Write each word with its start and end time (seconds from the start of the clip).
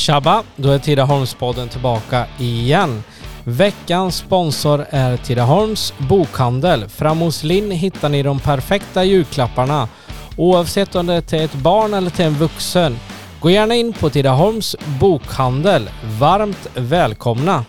Tjabba! 0.00 0.42
Då 0.56 0.70
är 0.70 0.78
Tidaholmspodden 0.78 1.68
tillbaka 1.68 2.26
igen. 2.38 3.02
Veckans 3.44 4.16
sponsor 4.16 4.86
är 4.90 5.16
Tidaholms 5.16 5.94
bokhandel. 5.98 6.88
Fram 6.88 7.18
hos 7.18 7.42
Linn 7.42 7.70
hittar 7.70 8.08
ni 8.08 8.22
de 8.22 8.38
perfekta 8.38 9.04
julklapparna. 9.04 9.88
Oavsett 10.36 10.94
om 10.94 11.06
det 11.06 11.14
är 11.14 11.20
till 11.20 11.40
ett 11.40 11.54
barn 11.54 11.94
eller 11.94 12.10
till 12.10 12.24
en 12.24 12.34
vuxen. 12.34 12.96
Gå 13.40 13.50
gärna 13.50 13.74
in 13.74 13.92
på 13.92 14.10
Tidaholms 14.10 14.76
bokhandel. 15.00 15.90
Varmt 16.18 16.70
välkomna! 16.74 17.64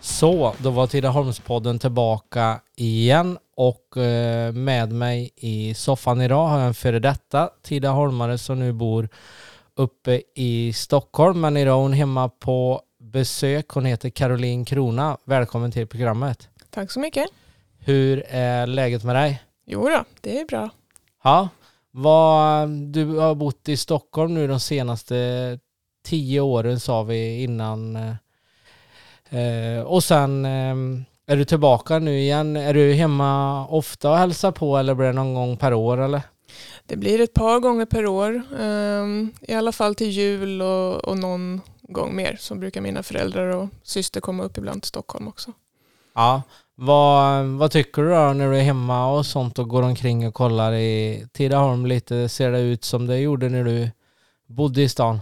Så, 0.00 0.54
då 0.58 0.70
var 0.70 0.86
Tidaholmspodden 0.86 1.78
tillbaka 1.78 2.60
igen 2.76 3.38
och 3.56 3.96
eh, 3.96 4.52
med 4.52 4.92
mig 4.92 5.30
i 5.36 5.74
soffan 5.74 6.20
idag 6.20 6.46
har 6.46 6.58
jag 6.58 6.66
en 6.66 6.74
före 6.74 6.98
detta 6.98 7.50
Tidaholmare 7.62 8.38
som 8.38 8.58
nu 8.58 8.72
bor 8.72 9.08
uppe 9.76 10.22
i 10.34 10.72
Stockholm 10.72 11.40
men 11.40 11.56
idag 11.56 11.78
är 11.78 11.82
hon 11.82 11.92
hemma 11.92 12.28
på 12.28 12.82
besök. 13.00 13.68
Hon 13.68 13.84
heter 13.84 14.10
Caroline 14.10 14.64
Krona. 14.64 15.18
Välkommen 15.24 15.72
till 15.72 15.86
programmet. 15.86 16.48
Tack 16.70 16.90
så 16.90 17.00
mycket. 17.00 17.26
Hur 17.78 18.24
är 18.28 18.66
läget 18.66 19.04
med 19.04 19.16
dig? 19.16 19.42
Jo 19.66 19.88
då, 19.88 20.04
det 20.20 20.40
är 20.40 20.44
bra. 20.44 20.70
Ja, 21.24 21.48
vad, 21.90 22.68
du 22.68 23.04
har 23.04 23.34
bott 23.34 23.68
i 23.68 23.76
Stockholm 23.76 24.34
nu 24.34 24.46
de 24.46 24.60
senaste 24.60 25.58
tio 26.04 26.40
åren 26.40 26.80
sa 26.80 27.02
vi 27.02 27.42
innan. 27.42 27.96
Eh, 29.30 29.82
och 29.86 30.04
sen 30.04 30.44
eh, 30.44 30.74
är 31.26 31.36
du 31.36 31.44
tillbaka 31.44 31.98
nu 31.98 32.18
igen. 32.18 32.56
Är 32.56 32.74
du 32.74 32.92
hemma 32.92 33.66
ofta 33.66 34.10
och 34.10 34.16
hälsar 34.16 34.52
på 34.52 34.76
eller 34.76 34.94
blir 34.94 35.06
det 35.06 35.12
någon 35.12 35.34
gång 35.34 35.56
per 35.56 35.74
år 35.74 36.00
eller? 36.00 36.22
Det 36.86 36.96
blir 36.96 37.20
ett 37.20 37.34
par 37.34 37.60
gånger 37.60 37.84
per 37.84 38.06
år. 38.06 38.42
Um, 38.60 39.32
I 39.40 39.54
alla 39.54 39.72
fall 39.72 39.94
till 39.94 40.10
jul 40.10 40.62
och, 40.62 41.04
och 41.04 41.18
någon 41.18 41.60
gång 41.82 42.16
mer. 42.16 42.36
Så 42.40 42.54
brukar 42.54 42.80
mina 42.80 43.02
föräldrar 43.02 43.48
och 43.48 43.68
syster 43.82 44.20
komma 44.20 44.42
upp 44.42 44.58
ibland 44.58 44.82
till 44.82 44.88
Stockholm 44.88 45.28
också. 45.28 45.52
Ja, 46.14 46.42
vad, 46.74 47.44
vad 47.44 47.70
tycker 47.70 48.02
du 48.02 48.08
då 48.08 48.32
när 48.32 48.50
du 48.50 48.58
är 48.58 48.62
hemma 48.62 49.12
och 49.12 49.26
sånt 49.26 49.58
och 49.58 49.68
går 49.68 49.82
omkring 49.82 50.26
och 50.26 50.34
kollar 50.34 50.72
i 50.72 51.26
Tidaholm 51.32 51.86
lite? 51.86 52.28
Ser 52.28 52.50
det 52.50 52.60
ut 52.60 52.84
som 52.84 53.06
det 53.06 53.18
gjorde 53.18 53.48
när 53.48 53.64
du 53.64 53.90
bodde 54.46 54.82
i 54.82 54.88
stan? 54.88 55.20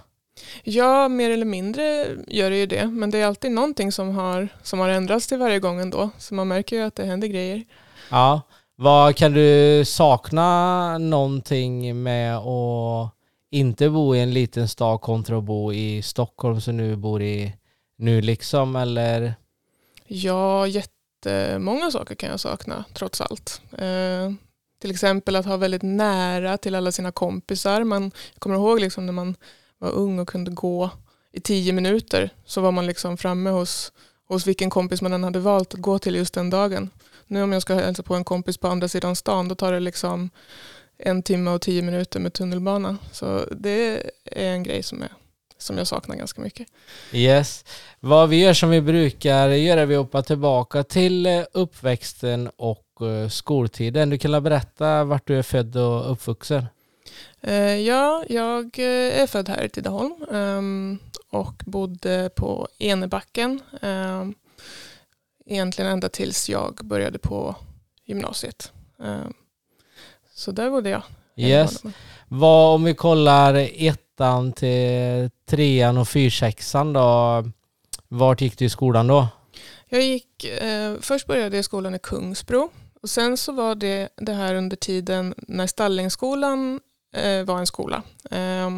Ja, 0.62 1.08
mer 1.08 1.30
eller 1.30 1.44
mindre 1.44 2.06
gör 2.26 2.50
det 2.50 2.56
ju 2.56 2.66
det. 2.66 2.86
Men 2.86 3.10
det 3.10 3.18
är 3.18 3.26
alltid 3.26 3.52
någonting 3.52 3.92
som 3.92 4.16
har, 4.16 4.48
som 4.62 4.78
har 4.78 4.88
ändrats 4.88 5.26
till 5.26 5.38
varje 5.38 5.58
gång 5.58 5.80
ändå. 5.80 6.10
Så 6.18 6.34
man 6.34 6.48
märker 6.48 6.76
ju 6.76 6.82
att 6.82 6.94
det 6.94 7.04
händer 7.04 7.28
grejer. 7.28 7.64
Ja, 8.10 8.40
vad 8.82 9.16
kan 9.16 9.32
du 9.32 9.82
sakna 9.84 10.98
någonting 10.98 12.02
med 12.02 12.36
att 12.36 13.14
inte 13.50 13.90
bo 13.90 14.14
i 14.14 14.20
en 14.20 14.34
liten 14.34 14.68
stad 14.68 15.00
kontra 15.00 15.38
att 15.38 15.44
bo 15.44 15.72
i 15.72 16.02
Stockholm 16.02 16.60
som 16.60 16.76
du 16.76 16.96
bor 16.96 17.22
i 17.22 17.54
nu 17.96 18.20
liksom 18.20 18.76
eller? 18.76 19.34
Ja, 20.06 20.66
jättemånga 20.66 21.90
saker 21.90 22.14
kan 22.14 22.30
jag 22.30 22.40
sakna 22.40 22.84
trots 22.94 23.20
allt. 23.20 23.60
Eh, 23.78 24.32
till 24.80 24.90
exempel 24.90 25.36
att 25.36 25.46
ha 25.46 25.56
väldigt 25.56 25.82
nära 25.82 26.58
till 26.58 26.74
alla 26.74 26.92
sina 26.92 27.12
kompisar. 27.12 27.84
Man 27.84 28.10
kommer 28.38 28.56
ihåg 28.56 28.80
liksom 28.80 29.06
när 29.06 29.12
man 29.12 29.36
var 29.78 29.90
ung 29.90 30.18
och 30.18 30.28
kunde 30.28 30.50
gå 30.50 30.90
i 31.32 31.40
tio 31.40 31.72
minuter 31.72 32.30
så 32.44 32.60
var 32.60 32.72
man 32.72 32.86
liksom 32.86 33.16
framme 33.16 33.50
hos, 33.50 33.92
hos 34.28 34.46
vilken 34.46 34.70
kompis 34.70 35.02
man 35.02 35.12
än 35.12 35.24
hade 35.24 35.38
valt 35.38 35.74
att 35.74 35.80
gå 35.80 35.98
till 35.98 36.14
just 36.14 36.34
den 36.34 36.50
dagen. 36.50 36.90
Nu 37.32 37.42
om 37.42 37.52
jag 37.52 37.62
ska 37.62 37.74
hälsa 37.74 38.02
på 38.02 38.14
en 38.14 38.24
kompis 38.24 38.58
på 38.58 38.68
andra 38.68 38.88
sidan 38.88 39.16
stan 39.16 39.48
då 39.48 39.54
tar 39.54 39.72
det 39.72 39.80
liksom 39.80 40.30
en 40.98 41.22
timme 41.22 41.50
och 41.50 41.60
tio 41.60 41.82
minuter 41.82 42.20
med 42.20 42.32
tunnelbana. 42.32 42.96
Så 43.12 43.44
det 43.50 44.02
är 44.24 44.52
en 44.52 44.62
grej 44.62 44.82
som, 44.82 45.02
är, 45.02 45.08
som 45.58 45.78
jag 45.78 45.86
saknar 45.86 46.16
ganska 46.16 46.40
mycket. 46.40 46.68
Yes. 47.12 47.64
Vad 48.00 48.28
vi 48.28 48.40
gör 48.40 48.54
som 48.54 48.70
vi 48.70 48.80
brukar 48.80 49.48
göra, 49.48 49.84
vi 49.84 49.94
hoppar 49.94 50.22
tillbaka 50.22 50.84
till 50.84 51.26
eh, 51.26 51.42
uppväxten 51.52 52.50
och 52.56 52.86
eh, 53.00 53.28
skoltiden. 53.28 54.10
Du 54.10 54.18
kan 54.18 54.42
berätta 54.42 55.04
vart 55.04 55.26
du 55.26 55.38
är 55.38 55.42
född 55.42 55.76
och 55.76 56.12
uppvuxen? 56.12 56.66
Eh, 57.40 57.80
ja, 57.80 58.24
jag 58.28 58.78
är 58.78 59.26
född 59.26 59.48
här 59.48 59.64
i 59.64 59.68
Tidaholm 59.68 60.14
ehm, 60.32 60.98
och 61.30 61.62
bodde 61.66 62.30
på 62.36 62.68
Enebacken 62.78 63.60
ehm, 63.82 64.34
egentligen 65.46 65.90
ända 65.90 66.08
tills 66.08 66.48
jag 66.48 66.80
började 66.84 67.18
på 67.18 67.56
gymnasiet. 68.04 68.72
Ehm, 69.02 69.32
så 70.34 70.52
där 70.52 70.70
bodde 70.70 70.90
jag. 70.90 71.02
Yes. 71.36 71.82
Vad 72.28 72.74
om 72.74 72.84
vi 72.84 72.94
kollar 72.94 73.68
ettan 73.76 74.52
till 74.52 75.30
trean 75.46 75.98
och 75.98 76.08
fyrsexan 76.08 76.92
då? 76.92 77.44
Vart 78.08 78.40
gick 78.40 78.58
du 78.58 78.64
i 78.64 78.70
skolan 78.70 79.06
då? 79.06 79.28
Jag 79.88 80.02
gick, 80.02 80.44
eh, 80.44 80.94
först 81.00 81.26
började 81.26 81.56
jag 81.56 81.60
i 81.60 81.62
skolan 81.62 81.94
i 81.94 81.98
Kungsbro 81.98 82.70
och 83.02 83.10
sen 83.10 83.36
så 83.36 83.52
var 83.52 83.74
det 83.74 84.08
det 84.16 84.32
här 84.32 84.54
under 84.54 84.76
tiden 84.76 85.34
när 85.36 85.66
Stallingsskolan 85.66 86.80
eh, 87.14 87.44
var 87.44 87.58
en 87.58 87.66
skola. 87.66 88.02
Eh, 88.30 88.70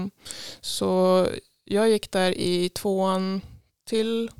så 0.61 1.27
jag 1.65 1.89
gick 1.89 2.11
där 2.11 2.31
i 2.31 2.69
tvåan 2.69 3.41
till 3.87 4.31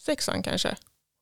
sexan 0.00 0.42
kanske 0.42 0.76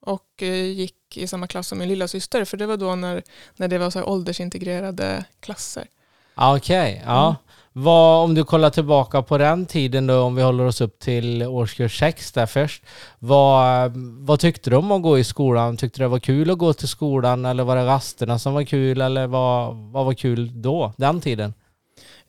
och 0.06 0.42
eh, 0.42 0.64
gick 0.64 1.16
i 1.16 1.26
samma 1.26 1.46
klass 1.46 1.68
som 1.68 1.78
min 1.78 1.88
lilla 1.88 2.08
syster 2.08 2.44
för 2.44 2.56
det 2.56 2.66
var 2.66 2.76
då 2.76 2.94
när, 2.94 3.22
när 3.56 3.68
det 3.68 3.78
var 3.78 3.90
så 3.90 4.04
åldersintegrerade 4.04 5.24
klasser. 5.40 5.86
Okej, 6.34 6.92
okay, 6.92 7.02
ja. 7.06 7.26
Mm. 7.26 7.34
Vad, 7.76 8.24
om 8.24 8.34
du 8.34 8.44
kollar 8.44 8.70
tillbaka 8.70 9.22
på 9.22 9.38
den 9.38 9.66
tiden 9.66 10.06
då, 10.06 10.20
om 10.20 10.34
vi 10.34 10.42
håller 10.42 10.64
oss 10.64 10.80
upp 10.80 10.98
till 10.98 11.42
årskurs 11.42 11.98
6 11.98 12.32
där 12.32 12.46
först. 12.46 12.82
Vad, 13.18 13.92
vad 14.20 14.40
tyckte 14.40 14.70
du 14.70 14.76
om 14.76 14.92
att 14.92 15.02
gå 15.02 15.18
i 15.18 15.24
skolan? 15.24 15.76
Tyckte 15.76 15.98
du 15.98 16.04
det 16.04 16.08
var 16.08 16.18
kul 16.18 16.50
att 16.50 16.58
gå 16.58 16.72
till 16.72 16.88
skolan 16.88 17.44
eller 17.44 17.64
var 17.64 17.76
det 17.76 17.86
rasterna 17.86 18.38
som 18.38 18.54
var 18.54 18.64
kul 18.64 19.00
eller 19.00 19.26
vad, 19.26 19.76
vad 19.76 20.04
var 20.04 20.14
kul 20.14 20.62
då, 20.62 20.92
den 20.96 21.20
tiden? 21.20 21.54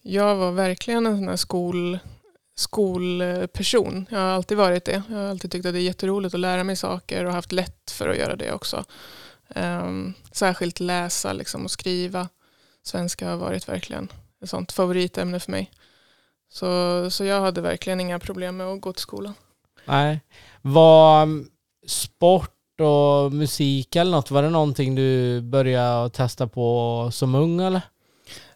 Jag 0.01 0.35
var 0.35 0.51
verkligen 0.51 1.05
en 1.05 1.17
sån 1.17 1.27
här 1.27 1.35
skol, 1.35 1.99
skolperson. 2.55 4.05
Jag 4.09 4.19
har 4.19 4.25
alltid 4.25 4.57
varit 4.57 4.85
det. 4.85 5.03
Jag 5.09 5.15
har 5.15 5.29
alltid 5.29 5.51
tyckt 5.51 5.65
att 5.65 5.73
det 5.73 5.79
är 5.79 5.83
jätteroligt 5.83 6.33
att 6.33 6.39
lära 6.39 6.63
mig 6.63 6.75
saker 6.75 7.25
och 7.25 7.33
haft 7.33 7.51
lätt 7.51 7.91
för 7.91 8.09
att 8.09 8.17
göra 8.17 8.35
det 8.35 8.51
också. 8.51 8.83
Um, 9.55 10.13
särskilt 10.31 10.79
läsa 10.79 11.33
liksom, 11.33 11.65
och 11.65 11.71
skriva. 11.71 12.29
Svenska 12.83 13.29
har 13.29 13.37
varit 13.37 13.69
verkligen 13.69 14.09
ett 14.43 14.49
sånt 14.49 14.71
favoritämne 14.71 15.39
för 15.39 15.51
mig. 15.51 15.71
Så, 16.49 17.09
så 17.11 17.25
jag 17.25 17.41
hade 17.41 17.61
verkligen 17.61 17.99
inga 17.99 18.19
problem 18.19 18.57
med 18.57 18.67
att 18.67 18.81
gå 18.81 18.93
till 18.93 19.01
skolan. 19.01 19.33
Nej. 19.85 20.21
Var 20.61 21.23
mm, 21.23 21.47
sport 21.87 22.81
och 22.81 23.33
musik 23.33 23.95
eller 23.95 24.11
något, 24.11 24.31
var 24.31 24.43
det 24.43 24.49
någonting 24.49 24.95
du 24.95 25.41
började 25.41 26.09
testa 26.09 26.47
på 26.47 27.09
som 27.11 27.35
ung 27.35 27.61
eller? 27.61 27.81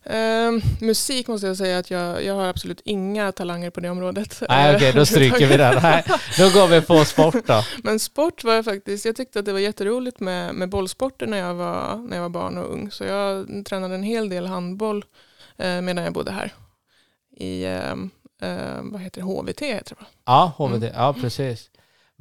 Uh, 0.05 0.63
musik 0.81 1.27
måste 1.27 1.47
jag 1.47 1.57
säga 1.57 1.77
att 1.77 1.91
jag, 1.91 2.23
jag 2.23 2.33
har 2.33 2.45
absolut 2.45 2.81
inga 2.85 3.31
talanger 3.31 3.69
på 3.69 3.79
det 3.79 3.89
området. 3.89 4.43
Nej 4.49 4.75
okej, 4.75 4.89
okay, 4.89 4.99
då 4.99 5.05
stryker 5.05 5.47
vi 5.47 5.57
det. 5.57 5.79
Nej, 5.83 6.03
då 6.37 6.59
går 6.59 6.67
vi 6.67 6.81
på 6.81 7.05
sport 7.05 7.47
då. 7.47 7.63
Men 7.83 7.99
sport 7.99 8.43
var 8.43 8.53
jag 8.53 8.65
faktiskt, 8.65 9.05
jag 9.05 9.15
tyckte 9.15 9.39
att 9.39 9.45
det 9.45 9.51
var 9.53 9.59
jätteroligt 9.59 10.19
med, 10.19 10.55
med 10.55 10.69
bollsporter 10.69 11.27
när 11.27 11.37
jag, 11.37 11.53
var, 11.53 11.97
när 11.97 12.17
jag 12.17 12.21
var 12.21 12.29
barn 12.29 12.57
och 12.57 12.73
ung. 12.73 12.91
Så 12.91 13.03
jag 13.03 13.47
tränade 13.65 13.95
en 13.95 14.03
hel 14.03 14.29
del 14.29 14.45
handboll 14.45 15.05
uh, 15.63 15.81
medan 15.81 16.03
jag 16.03 16.13
bodde 16.13 16.31
här. 16.31 16.53
I, 17.37 17.65
uh, 17.65 18.81
vad 18.81 19.01
heter 19.01 19.21
det, 19.21 19.27
HVT 19.27 19.61
heter 19.61 19.95
det 19.95 20.01
va? 20.01 20.07
Ja, 20.25 20.53
HVT, 20.57 20.83
mm. 20.83 20.93
ja 20.95 21.15
precis. 21.21 21.69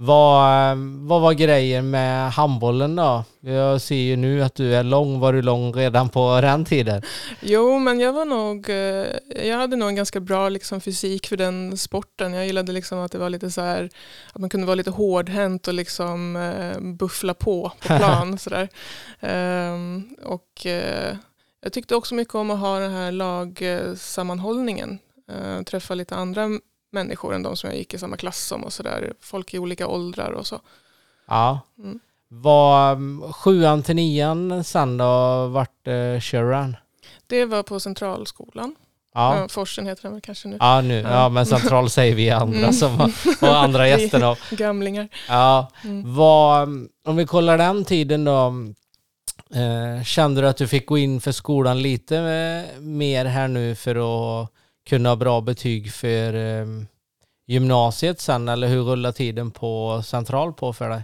Vad, 0.00 0.76
vad 0.78 1.20
var 1.20 1.32
grejen 1.32 1.90
med 1.90 2.32
handbollen 2.32 2.96
då? 2.96 3.24
Jag 3.40 3.80
ser 3.80 3.96
ju 3.96 4.16
nu 4.16 4.42
att 4.42 4.54
du 4.54 4.74
är 4.74 4.82
lång. 4.82 5.20
Var 5.20 5.32
du 5.32 5.42
lång 5.42 5.72
redan 5.72 6.08
på 6.08 6.40
den 6.40 6.64
tiden? 6.64 7.02
Jo, 7.40 7.78
men 7.78 8.00
jag 8.00 8.12
var 8.12 8.24
nog, 8.24 8.70
eh, 8.70 9.46
jag 9.48 9.58
hade 9.58 9.76
nog 9.76 9.88
en 9.88 9.94
ganska 9.94 10.20
bra 10.20 10.48
liksom, 10.48 10.80
fysik 10.80 11.26
för 11.26 11.36
den 11.36 11.78
sporten. 11.78 12.32
Jag 12.32 12.46
gillade 12.46 12.72
liksom 12.72 12.98
att 12.98 13.12
det 13.12 13.18
var 13.18 13.30
lite 13.30 13.50
så 13.50 13.60
här, 13.60 13.90
att 14.32 14.40
man 14.40 14.50
kunde 14.50 14.66
vara 14.66 14.74
lite 14.74 14.90
hårdhänt 14.90 15.68
och 15.68 15.74
liksom 15.74 16.36
eh, 16.36 16.80
buffla 16.80 17.34
på 17.34 17.72
på 17.80 17.88
plan. 17.96 18.38
så 18.38 18.50
där. 18.50 18.68
Um, 19.72 20.16
och 20.24 20.66
eh, 20.66 21.16
jag 21.62 21.72
tyckte 21.72 21.94
också 21.94 22.14
mycket 22.14 22.34
om 22.34 22.50
att 22.50 22.58
ha 22.58 22.78
den 22.78 22.92
här 22.92 23.12
lagsammanhållningen. 23.12 24.98
Träffa 25.64 25.94
lite 25.94 26.14
andra 26.14 26.48
människor 26.90 27.34
än 27.34 27.42
de 27.42 27.56
som 27.56 27.70
jag 27.70 27.78
gick 27.78 27.94
i 27.94 27.98
samma 27.98 28.16
klass 28.16 28.46
som 28.46 28.64
och 28.64 28.72
sådär. 28.72 29.12
Folk 29.20 29.54
i 29.54 29.58
olika 29.58 29.86
åldrar 29.86 30.32
och 30.32 30.46
så. 30.46 30.60
Ja. 31.26 31.60
Mm. 31.78 32.00
Var 32.28 32.92
mm, 32.92 33.32
sjuan 33.32 33.82
till 33.82 33.96
nian 33.96 34.64
sen 34.64 34.96
då, 34.96 35.46
vart 35.46 35.86
eh, 35.86 36.20
Sharon? 36.20 36.76
Det 37.26 37.44
var 37.44 37.62
på 37.62 37.80
Centralskolan. 37.80 38.74
Ja. 39.14 39.46
Forsen 39.48 39.86
heter 39.86 40.02
den 40.02 40.12
väl 40.12 40.20
kanske 40.20 40.48
nu. 40.48 40.56
Ja, 40.60 40.80
nu. 40.80 41.00
Ja. 41.00 41.10
ja 41.10 41.28
men 41.28 41.46
central 41.46 41.90
säger 41.90 42.14
vi 42.14 42.30
andra 42.30 42.58
mm. 42.58 42.72
som 42.72 43.12
och 43.40 43.56
andra 43.56 43.88
gäster 43.98 44.20
då. 44.20 44.36
Gamlingar. 44.50 45.08
Ja. 45.28 45.70
Mm. 45.84 46.14
Vad, 46.14 46.62
mm, 46.62 46.88
om 47.04 47.16
vi 47.16 47.26
kollar 47.26 47.58
den 47.58 47.84
tiden 47.84 48.24
då. 48.24 48.54
Eh, 49.54 50.04
kände 50.04 50.40
du 50.40 50.48
att 50.48 50.56
du 50.56 50.68
fick 50.68 50.86
gå 50.86 50.98
in 50.98 51.20
för 51.20 51.32
skolan 51.32 51.82
lite 51.82 52.16
eh, 52.16 52.80
mer 52.80 53.24
här 53.24 53.48
nu 53.48 53.74
för 53.74 53.90
att 53.90 54.50
kunna 54.88 55.08
ha 55.08 55.16
bra 55.16 55.40
betyg 55.40 55.92
för, 55.92 56.34
eh, 56.34 56.66
gymnasiet 57.46 58.20
sen 58.20 58.48
eller 58.48 58.68
hur 58.68 58.82
rullar 58.82 59.12
tiden 59.12 59.50
på 59.50 60.02
central 60.06 60.52
på 60.52 60.72
för 60.72 60.88
dig? 60.88 61.02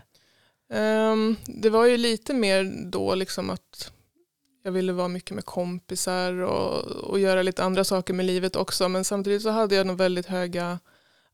Um, 0.72 1.36
det 1.46 1.70
var 1.70 1.86
ju 1.86 1.96
lite 1.96 2.34
mer 2.34 2.88
då 2.90 3.14
liksom 3.14 3.50
att 3.50 3.92
jag 4.64 4.72
ville 4.72 4.92
vara 4.92 5.08
mycket 5.08 5.30
med 5.30 5.44
kompisar 5.44 6.32
och, 6.32 6.84
och 6.84 7.20
göra 7.20 7.42
lite 7.42 7.64
andra 7.64 7.84
saker 7.84 8.14
med 8.14 8.26
livet 8.26 8.56
också. 8.56 8.88
Men 8.88 9.04
samtidigt 9.04 9.42
så 9.42 9.50
hade 9.50 9.74
jag 9.74 9.86
nog 9.86 9.98
väldigt 9.98 10.26
höga 10.26 10.78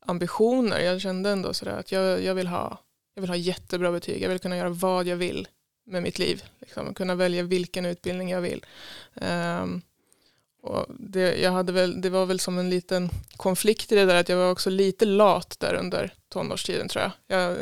ambitioner. 0.05 0.79
Jag 0.79 1.01
kände 1.01 1.29
ändå 1.29 1.53
sådär 1.53 1.77
att 1.79 1.91
jag, 1.91 2.23
jag, 2.23 2.35
vill 2.35 2.47
ha, 2.47 2.77
jag 3.15 3.21
vill 3.21 3.29
ha 3.29 3.35
jättebra 3.35 3.91
betyg. 3.91 4.21
Jag 4.21 4.29
vill 4.29 4.39
kunna 4.39 4.57
göra 4.57 4.69
vad 4.69 5.07
jag 5.07 5.15
vill 5.15 5.47
med 5.85 6.03
mitt 6.03 6.19
liv. 6.19 6.43
Liksom, 6.59 6.93
kunna 6.93 7.15
välja 7.15 7.43
vilken 7.43 7.85
utbildning 7.85 8.29
jag 8.29 8.41
vill. 8.41 8.65
Um, 9.15 9.81
det, 10.99 11.37
jag 11.37 11.51
hade 11.51 11.71
väl, 11.71 12.01
det 12.01 12.09
var 12.09 12.25
väl 12.25 12.39
som 12.39 12.59
en 12.59 12.69
liten 12.69 13.09
konflikt 13.37 13.91
i 13.91 13.95
det 13.95 14.05
där 14.05 14.15
att 14.15 14.29
jag 14.29 14.37
var 14.37 14.51
också 14.51 14.69
lite 14.69 15.05
lat 15.05 15.55
där 15.59 15.73
under 15.73 16.13
tonårstiden 16.29 16.87
tror 16.87 17.03
jag. 17.03 17.39
Jag, 17.39 17.57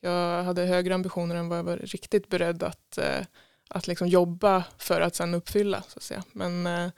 jag 0.00 0.42
hade 0.44 0.62
högre 0.62 0.94
ambitioner 0.94 1.34
än 1.34 1.48
vad 1.48 1.58
jag 1.58 1.64
var 1.64 1.76
riktigt 1.76 2.28
beredd 2.28 2.62
att, 2.62 2.98
eh, 2.98 3.26
att 3.68 3.86
liksom 3.86 4.08
jobba 4.08 4.64
för 4.78 5.00
att 5.00 5.14
sen 5.14 5.34
uppfylla. 5.34 5.82
Så 5.88 5.98
att 5.98 6.02
säga. 6.02 6.22
Men, 6.32 6.66
eh, 6.66 6.88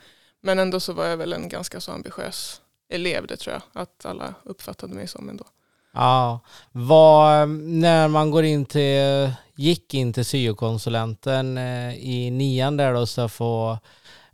men 0.40 0.58
ändå 0.58 0.80
så 0.80 0.92
var 0.92 1.06
jag 1.06 1.16
väl 1.16 1.32
en 1.32 1.48
ganska 1.48 1.80
så 1.80 1.92
ambitiös 1.92 2.60
elev, 2.88 3.26
det 3.26 3.36
tror 3.36 3.54
jag 3.54 3.82
att 3.82 4.06
alla 4.06 4.34
uppfattade 4.44 4.94
mig 4.94 5.08
som 5.08 5.28
ändå. 5.28 5.44
Ja, 5.92 6.40
vad, 6.72 7.48
när 7.48 8.08
man 8.08 8.30
går 8.30 8.44
in 8.44 8.66
till, 8.66 9.32
gick 9.54 9.94
in 9.94 10.12
till 10.12 10.24
syokonsulenten 10.24 11.58
eh, 11.58 11.94
i 11.94 12.30
nian 12.30 12.76
där 12.76 12.94
då 12.94 13.06
så 13.06 13.28
får 13.28 13.78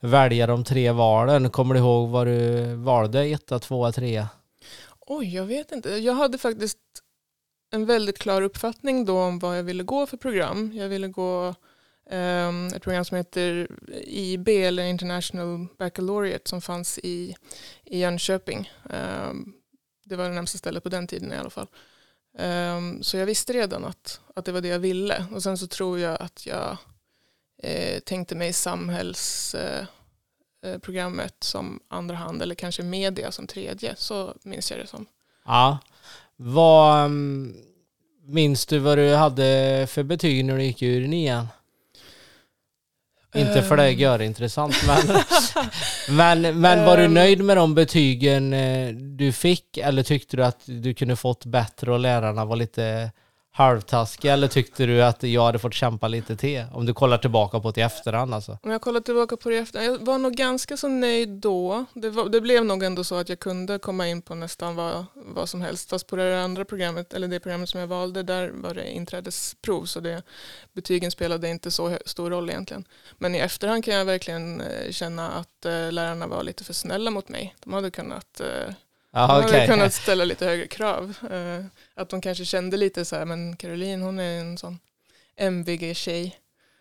välja 0.03 0.47
de 0.47 0.65
tre 0.65 0.93
valen. 0.93 1.51
Kommer 1.51 1.75
du 1.75 1.81
ihåg 1.81 2.09
vad 2.09 2.27
du 2.27 2.75
valde? 2.75 3.25
Etta, 3.27 3.59
tvåa, 3.59 3.93
trea? 3.93 4.29
Oj, 5.01 5.35
jag 5.35 5.45
vet 5.45 5.73
inte. 5.73 5.91
Jag 5.91 6.15
hade 6.15 6.39
faktiskt 6.39 6.79
en 7.71 7.87
väldigt 7.87 8.19
klar 8.19 8.43
uppfattning 8.43 9.05
då 9.05 9.21
om 9.21 9.39
vad 9.39 9.59
jag 9.59 9.63
ville 9.63 9.83
gå 9.83 10.07
för 10.07 10.17
program. 10.17 10.73
Jag 10.75 10.89
ville 10.89 11.09
gå 11.09 11.55
um, 12.11 12.67
ett 12.67 12.83
program 12.83 13.05
som 13.05 13.17
heter 13.17 13.69
IB 14.05 14.49
eller 14.49 14.85
International 14.85 15.67
Baccalaureate 15.79 16.49
som 16.49 16.63
fanns 16.63 16.99
i, 16.99 17.37
i 17.85 18.01
Jönköping. 18.01 18.73
Um, 18.85 19.55
det 20.05 20.17
var 20.17 20.25
det 20.25 20.35
närmsta 20.35 20.59
stället 20.59 20.83
på 20.83 20.89
den 20.89 21.07
tiden 21.07 21.33
i 21.33 21.37
alla 21.37 21.51
fall. 21.51 21.67
Um, 22.39 23.03
så 23.03 23.17
jag 23.17 23.27
visste 23.27 23.53
redan 23.53 23.85
att, 23.85 24.21
att 24.35 24.45
det 24.45 24.53
var 24.53 24.61
det 24.61 24.69
jag 24.69 24.79
ville. 24.79 25.27
Och 25.35 25.43
sen 25.43 25.59
så 25.59 25.67
tror 25.67 25.99
jag 25.99 26.23
att 26.23 26.47
jag 26.47 26.77
eh, 27.63 28.01
tänkte 28.01 28.35
mig 28.35 28.53
samhällsprogrammet 28.53 31.21
eh, 31.21 31.27
eh 31.27 31.33
som 31.41 31.81
andra 31.89 32.17
hand 32.17 32.43
eller 32.43 32.55
kanske 32.55 32.83
media 32.83 33.33
som 33.33 33.47
tredje. 33.47 33.95
Så 33.97 34.35
minns 34.43 34.71
jag 34.71 34.81
det 34.81 34.87
som. 34.87 35.07
Ja. 35.45 35.79
Vad 36.37 37.05
um, 37.05 37.57
minns 38.25 38.67
du 38.67 38.79
vad 38.79 38.99
du 38.99 39.15
hade 39.15 39.87
för 39.91 40.03
betyg 40.03 40.45
när 40.45 40.57
du 40.57 40.65
gick 40.65 40.83
ur 40.83 41.09
nian? 41.09 41.49
Inte 43.35 43.63
för 43.63 43.77
det 43.77 43.89
ehm. 43.89 43.99
gör 43.99 44.23
intressant 44.23 44.75
men, 44.87 45.23
men, 46.43 46.61
men 46.61 46.85
var 46.85 46.97
du 46.97 47.05
ehm. 47.05 47.15
nöjd 47.15 47.45
med 47.45 47.57
de 47.57 47.75
betygen 47.75 48.53
eh, 48.53 48.95
du 48.95 49.33
fick 49.33 49.77
eller 49.77 50.03
tyckte 50.03 50.37
du 50.37 50.45
att 50.45 50.61
du 50.65 50.95
kunde 50.95 51.17
fått 51.17 51.45
bättre 51.45 51.93
och 51.93 51.99
lärarna 51.99 52.45
var 52.45 52.57
lite 52.57 53.11
halvtaskiga 53.55 54.33
eller 54.33 54.49
tyckte 54.49 54.87
du 54.87 55.03
att 55.03 55.23
jag 55.23 55.45
hade 55.45 55.59
fått 55.59 55.75
kämpa 55.75 56.09
lite 56.09 56.37
till? 56.37 56.65
Om 56.73 56.87
du 56.87 56.95
kollar 56.95 57.19
tillbaka 57.19 57.61
på 57.61 57.71
det 57.71 57.81
i 57.81 57.85
efterhand 57.85 58.35
alltså. 58.35 58.59
Om 58.63 58.71
jag 58.71 58.81
kollar 58.81 59.01
tillbaka 59.01 59.37
på 59.37 59.49
det 59.49 59.55
i 59.55 59.59
efterhand, 59.59 59.93
jag 59.93 60.07
var 60.07 60.19
nog 60.19 60.33
ganska 60.33 60.77
så 60.77 60.89
nöjd 60.89 61.29
då. 61.29 61.85
Det, 61.95 62.11
var, 62.11 62.29
det, 62.29 62.41
blev 62.41 62.65
nog 62.65 62.83
ändå 62.83 63.05
så 63.05 63.15
att 63.15 63.29
jag 63.29 63.39
kunde 63.39 63.79
komma 63.79 64.09
in 64.09 64.23
på 64.23 64.35
nästan 64.35 64.77
vad, 64.77 65.05
vad 65.15 65.49
som 65.49 65.63
helst. 65.63 65.91
Fast 65.91 66.07
på 66.07 66.17
det 66.17 66.43
andra 66.43 66.65
programmet, 66.65 67.15
eller 67.15 67.29
det 67.29 67.41
programmet 67.41 67.69
som 67.69 67.81
jag 67.81 67.87
valde, 67.87 68.23
där 68.23 68.51
var 68.55 68.75
det 68.75 68.91
inträdesprov 68.91 69.85
så 69.85 70.01
det, 70.01 70.23
betygen 70.73 71.11
spelade 71.11 71.49
inte 71.49 71.71
så 71.71 71.99
stor 72.07 72.31
roll 72.31 72.51
egentligen. 72.51 72.85
Men 73.19 73.35
i 73.35 73.39
efterhand 73.39 73.85
kan 73.85 73.95
jag 73.95 74.05
verkligen 74.05 74.61
eh, 74.61 74.91
känna 74.91 75.31
att 75.31 75.65
eh, 75.65 75.93
lärarna 75.93 76.27
var 76.27 76.43
lite 76.43 76.65
för 76.65 76.73
snälla 76.73 77.11
mot 77.11 77.29
mig. 77.29 77.55
De 77.61 77.73
hade 77.73 77.91
kunnat 77.91 78.41
eh, 78.41 78.75
Aha, 79.15 79.41
de 79.41 79.53
hade 79.53 79.67
kunnat 79.67 79.95
ställa 79.95 80.25
lite 80.25 80.47
högre 80.47 80.67
krav. 80.67 81.15
Uh, 81.33 81.65
att 81.95 82.09
de 82.09 82.21
kanske 82.21 82.45
kände 82.45 82.77
lite 82.77 83.05
så 83.05 83.17
här, 83.17 83.25
men 83.25 83.57
Caroline 83.57 84.03
hon 84.03 84.19
är 84.19 84.41
en 84.41 84.59
sån 84.59 84.79
MVG-tjej. 85.37 86.37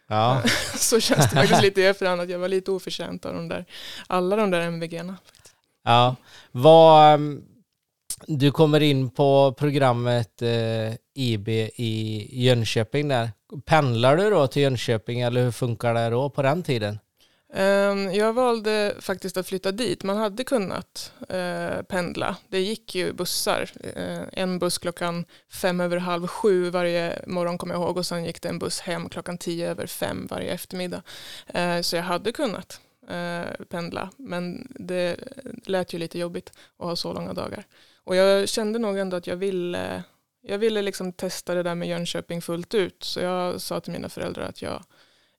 Ja. 0.07 0.43
så 0.77 0.99
känns 0.99 1.29
det 1.29 1.35
faktiskt 1.35 1.61
lite 1.61 1.81
i 1.81 1.85
efterhand 1.85 2.21
att 2.21 2.29
jag 2.29 2.39
var 2.39 2.47
lite 2.47 2.71
oförtjänt 2.71 3.25
av 3.25 3.33
de 3.33 3.47
där, 3.47 3.65
alla 4.07 4.35
de 4.35 4.51
där 4.51 4.61
MVG-erna. 4.61 5.17
Ja, 5.83 6.15
vad, 6.51 7.13
um, 7.13 7.43
du 8.27 8.51
kommer 8.51 8.79
in 8.79 9.09
på 9.09 9.55
programmet 9.57 10.41
eh, 10.41 10.93
IB 11.13 11.49
i 11.75 12.27
Jönköping 12.43 13.07
där. 13.07 13.31
Pendlar 13.65 14.17
du 14.17 14.29
då 14.29 14.47
till 14.47 14.61
Jönköping 14.61 15.21
eller 15.21 15.43
hur 15.43 15.51
funkar 15.51 15.93
det 15.93 16.09
då 16.09 16.29
på 16.29 16.41
den 16.41 16.63
tiden? 16.63 16.99
Ehm, 17.53 18.13
jag 18.13 18.33
valde 18.33 18.95
faktiskt 18.99 19.37
att 19.37 19.47
flytta 19.47 19.71
dit. 19.71 20.03
Man 20.03 20.17
hade 20.17 20.43
kunnat 20.43 21.13
eh, 21.29 21.81
pendla. 21.81 22.37
Det 22.49 22.59
gick 22.59 22.95
ju 22.95 23.13
bussar. 23.13 23.71
Eh, 23.95 24.21
en 24.31 24.59
buss 24.59 24.77
klockan 24.77 25.25
fem 25.61 25.79
över 25.79 25.97
halv 25.97 26.27
sju 26.27 26.69
varje 26.69 27.21
morgon 27.27 27.57
kommer 27.57 27.73
jag 27.73 27.83
ihåg 27.83 27.97
och 27.97 28.05
sen 28.05 28.25
gick 28.25 28.41
det 28.41 28.49
en 28.49 28.59
buss 28.59 28.79
hem 28.79 29.09
klockan 29.09 29.37
tio 29.37 29.69
över 29.69 29.87
fem 29.87 30.27
varje 30.29 30.51
eftermiddag. 30.51 31.01
Eh, 31.47 31.81
så 31.81 31.95
jag 31.95 32.03
hade 32.03 32.31
kunnat 32.31 32.81
pendla 33.69 34.09
men 34.17 34.67
det 34.79 35.17
lät 35.65 35.93
ju 35.93 35.97
lite 35.97 36.19
jobbigt 36.19 36.51
att 36.77 36.85
ha 36.85 36.95
så 36.95 37.13
långa 37.13 37.33
dagar. 37.33 37.65
Och 38.03 38.15
jag 38.15 38.49
kände 38.49 38.79
nog 38.79 38.97
ändå 38.97 39.17
att 39.17 39.27
jag 39.27 39.35
ville, 39.35 40.03
jag 40.41 40.57
ville 40.57 40.81
liksom 40.81 41.13
testa 41.13 41.53
det 41.53 41.63
där 41.63 41.75
med 41.75 41.87
Jönköping 41.87 42.41
fullt 42.41 42.73
ut 42.73 43.03
så 43.03 43.19
jag 43.19 43.61
sa 43.61 43.79
till 43.79 43.93
mina 43.93 44.09
föräldrar 44.09 44.43
att 44.43 44.61
jag, 44.61 44.83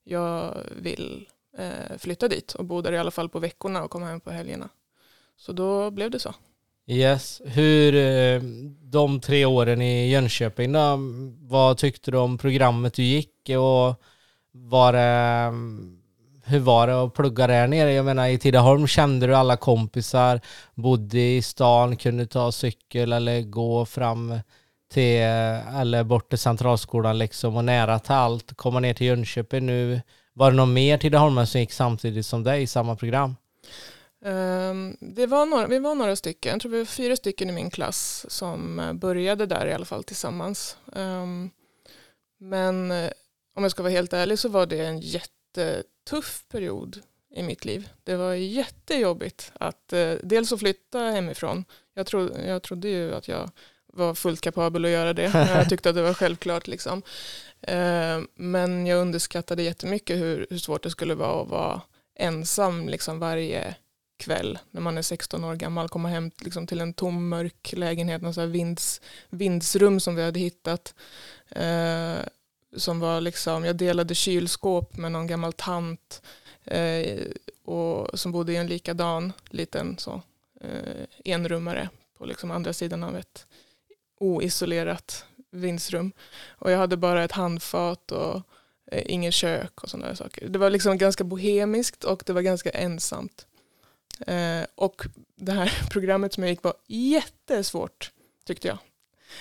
jag 0.03 0.57
vill 0.75 1.27
eh, 1.57 1.97
flytta 1.97 2.27
dit 2.27 2.53
och 2.53 2.65
bo 2.65 2.81
där 2.81 2.91
i 2.91 2.97
alla 2.97 3.11
fall 3.11 3.29
på 3.29 3.39
veckorna 3.39 3.83
och 3.83 3.91
komma 3.91 4.05
hem 4.05 4.19
på 4.19 4.31
helgerna. 4.31 4.69
Så 5.37 5.51
då 5.51 5.91
blev 5.91 6.11
det 6.11 6.19
så. 6.19 6.33
Yes. 6.87 7.41
Hur, 7.45 7.95
eh, 7.95 8.41
de 8.81 9.19
tre 9.19 9.45
åren 9.45 9.81
i 9.81 10.09
Jönköping 10.09 10.71
då, 10.71 10.99
vad 11.41 11.77
tyckte 11.77 12.11
du 12.11 12.17
om 12.17 12.37
programmet 12.37 12.93
du 12.93 13.03
gick 13.03 13.49
och 13.49 14.01
var 14.51 14.93
det, 14.93 15.53
hur 16.45 16.59
var 16.59 16.87
det 16.87 17.03
att 17.03 17.13
plugga 17.13 17.47
där 17.47 17.67
nere? 17.67 17.93
Jag 17.93 18.05
menar 18.05 18.27
i 18.27 18.37
Tidaholm 18.37 18.87
kände 18.87 19.27
du 19.27 19.35
alla 19.35 19.57
kompisar, 19.57 20.41
bodde 20.75 21.19
i 21.19 21.41
stan, 21.41 21.97
kunde 21.97 22.25
ta 22.25 22.51
cykel 22.51 23.13
eller 23.13 23.41
gå 23.41 23.85
fram 23.85 24.39
till, 24.93 25.21
eh, 25.21 25.79
eller 25.79 26.03
bort 26.03 26.29
till 26.29 26.39
centralskolan 26.39 27.17
liksom 27.17 27.55
och 27.55 27.65
nära 27.65 27.99
till 27.99 28.11
allt. 28.11 28.57
Komma 28.57 28.79
ner 28.79 28.93
till 28.93 29.07
Jönköping 29.07 29.65
nu 29.65 30.01
var 30.33 30.51
det 30.51 30.57
någon 30.57 30.73
mer 30.73 30.97
Tidaholmare 30.97 31.47
som 31.47 31.61
gick 31.61 31.71
samtidigt 31.71 32.25
som 32.25 32.43
dig 32.43 32.61
i 32.61 32.67
samma 32.67 32.95
program? 32.95 33.35
Ehm, 34.25 34.71
um, 34.71 34.97
det 34.99 35.27
var 35.27 35.45
några, 35.45 35.67
vi 35.67 35.79
var 35.79 35.95
några 35.95 36.15
stycken, 36.15 36.51
jag 36.51 36.61
tror 36.61 36.71
vi 36.71 36.77
var 36.77 36.85
fyra 36.85 37.15
stycken 37.15 37.49
i 37.49 37.53
min 37.53 37.69
klass 37.69 38.25
som 38.29 38.79
eh, 38.79 38.93
började 38.93 39.45
där 39.45 39.67
i 39.67 39.73
alla 39.73 39.85
fall 39.85 40.03
tillsammans. 40.03 40.77
Um, 40.85 41.51
men 42.39 42.91
eh, 42.91 43.11
om 43.55 43.63
jag 43.63 43.71
ska 43.71 43.83
vara 43.83 43.93
helt 43.93 44.13
ärlig 44.13 44.39
så 44.39 44.49
var 44.49 44.65
det 44.65 44.85
en 44.85 44.99
jättetuff 44.99 46.45
period 46.51 47.01
i 47.35 47.43
mitt 47.43 47.65
liv. 47.65 47.89
Det 48.03 48.15
var 48.15 48.33
jättejobbigt 48.33 49.51
att 49.53 49.93
uh, 49.93 50.13
dels 50.23 50.51
att 50.51 50.59
flytta 50.59 50.99
hemifrån. 50.99 51.65
Jag, 51.93 52.07
tro, 52.07 52.37
jag 52.37 52.63
trodde 52.63 52.87
ju 52.87 53.15
att 53.15 53.27
jag 53.27 53.49
var 53.93 54.15
fullt 54.15 54.41
kapabel 54.41 54.85
att 54.85 54.91
göra 54.91 55.13
det. 55.13 55.31
Jag 55.55 55.69
tyckte 55.69 55.89
att 55.89 55.95
det 55.95 56.01
var 56.01 56.13
självklart. 56.13 56.67
Liksom. 56.67 57.01
Eh, 57.61 58.19
men 58.35 58.87
jag 58.87 58.99
underskattade 59.01 59.63
jättemycket 59.63 60.17
hur, 60.17 60.47
hur 60.49 60.57
svårt 60.57 60.83
det 60.83 60.89
skulle 60.89 61.15
vara 61.15 61.41
att 61.41 61.49
vara 61.49 61.81
ensam 62.15 62.89
liksom 62.89 63.19
varje 63.19 63.75
kväll 64.17 64.59
när 64.71 64.81
man 64.81 64.97
är 64.97 65.01
16 65.01 65.43
år 65.43 65.55
gammal, 65.55 65.89
komma 65.89 66.09
hem 66.09 66.31
liksom, 66.39 66.67
till 66.67 66.81
en 66.81 66.93
tom 66.93 67.29
mörk 67.29 67.73
lägenhet, 67.73 68.21
någon 68.21 68.33
sån 68.33 68.51
vinds, 68.51 69.01
vindsrum 69.29 69.99
som 69.99 70.15
vi 70.15 70.23
hade 70.23 70.39
hittat. 70.39 70.93
Eh, 71.49 72.15
som 72.75 72.99
var 72.99 73.21
liksom, 73.21 73.65
jag 73.65 73.75
delade 73.75 74.15
kylskåp 74.15 74.97
med 74.97 75.11
någon 75.11 75.27
gammal 75.27 75.53
tant 75.53 76.21
eh, 76.65 77.19
och, 77.65 78.19
som 78.19 78.31
bodde 78.31 78.53
i 78.53 78.55
en 78.55 78.67
likadan 78.67 79.33
liten 79.49 79.97
så, 79.97 80.21
eh, 80.61 81.05
enrummare 81.25 81.89
på 82.17 82.25
liksom 82.25 82.51
andra 82.51 82.73
sidan 82.73 83.03
av 83.03 83.17
ett 83.17 83.45
oisolerat 84.23 85.25
vindsrum. 85.51 86.11
Och 86.49 86.71
jag 86.71 86.77
hade 86.77 86.97
bara 86.97 87.23
ett 87.23 87.31
handfat 87.31 88.11
och 88.11 88.35
eh, 88.91 89.03
ingen 89.05 89.31
kök 89.31 89.83
och 89.83 89.89
sådana 89.89 90.15
saker. 90.15 90.47
Det 90.47 90.59
var 90.59 90.69
liksom 90.69 90.97
ganska 90.97 91.23
bohemiskt 91.23 92.03
och 92.03 92.23
det 92.25 92.33
var 92.33 92.41
ganska 92.41 92.69
ensamt. 92.69 93.45
Eh, 94.27 94.65
och 94.75 95.05
det 95.35 95.51
här 95.51 95.71
programmet 95.89 96.33
som 96.33 96.43
jag 96.43 96.49
gick 96.49 96.63
var 96.63 96.73
jättesvårt 96.87 98.11
tyckte 98.45 98.67
jag. 98.67 98.77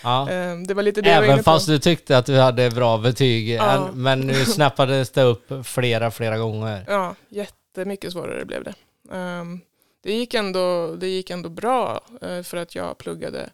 Ja. 0.03 0.31
Eh, 0.31 0.57
det 0.57 0.75
var 0.75 0.83
lite 0.83 1.01
det 1.01 1.11
Även 1.11 1.45
fast 1.45 1.67
du 1.67 1.79
tyckte 1.79 2.19
att 2.19 2.27
du 2.27 2.39
hade 2.39 2.71
bra 2.71 2.99
betyg, 2.99 3.49
ja. 3.49 3.91
men 3.95 4.21
nu 4.21 4.35
snappades 4.45 5.11
det 5.11 5.23
upp 5.23 5.53
flera, 5.65 6.11
flera 6.11 6.39
gånger. 6.39 6.85
Ja, 6.89 7.15
jättemycket 7.29 8.13
svårare 8.13 8.45
blev 8.45 8.65
det. 8.65 8.75
Um, 9.17 9.61
det, 10.03 10.13
gick 10.13 10.35
ändå, 10.35 10.95
det 10.97 11.09
gick 11.09 11.31
ändå 11.31 11.49
bra 11.49 12.01
uh, 12.23 12.43
för 12.43 12.57
att 12.57 12.75
jag 12.75 12.99
pluggade 12.99 13.51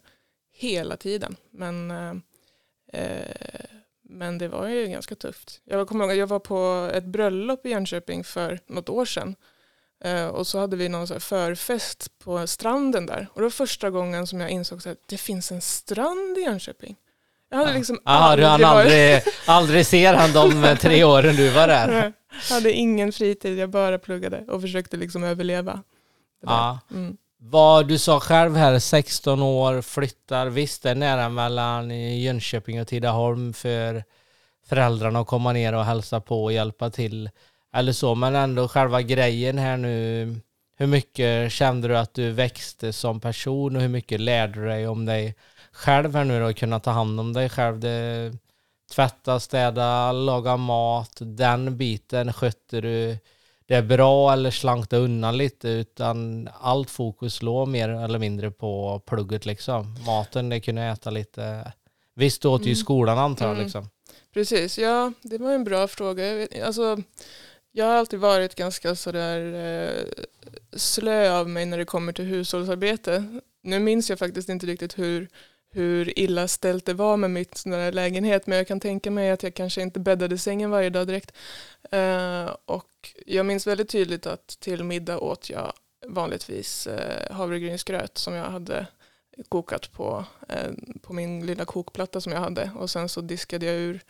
hela 0.59 0.97
tiden. 0.97 1.35
Men, 1.51 1.91
eh, 2.93 3.11
men 4.01 4.37
det 4.37 4.47
var 4.47 4.67
ju 4.67 4.87
ganska 4.87 5.15
tufft. 5.15 5.61
Jag 5.65 5.87
kommer 5.87 6.03
ihåg 6.03 6.11
att 6.11 6.17
jag 6.17 6.27
var 6.27 6.39
på 6.39 6.89
ett 6.93 7.05
bröllop 7.05 7.65
i 7.65 7.69
Jönköping 7.69 8.23
för 8.23 8.59
något 8.67 8.89
år 8.89 9.05
sedan. 9.05 9.35
Eh, 10.03 10.27
och 10.27 10.47
så 10.47 10.59
hade 10.59 10.75
vi 10.75 10.89
någon 10.89 11.07
så 11.07 11.19
förfest 11.19 12.19
på 12.19 12.47
stranden 12.47 13.05
där. 13.05 13.27
Och 13.33 13.41
det 13.41 13.45
var 13.45 13.49
första 13.49 13.89
gången 13.89 14.27
som 14.27 14.39
jag 14.41 14.49
insåg 14.49 14.87
att 14.87 14.97
det 15.05 15.17
finns 15.17 15.51
en 15.51 15.61
strand 15.61 16.37
i 16.37 16.41
Jönköping. 16.41 16.95
Jag 17.49 17.57
hade 17.57 17.73
liksom 17.73 17.99
Aha, 18.05 18.17
aldrig, 18.17 18.45
du 18.45 18.49
hann 18.49 18.63
aldrig, 18.63 19.21
aldrig 19.45 19.85
ser 19.85 20.13
han 20.13 20.33
de 20.33 20.77
tre 20.77 21.03
åren 21.13 21.35
du 21.35 21.49
var 21.49 21.67
där? 21.67 22.13
Jag 22.49 22.55
hade 22.55 22.73
ingen 22.73 23.11
fritid, 23.11 23.57
jag 23.57 23.69
bara 23.69 23.99
pluggade 23.99 24.45
och 24.47 24.61
försökte 24.61 24.97
liksom 24.97 25.23
överleva. 25.23 25.83
Ja. 26.41 26.79
Mm. 26.91 27.17
Vad 27.41 27.87
du 27.87 27.97
sa 27.97 28.19
själv 28.19 28.55
här, 28.55 28.79
16 28.79 29.41
år, 29.41 29.81
flyttar. 29.81 30.47
Visst, 30.47 30.83
det 30.83 30.89
är 30.89 30.95
nära 30.95 31.29
mellan 31.29 31.89
Jönköping 32.19 32.81
och 32.81 32.87
Tidaholm 32.87 33.53
för 33.53 34.03
föräldrarna 34.65 35.19
att 35.19 35.27
komma 35.27 35.53
ner 35.53 35.73
och 35.73 35.85
hälsa 35.85 36.21
på 36.21 36.43
och 36.43 36.53
hjälpa 36.53 36.89
till. 36.89 37.29
Eller 37.73 37.93
så, 37.93 38.15
men 38.15 38.35
ändå 38.35 38.67
själva 38.67 39.01
grejen 39.01 39.57
här 39.57 39.77
nu. 39.77 40.35
Hur 40.77 40.87
mycket 40.87 41.51
kände 41.51 41.87
du 41.87 41.97
att 41.97 42.13
du 42.13 42.31
växte 42.31 42.93
som 42.93 43.19
person 43.19 43.75
och 43.75 43.81
hur 43.81 43.89
mycket 43.89 44.19
lärde 44.19 44.61
du 44.61 44.67
dig 44.67 44.87
om 44.87 45.05
dig 45.05 45.35
själv 45.71 46.15
här 46.15 46.23
nu 46.23 46.39
då? 46.39 46.53
Kunna 46.53 46.79
ta 46.79 46.91
hand 46.91 47.19
om 47.19 47.33
dig 47.33 47.49
själv. 47.49 47.79
Det, 47.79 48.31
tvätta, 48.91 49.39
städa, 49.39 50.11
laga 50.11 50.57
mat. 50.57 51.17
Den 51.19 51.77
biten 51.77 52.33
skötte 52.33 52.81
du 52.81 53.17
det 53.69 53.75
är 53.75 53.81
bra 53.81 54.33
eller 54.33 54.51
slank 54.51 54.93
undan 54.93 55.37
lite 55.37 55.69
utan 55.69 56.49
allt 56.61 56.89
fokus 56.89 57.41
låg 57.41 57.67
mer 57.67 57.89
eller 57.89 58.19
mindre 58.19 58.51
på 58.51 59.01
plugget 59.05 59.45
liksom. 59.45 59.95
Maten, 60.05 60.49
det 60.49 60.59
kunde 60.59 60.81
jag 60.81 60.93
äta 60.93 61.09
lite. 61.09 61.71
Visst, 62.15 62.41
du 62.41 62.47
åt 62.47 62.61
ju 62.61 62.65
mm. 62.65 62.75
skolan 62.75 63.17
antar 63.17 63.45
jag 63.45 63.53
mm. 63.53 63.63
liksom. 63.63 63.89
Precis, 64.33 64.77
ja 64.77 65.13
det 65.21 65.37
var 65.37 65.53
en 65.53 65.63
bra 65.63 65.87
fråga. 65.87 66.47
Alltså, 66.65 66.97
jag 67.71 67.85
har 67.85 67.93
alltid 67.93 68.19
varit 68.19 68.55
ganska 68.55 68.95
sådär 68.95 69.53
eh, 69.53 70.05
slö 70.77 71.39
av 71.39 71.49
mig 71.49 71.65
när 71.65 71.77
det 71.77 71.85
kommer 71.85 72.13
till 72.13 72.25
hushållsarbete. 72.25 73.39
Nu 73.63 73.79
minns 73.79 74.09
jag 74.09 74.19
faktiskt 74.19 74.49
inte 74.49 74.65
riktigt 74.65 74.99
hur, 74.99 75.29
hur 75.71 76.19
illa 76.19 76.47
ställt 76.47 76.85
det 76.85 76.93
var 76.93 77.17
med 77.17 77.31
mitt 77.31 77.63
lägenhet 77.91 78.47
men 78.47 78.57
jag 78.57 78.67
kan 78.67 78.79
tänka 78.79 79.11
mig 79.11 79.31
att 79.31 79.43
jag 79.43 79.53
kanske 79.53 79.81
inte 79.81 79.99
bäddade 79.99 80.37
sängen 80.37 80.69
varje 80.69 80.89
dag 80.89 81.07
direkt. 81.07 81.33
Eh, 81.91 82.55
och 82.65 82.89
jag 83.25 83.45
minns 83.45 83.67
väldigt 83.67 83.89
tydligt 83.89 84.25
att 84.25 84.47
till 84.47 84.83
middag 84.83 85.19
åt 85.19 85.49
jag 85.49 85.73
vanligtvis 86.07 86.87
eh, 86.87 87.35
havregrynsgröt 87.35 88.17
som 88.17 88.33
jag 88.33 88.45
hade 88.45 88.87
kokat 89.49 89.91
på, 89.91 90.25
eh, 90.49 90.71
på 91.01 91.13
min 91.13 91.45
lilla 91.45 91.65
kokplatta 91.65 92.21
som 92.21 92.31
jag 92.31 92.39
hade 92.39 92.71
och 92.75 92.89
sen 92.89 93.09
så 93.09 93.21
diskade 93.21 93.65
jag 93.65 93.75
ur 93.75 94.01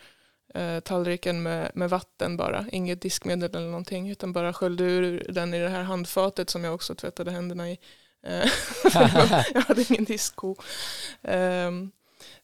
eh, 0.53 0.79
tallriken 0.79 1.43
med, 1.43 1.71
med 1.73 1.89
vatten 1.89 2.37
bara, 2.37 2.65
inget 2.71 3.01
diskmedel 3.01 3.55
eller 3.55 3.67
någonting 3.67 4.09
utan 4.09 4.33
bara 4.33 4.53
sköljde 4.53 4.83
ur 4.83 5.25
den 5.29 5.53
i 5.53 5.59
det 5.59 5.69
här 5.69 5.83
handfatet 5.83 6.49
som 6.49 6.63
jag 6.63 6.73
också 6.73 6.95
tvättade 6.95 7.31
händerna 7.31 7.71
i. 7.71 7.79
Eh, 8.23 8.49
jag 9.53 9.61
hade 9.61 9.85
ingen 9.89 10.05
diskko. 10.05 10.55
Um, 11.21 11.91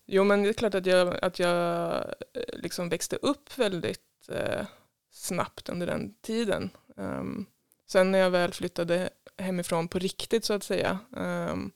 jo 0.06 0.24
men 0.24 0.44
det 0.44 0.50
är 0.50 0.54
klart 0.54 0.76
att 0.76 0.86
jag, 0.86 1.24
att 1.24 1.40
jag 1.40 1.96
eh, 2.34 2.42
liksom 2.54 2.90
växte 2.90 3.16
upp 3.16 3.58
väldigt 3.58 4.30
uh, 4.32 4.66
snabbt 5.12 5.70
under 5.70 5.88
den 5.88 6.14
tiden. 6.22 6.70
Um, 6.96 7.46
sen 7.88 8.12
när 8.12 8.20
jag 8.20 8.30
väl 8.30 8.54
flyttade 8.54 9.10
hemifrån 9.38 9.88
på 9.88 10.00
riktigt 10.00 10.46
så 10.46 10.54
att 10.54 10.64
säga 10.64 11.00
um, 11.12 11.72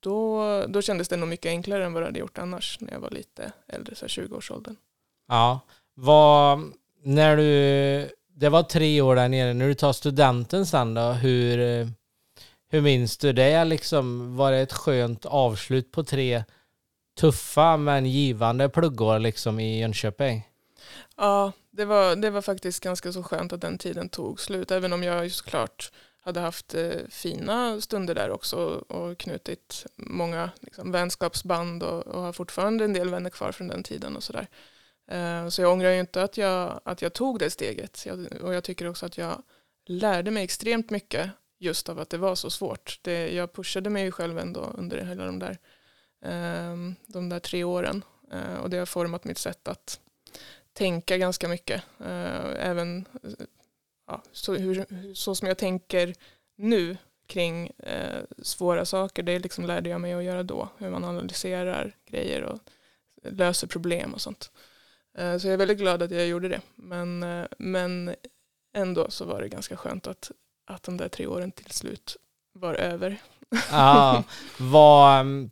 då, 0.00 0.42
då 0.68 0.82
kändes 0.82 1.08
det 1.08 1.16
nog 1.16 1.28
mycket 1.28 1.50
enklare 1.50 1.84
än 1.84 1.92
vad 1.92 2.02
det 2.02 2.06
hade 2.06 2.18
gjort 2.18 2.38
annars 2.38 2.80
när 2.80 2.92
jag 2.92 3.00
var 3.00 3.10
lite 3.10 3.52
äldre, 3.66 3.94
så 3.94 4.06
20-årsåldern. 4.06 4.76
Ja, 5.28 5.60
vad, 5.94 6.72
när 7.02 7.36
du, 7.36 8.10
det 8.28 8.48
var 8.48 8.62
tre 8.62 9.00
år 9.00 9.16
där 9.16 9.28
nere, 9.28 9.54
när 9.54 9.68
du 9.68 9.74
tar 9.74 9.92
studenten 9.92 10.66
sen 10.66 10.94
då, 10.94 11.02
hur, 11.02 11.88
hur 12.70 12.80
minns 12.80 13.18
du 13.18 13.32
det 13.32 13.64
liksom? 13.64 14.36
Var 14.36 14.52
det 14.52 14.58
ett 14.58 14.72
skönt 14.72 15.26
avslut 15.26 15.92
på 15.92 16.04
tre 16.04 16.44
tuffa 17.20 17.76
men 17.76 18.06
givande 18.06 18.68
pluggår 18.68 19.18
liksom 19.18 19.60
i 19.60 19.80
Jönköping? 19.80 20.48
Ja, 21.16 21.52
det 21.70 21.84
var, 21.84 22.16
det 22.16 22.30
var 22.30 22.42
faktiskt 22.42 22.82
ganska 22.82 23.12
så 23.12 23.22
skönt 23.22 23.52
att 23.52 23.60
den 23.60 23.78
tiden 23.78 24.08
tog 24.08 24.40
slut, 24.40 24.70
även 24.70 24.92
om 24.92 25.02
jag 25.02 25.32
såklart 25.32 25.92
hade 26.20 26.40
haft 26.40 26.74
eh, 26.74 26.90
fina 27.08 27.80
stunder 27.80 28.14
där 28.14 28.30
också 28.30 28.56
och 28.88 29.18
knutit 29.18 29.86
många 29.96 30.50
liksom, 30.60 30.92
vänskapsband 30.92 31.82
och, 31.82 32.06
och 32.06 32.22
har 32.22 32.32
fortfarande 32.32 32.84
en 32.84 32.92
del 32.92 33.08
vänner 33.08 33.30
kvar 33.30 33.52
från 33.52 33.68
den 33.68 33.82
tiden 33.82 34.16
och 34.16 34.22
sådär. 34.22 34.46
Eh, 35.10 35.48
så 35.48 35.62
jag 35.62 35.72
ångrar 35.72 35.90
ju 35.90 36.00
inte 36.00 36.22
att 36.22 36.36
jag, 36.36 36.80
att 36.84 37.02
jag 37.02 37.12
tog 37.12 37.38
det 37.38 37.50
steget 37.50 38.06
jag, 38.06 38.26
och 38.42 38.54
jag 38.54 38.64
tycker 38.64 38.88
också 38.88 39.06
att 39.06 39.18
jag 39.18 39.42
lärde 39.86 40.30
mig 40.30 40.44
extremt 40.44 40.90
mycket 40.90 41.30
just 41.60 41.88
av 41.88 41.98
att 41.98 42.10
det 42.10 42.18
var 42.18 42.34
så 42.34 42.50
svårt. 42.50 42.98
Det, 43.02 43.32
jag 43.34 43.52
pushade 43.52 43.90
mig 43.90 44.12
själv 44.12 44.38
ändå 44.38 44.60
under 44.60 45.04
hela 45.04 45.26
de 45.26 45.38
där, 45.38 45.58
eh, 46.24 46.76
de 47.06 47.28
där 47.28 47.38
tre 47.40 47.64
åren 47.64 48.04
eh, 48.32 48.54
och 48.54 48.70
det 48.70 48.78
har 48.78 48.86
format 48.86 49.24
mitt 49.24 49.38
sätt 49.38 49.68
att 49.68 50.00
tänka 50.72 51.18
ganska 51.18 51.48
mycket. 51.48 51.82
Eh, 52.00 52.68
även 52.68 53.06
eh, 53.22 53.30
ja, 54.06 54.22
så, 54.32 54.54
hur, 54.54 54.86
så 55.14 55.34
som 55.34 55.48
jag 55.48 55.58
tänker 55.58 56.14
nu 56.56 56.96
kring 57.26 57.70
eh, 57.78 58.22
svåra 58.42 58.84
saker, 58.84 59.22
det 59.22 59.38
liksom 59.38 59.64
lärde 59.64 59.90
jag 59.90 60.00
mig 60.00 60.12
att 60.12 60.24
göra 60.24 60.42
då. 60.42 60.68
Hur 60.78 60.90
man 60.90 61.04
analyserar 61.04 61.96
grejer 62.06 62.42
och 62.42 62.58
löser 63.22 63.66
problem 63.66 64.14
och 64.14 64.20
sånt. 64.20 64.50
Eh, 65.14 65.38
så 65.38 65.46
jag 65.46 65.52
är 65.52 65.58
väldigt 65.58 65.78
glad 65.78 66.02
att 66.02 66.10
jag 66.10 66.26
gjorde 66.26 66.48
det. 66.48 66.60
Men, 66.74 67.22
eh, 67.22 67.46
men 67.58 68.14
ändå 68.72 69.10
så 69.10 69.24
var 69.24 69.42
det 69.42 69.48
ganska 69.48 69.76
skönt 69.76 70.06
att, 70.06 70.30
att 70.70 70.82
de 70.82 70.96
där 70.96 71.08
tre 71.08 71.26
åren 71.26 71.52
till 71.52 71.70
slut 71.70 72.16
var 72.52 72.74
över. 72.74 73.16
Ja, 73.70 74.24
vad, 74.58 75.20
mm, 75.20 75.50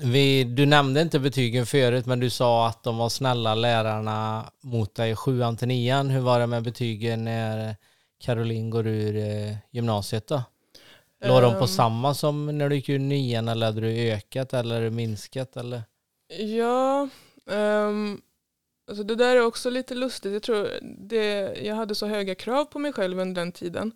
vi, 0.00 0.44
du 0.44 0.66
nämnde 0.66 1.00
inte 1.00 1.18
betygen 1.18 1.66
förut, 1.66 2.06
men 2.06 2.20
du 2.20 2.30
sa 2.30 2.66
att 2.66 2.82
de 2.82 2.96
var 2.96 3.08
snälla 3.08 3.54
lärarna 3.54 4.50
mot 4.60 4.94
dig 4.94 5.16
sjuan 5.16 5.56
till 5.56 5.68
nian. 5.68 6.10
Hur 6.10 6.20
var 6.20 6.40
det 6.40 6.46
med 6.46 6.62
betygen 6.62 7.24
när 7.24 7.76
Caroline 8.20 8.70
går 8.70 8.86
ur 8.86 9.16
eh, 9.16 9.56
gymnasiet 9.70 10.26
då? 10.26 10.42
Låg 11.24 11.36
um, 11.36 11.42
de 11.42 11.52
på 11.52 11.58
ehm. 11.58 11.66
samma 11.66 12.14
som 12.14 12.58
när 12.58 12.68
du 12.68 12.76
gick 12.76 12.88
ur 12.88 12.98
nian 12.98 13.48
eller 13.48 13.66
hade 13.66 13.80
du 13.80 14.12
ökat 14.12 14.54
eller 14.54 14.90
minskat? 14.90 15.56
Eller? 15.56 15.82
Ja, 16.38 17.08
um, 17.44 18.22
alltså 18.88 19.04
det 19.04 19.14
där 19.14 19.36
är 19.36 19.40
också 19.40 19.70
lite 19.70 19.94
lustigt. 19.94 20.32
Jag 20.32 20.42
tror 20.42 20.68
det, 20.98 21.56
jag 21.62 21.74
hade 21.74 21.94
så 21.94 22.06
höga 22.06 22.34
krav 22.34 22.64
på 22.64 22.78
mig 22.78 22.92
själv 22.92 23.18
under 23.18 23.42
den 23.42 23.52
tiden. 23.52 23.92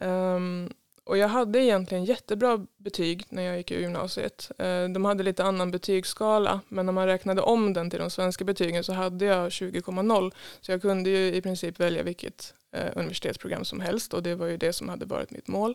Um, 0.00 0.70
och 1.04 1.18
jag 1.18 1.28
hade 1.28 1.58
egentligen 1.58 2.04
jättebra 2.04 2.66
betyg 2.76 3.24
när 3.28 3.42
jag 3.42 3.56
gick 3.56 3.70
i 3.70 3.80
gymnasiet. 3.80 4.50
Ehm, 4.58 4.92
de 4.92 5.04
hade 5.04 5.22
lite 5.22 5.44
annan 5.44 5.70
betygsskala 5.70 6.60
men 6.68 6.86
när 6.86 6.92
man 6.92 7.06
räknade 7.06 7.42
om 7.42 7.72
den 7.72 7.90
till 7.90 7.98
de 7.98 8.10
svenska 8.10 8.44
betygen 8.44 8.84
så 8.84 8.92
hade 8.92 9.24
jag 9.24 9.48
20,0 9.48 10.32
så 10.60 10.72
jag 10.72 10.82
kunde 10.82 11.10
ju 11.10 11.34
i 11.34 11.42
princip 11.42 11.80
välja 11.80 12.02
vilket 12.02 12.54
eh, 12.72 12.92
universitetsprogram 12.96 13.64
som 13.64 13.80
helst 13.80 14.14
och 14.14 14.22
det 14.22 14.34
var 14.34 14.46
ju 14.46 14.56
det 14.56 14.72
som 14.72 14.88
hade 14.88 15.06
varit 15.06 15.30
mitt 15.30 15.48
mål. 15.48 15.74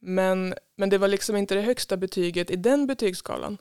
Men, 0.00 0.54
men 0.76 0.90
det 0.90 0.98
var 0.98 1.08
liksom 1.08 1.36
inte 1.36 1.54
det 1.54 1.60
högsta 1.60 1.96
betyget 1.96 2.50
i 2.50 2.56
den 2.56 2.86
betygsskalan. 2.86 3.58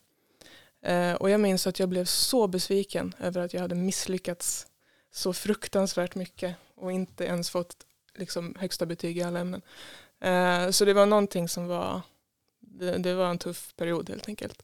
Ehm, 0.83 1.15
och 1.15 1.29
jag 1.29 1.39
minns 1.39 1.67
att 1.67 1.79
jag 1.79 1.89
blev 1.89 2.05
så 2.05 2.47
besviken 2.47 3.15
över 3.19 3.41
att 3.41 3.53
jag 3.53 3.61
hade 3.61 3.75
misslyckats 3.75 4.67
så 5.11 5.33
fruktansvärt 5.33 6.15
mycket 6.15 6.55
och 6.75 6.91
inte 6.91 7.23
ens 7.23 7.49
fått 7.49 7.75
liksom, 8.17 8.55
högsta 8.59 8.85
betyg 8.85 9.17
i 9.17 9.23
alla 9.23 9.39
ämnen. 9.39 9.61
Eh, 10.21 10.69
så 10.69 10.85
det 10.85 10.93
var 10.93 11.05
någonting 11.05 11.49
som 11.49 11.67
var, 11.67 12.01
det, 12.59 12.97
det, 12.97 13.13
var 13.13 13.29
en 13.29 13.37
tuff 13.37 13.73
period 13.75 14.09
helt 14.09 14.27
enkelt. 14.27 14.63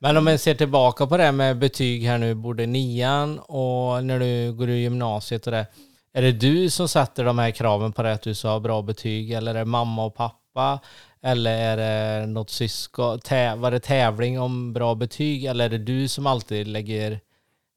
Men 0.00 0.16
om 0.16 0.24
man 0.24 0.38
ser 0.38 0.54
tillbaka 0.54 1.06
på 1.06 1.16
det 1.16 1.32
med 1.32 1.58
betyg 1.58 2.02
här 2.02 2.18
nu, 2.18 2.34
både 2.34 2.66
nian 2.66 3.38
och 3.38 4.04
när 4.04 4.18
du 4.18 4.52
går 4.52 4.68
i 4.68 4.80
gymnasiet 4.82 5.46
och 5.46 5.52
det. 5.52 5.66
Är 6.12 6.22
det 6.22 6.32
du 6.32 6.70
som 6.70 6.88
sätter 6.88 7.24
de 7.24 7.38
här 7.38 7.50
kraven 7.50 7.92
på 7.92 8.02
det 8.02 8.12
att 8.12 8.22
du 8.22 8.34
ska 8.34 8.48
ha 8.48 8.60
bra 8.60 8.82
betyg 8.82 9.30
eller 9.30 9.54
är 9.54 9.58
det 9.58 9.64
mamma 9.64 10.04
och 10.04 10.14
pappa? 10.14 10.80
Eller 11.22 11.58
är 11.58 11.76
det 11.76 12.26
något 12.26 12.50
syskon? 12.50 13.20
Var 13.56 13.70
det 13.70 13.80
tävling 13.80 14.40
om 14.40 14.72
bra 14.72 14.94
betyg 14.94 15.44
eller 15.44 15.64
är 15.64 15.68
det 15.68 15.78
du 15.78 16.08
som 16.08 16.26
alltid 16.26 16.68
lägger 16.68 17.20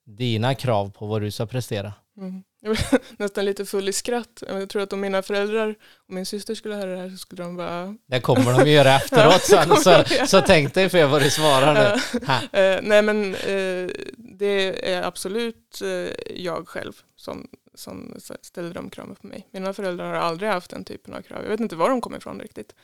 dina 0.06 0.56
krav 0.56 0.92
på 0.92 1.06
vad 1.06 1.22
du 1.22 1.32
ska 1.32 1.46
prestera? 1.46 1.94
Mm. 2.18 2.44
Jag 2.62 2.78
nästan 3.18 3.46
lite 3.46 3.66
full 3.66 3.90
i 3.90 3.94
skratt. 3.94 4.44
Jag 4.48 4.70
tror 4.70 4.82
att 4.82 4.94
om 4.94 5.00
mina 5.00 5.22
föräldrar 5.22 5.76
och 6.08 6.14
min 6.14 6.26
syster 6.26 6.56
skulle 6.56 6.76
höra 6.76 6.92
det 6.92 6.98
här 6.98 7.10
så 7.10 7.18
skulle 7.18 7.44
de 7.44 7.58
bara... 7.58 7.96
Det 8.06 8.22
kommer 8.22 8.60
de 8.60 8.72
göra 8.72 8.96
efteråt 8.96 9.42
sen, 9.42 9.76
så, 9.78 10.04
så 10.28 10.42
tänk 10.42 10.74
dig 10.74 10.90
för 10.90 11.06
vad 11.06 11.22
du 11.22 11.30
svarar 11.30 11.74
nu. 11.74 12.20
uh, 12.20 12.80
nej 12.82 13.02
men 13.02 13.36
uh, 13.36 13.90
det 14.18 14.92
är 14.94 15.04
absolut 15.04 15.82
uh, 15.84 16.10
jag 16.36 16.68
själv 16.68 16.94
som, 17.16 17.48
som 17.76 18.16
ställer 18.42 18.74
de 18.74 18.90
kraven 18.90 19.16
på 19.16 19.28
mig. 19.28 19.48
Mina 19.52 19.74
föräldrar 19.74 20.08
har 20.08 20.16
aldrig 20.16 20.50
haft 20.50 20.72
den 20.72 20.84
typen 20.84 21.14
av 21.14 21.22
krav. 21.22 21.44
Jag 21.44 21.50
vet 21.50 21.60
inte 21.60 21.76
var 21.76 21.90
de 21.90 22.02
kommer 22.02 22.18
ifrån 22.18 22.40
riktigt. 22.40 22.76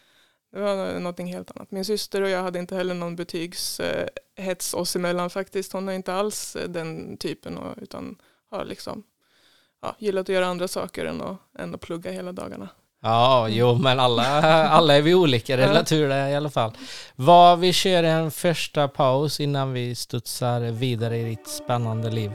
Det 0.52 0.60
var 0.60 1.00
någonting 1.00 1.34
helt 1.34 1.52
annat. 1.52 1.72
Min 1.72 1.86
syster 1.86 2.22
och 2.22 2.30
jag 2.30 2.44
hade 2.44 2.60
inte 2.60 2.76
heller 2.76 2.94
någon 2.94 3.16
betygshets 3.16 4.74
oss 4.74 4.96
emellan 4.96 5.30
faktiskt. 5.30 5.74
Hon 5.74 5.90
är 5.90 5.94
inte 5.94 6.14
alls 6.14 6.58
den 6.68 7.18
typen 7.18 7.60
utan 7.78 8.18
har 8.50 8.66
liksom 8.66 9.04
ja, 9.82 9.96
gillat 10.00 10.22
att 10.22 10.36
göra 10.36 10.46
andra 10.46 10.68
saker 10.68 11.06
än 11.06 11.22
att, 11.22 11.38
än 11.60 11.76
att 11.76 11.82
plugga 11.82 12.12
hela 12.12 12.32
dagarna. 12.32 12.70
Ja, 13.02 13.48
jo, 13.50 13.76
men 13.76 14.00
alla, 14.00 14.42
alla 14.68 14.96
är 14.96 15.02
vi 15.02 15.14
olika, 15.14 15.58
det 15.58 15.64
är 15.64 15.84
tur 15.84 16.10
det 16.10 16.30
i 16.30 16.36
alla 16.36 16.50
fall. 16.50 16.72
Vad, 17.16 17.60
vi 17.60 17.74
kör 17.74 18.04
en 18.04 18.32
första 18.32 18.88
paus 18.88 19.40
innan 19.40 19.74
vi 19.74 19.96
studsar 19.96 20.62
vidare 20.62 21.18
i 21.18 21.24
ditt 21.24 21.48
spännande 21.48 22.10
liv. 22.12 22.32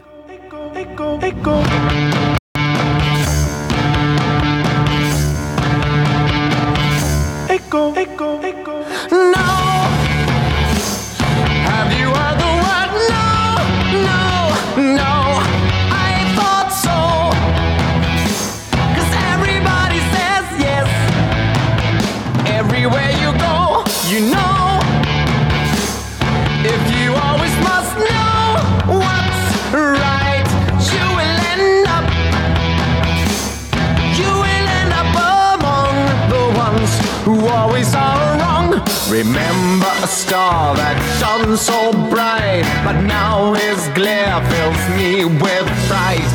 Remember 39.23 39.87
a 40.03 40.09
star 40.09 40.75
that 40.75 40.99
shone 41.23 41.57
so 41.57 41.93
bright, 42.11 42.67
but 42.83 43.03
now 43.07 43.55
his 43.55 43.87
glare 43.95 44.43
fills 44.51 44.83
me 44.99 45.25
with 45.39 45.69
fright. 45.87 46.32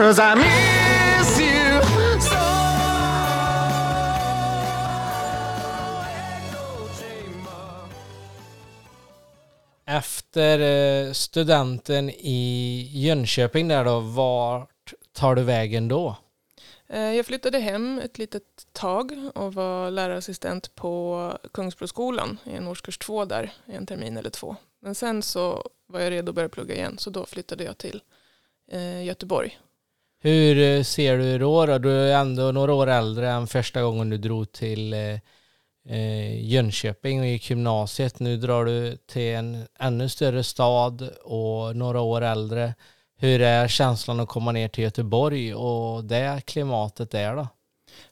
Cause 0.00 0.18
I 0.18 0.34
miss 0.34 1.40
you 1.40 2.20
so. 2.20 2.36
Efter 9.86 10.58
eh, 10.60 11.12
studenten 11.12 12.10
i 12.10 12.88
Jönköping 12.92 13.68
där 13.68 13.84
då, 13.84 14.00
vart 14.00 14.94
tar 15.12 15.34
du 15.34 15.42
vägen 15.42 15.88
då? 15.88 16.16
Eh, 16.88 17.00
Jag 17.14 17.26
flyttade 17.26 17.58
hem 17.58 17.98
ett 18.04 18.18
litet 18.18 18.42
tag 18.72 19.30
och 19.34 19.54
var 19.54 19.90
lärarassistent 19.90 20.74
på 20.74 21.38
Kungsbroskolan 21.52 22.38
i 22.44 22.52
en 22.56 22.66
årskurs 22.68 22.98
två 22.98 23.24
där, 23.24 23.52
i 23.66 23.72
en 23.74 23.86
termin 23.86 24.16
eller 24.16 24.30
två. 24.30 24.56
Men 24.82 24.94
sen 24.94 25.22
så 25.22 25.64
var 25.86 26.00
jag 26.00 26.10
redo 26.10 26.30
att 26.30 26.34
börja 26.34 26.48
plugga 26.48 26.74
igen, 26.74 26.98
så 26.98 27.10
då 27.10 27.26
flyttade 27.26 27.64
jag 27.64 27.78
till 27.78 28.02
eh, 28.72 29.04
Göteborg. 29.04 29.58
Hur 30.22 30.58
eh, 30.58 30.82
ser 30.82 31.18
du 31.18 31.38
då, 31.38 31.66
då? 31.66 31.78
Du 31.78 31.90
är 31.90 32.20
ändå 32.20 32.52
några 32.52 32.74
år 32.74 32.86
äldre 32.86 33.30
än 33.30 33.46
första 33.46 33.82
gången 33.82 34.10
du 34.10 34.18
drog 34.18 34.52
till 34.52 34.92
eh, 34.92 35.18
eh, 35.88 36.50
Jönköping 36.50 37.20
och 37.20 37.26
gick 37.26 37.50
gymnasiet. 37.50 38.20
Nu 38.20 38.36
drar 38.36 38.64
du 38.64 38.96
till 38.96 39.34
en 39.34 39.66
ännu 39.78 40.08
större 40.08 40.44
stad 40.44 41.10
och 41.22 41.76
några 41.76 42.00
år 42.00 42.22
äldre. 42.22 42.74
Hur 43.16 43.40
är 43.40 43.68
känslan 43.68 44.20
att 44.20 44.28
komma 44.28 44.52
ner 44.52 44.68
till 44.68 44.84
Göteborg 44.84 45.54
och 45.54 46.04
det 46.04 46.42
klimatet 46.46 47.10
där 47.10 47.36
då? 47.36 47.48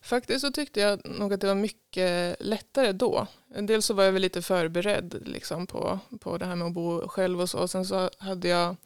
Faktiskt 0.00 0.40
så 0.40 0.50
tyckte 0.52 0.80
jag 0.80 1.00
nog 1.04 1.32
att 1.32 1.40
det 1.40 1.46
var 1.46 1.54
mycket 1.54 2.36
lättare 2.40 2.92
då. 2.92 3.26
Dels 3.60 3.86
så 3.86 3.94
var 3.94 4.04
jag 4.04 4.12
väl 4.12 4.22
lite 4.22 4.42
förberedd 4.42 5.22
liksom 5.26 5.66
på, 5.66 5.98
på 6.20 6.38
det 6.38 6.46
här 6.46 6.56
med 6.56 6.66
att 6.66 6.72
bo 6.72 7.08
själv 7.08 7.40
och 7.40 7.50
så. 7.50 7.58
Och 7.58 7.70
sen 7.70 7.84
så 7.84 8.10
hade 8.18 8.48
jag, 8.48 8.76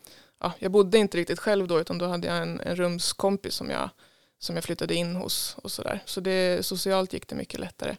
ja, 0.43 0.53
jag 0.59 0.73
bodde 0.73 0.99
inte 0.99 1.17
riktigt 1.19 1.39
själv 1.39 1.67
då 1.69 1.81
utan 1.81 1.99
då 1.99 2.07
hade 2.07 2.27
jag 2.27 2.37
en, 2.37 2.61
en 2.61 2.77
rumskompis 2.77 3.55
som 3.55 3.71
jag, 3.71 3.91
som 4.39 4.55
jag 4.55 4.65
flyttade 4.65 4.95
in 4.95 5.17
hos 5.17 5.57
och 5.63 5.73
sådär. 5.73 6.03
Så 6.05 6.21
det, 6.21 6.67
socialt 6.67 7.13
gick 7.13 7.29
det 7.29 7.35
mycket 7.35 7.61
lättare. 7.61 7.97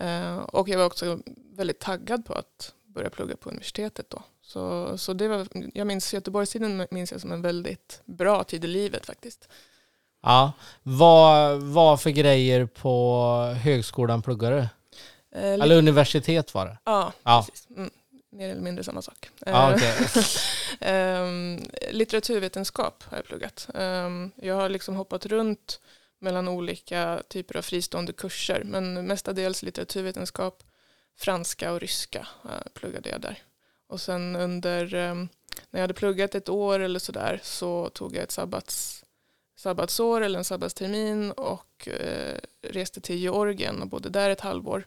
Eh, 0.00 0.36
och 0.36 0.68
jag 0.68 0.78
var 0.78 0.86
också 0.86 1.18
väldigt 1.56 1.78
taggad 1.80 2.24
på 2.26 2.32
att 2.34 2.74
börja 2.86 3.10
plugga 3.10 3.36
på 3.36 3.48
universitetet 3.48 4.10
då. 4.10 4.22
Så, 4.42 4.98
så 4.98 5.12
det 5.12 5.28
var, 5.28 5.46
jag 5.74 5.86
minns 5.86 6.14
Göteborgstiden 6.14 6.86
minns 6.90 7.12
jag 7.12 7.20
som 7.20 7.32
en 7.32 7.42
väldigt 7.42 8.02
bra 8.04 8.44
tid 8.44 8.64
i 8.64 8.68
livet 8.68 9.06
faktiskt. 9.06 9.48
Ja, 10.22 10.52
vad, 10.82 11.60
vad 11.62 12.00
för 12.00 12.10
grejer 12.10 12.66
på 12.66 13.24
högskolan 13.62 14.22
pluggar 14.22 14.50
du? 14.50 14.58
Eh, 15.38 15.52
Eller 15.52 15.78
universitet 15.78 16.54
var 16.54 16.66
det? 16.66 16.78
Ja, 16.84 17.12
Ja. 17.22 17.46
precis. 17.48 17.68
Mm, 17.76 17.90
mer 18.30 18.48
eller 18.48 18.62
mindre 18.62 18.84
samma 18.84 19.02
sak. 19.02 19.30
Ja, 19.46 19.70
Eh, 19.70 19.74
okej. 19.74 20.24
Ehm, 20.80 21.58
litteraturvetenskap 21.90 23.04
har 23.04 23.16
jag 23.18 23.26
pluggat. 23.26 23.68
Ehm, 23.74 24.30
jag 24.36 24.54
har 24.54 24.68
liksom 24.68 24.96
hoppat 24.96 25.26
runt 25.26 25.80
mellan 26.18 26.48
olika 26.48 27.22
typer 27.28 27.56
av 27.56 27.62
fristående 27.62 28.12
kurser. 28.12 28.62
Men 28.64 29.06
mestadels 29.06 29.62
litteraturvetenskap, 29.62 30.62
franska 31.18 31.72
och 31.72 31.80
ryska 31.80 32.26
eh, 32.44 32.70
pluggade 32.74 33.08
jag 33.08 33.20
där. 33.20 33.42
Och 33.86 34.00
sen 34.00 34.36
under, 34.36 34.94
ehm, 34.94 35.28
när 35.70 35.80
jag 35.80 35.82
hade 35.82 35.94
pluggat 35.94 36.34
ett 36.34 36.48
år 36.48 36.80
eller 36.80 36.98
sådär 36.98 37.40
så 37.42 37.88
tog 37.88 38.16
jag 38.16 38.22
ett 38.22 38.30
sabbats, 38.30 39.04
sabbatsår 39.56 40.20
eller 40.20 40.38
en 40.38 40.44
sabbatstermin 40.44 41.30
och 41.30 41.88
eh, 41.88 42.38
reste 42.62 43.00
till 43.00 43.16
Georgien 43.18 43.82
och 43.82 43.88
bodde 43.88 44.08
där 44.08 44.30
ett 44.30 44.40
halvår. 44.40 44.86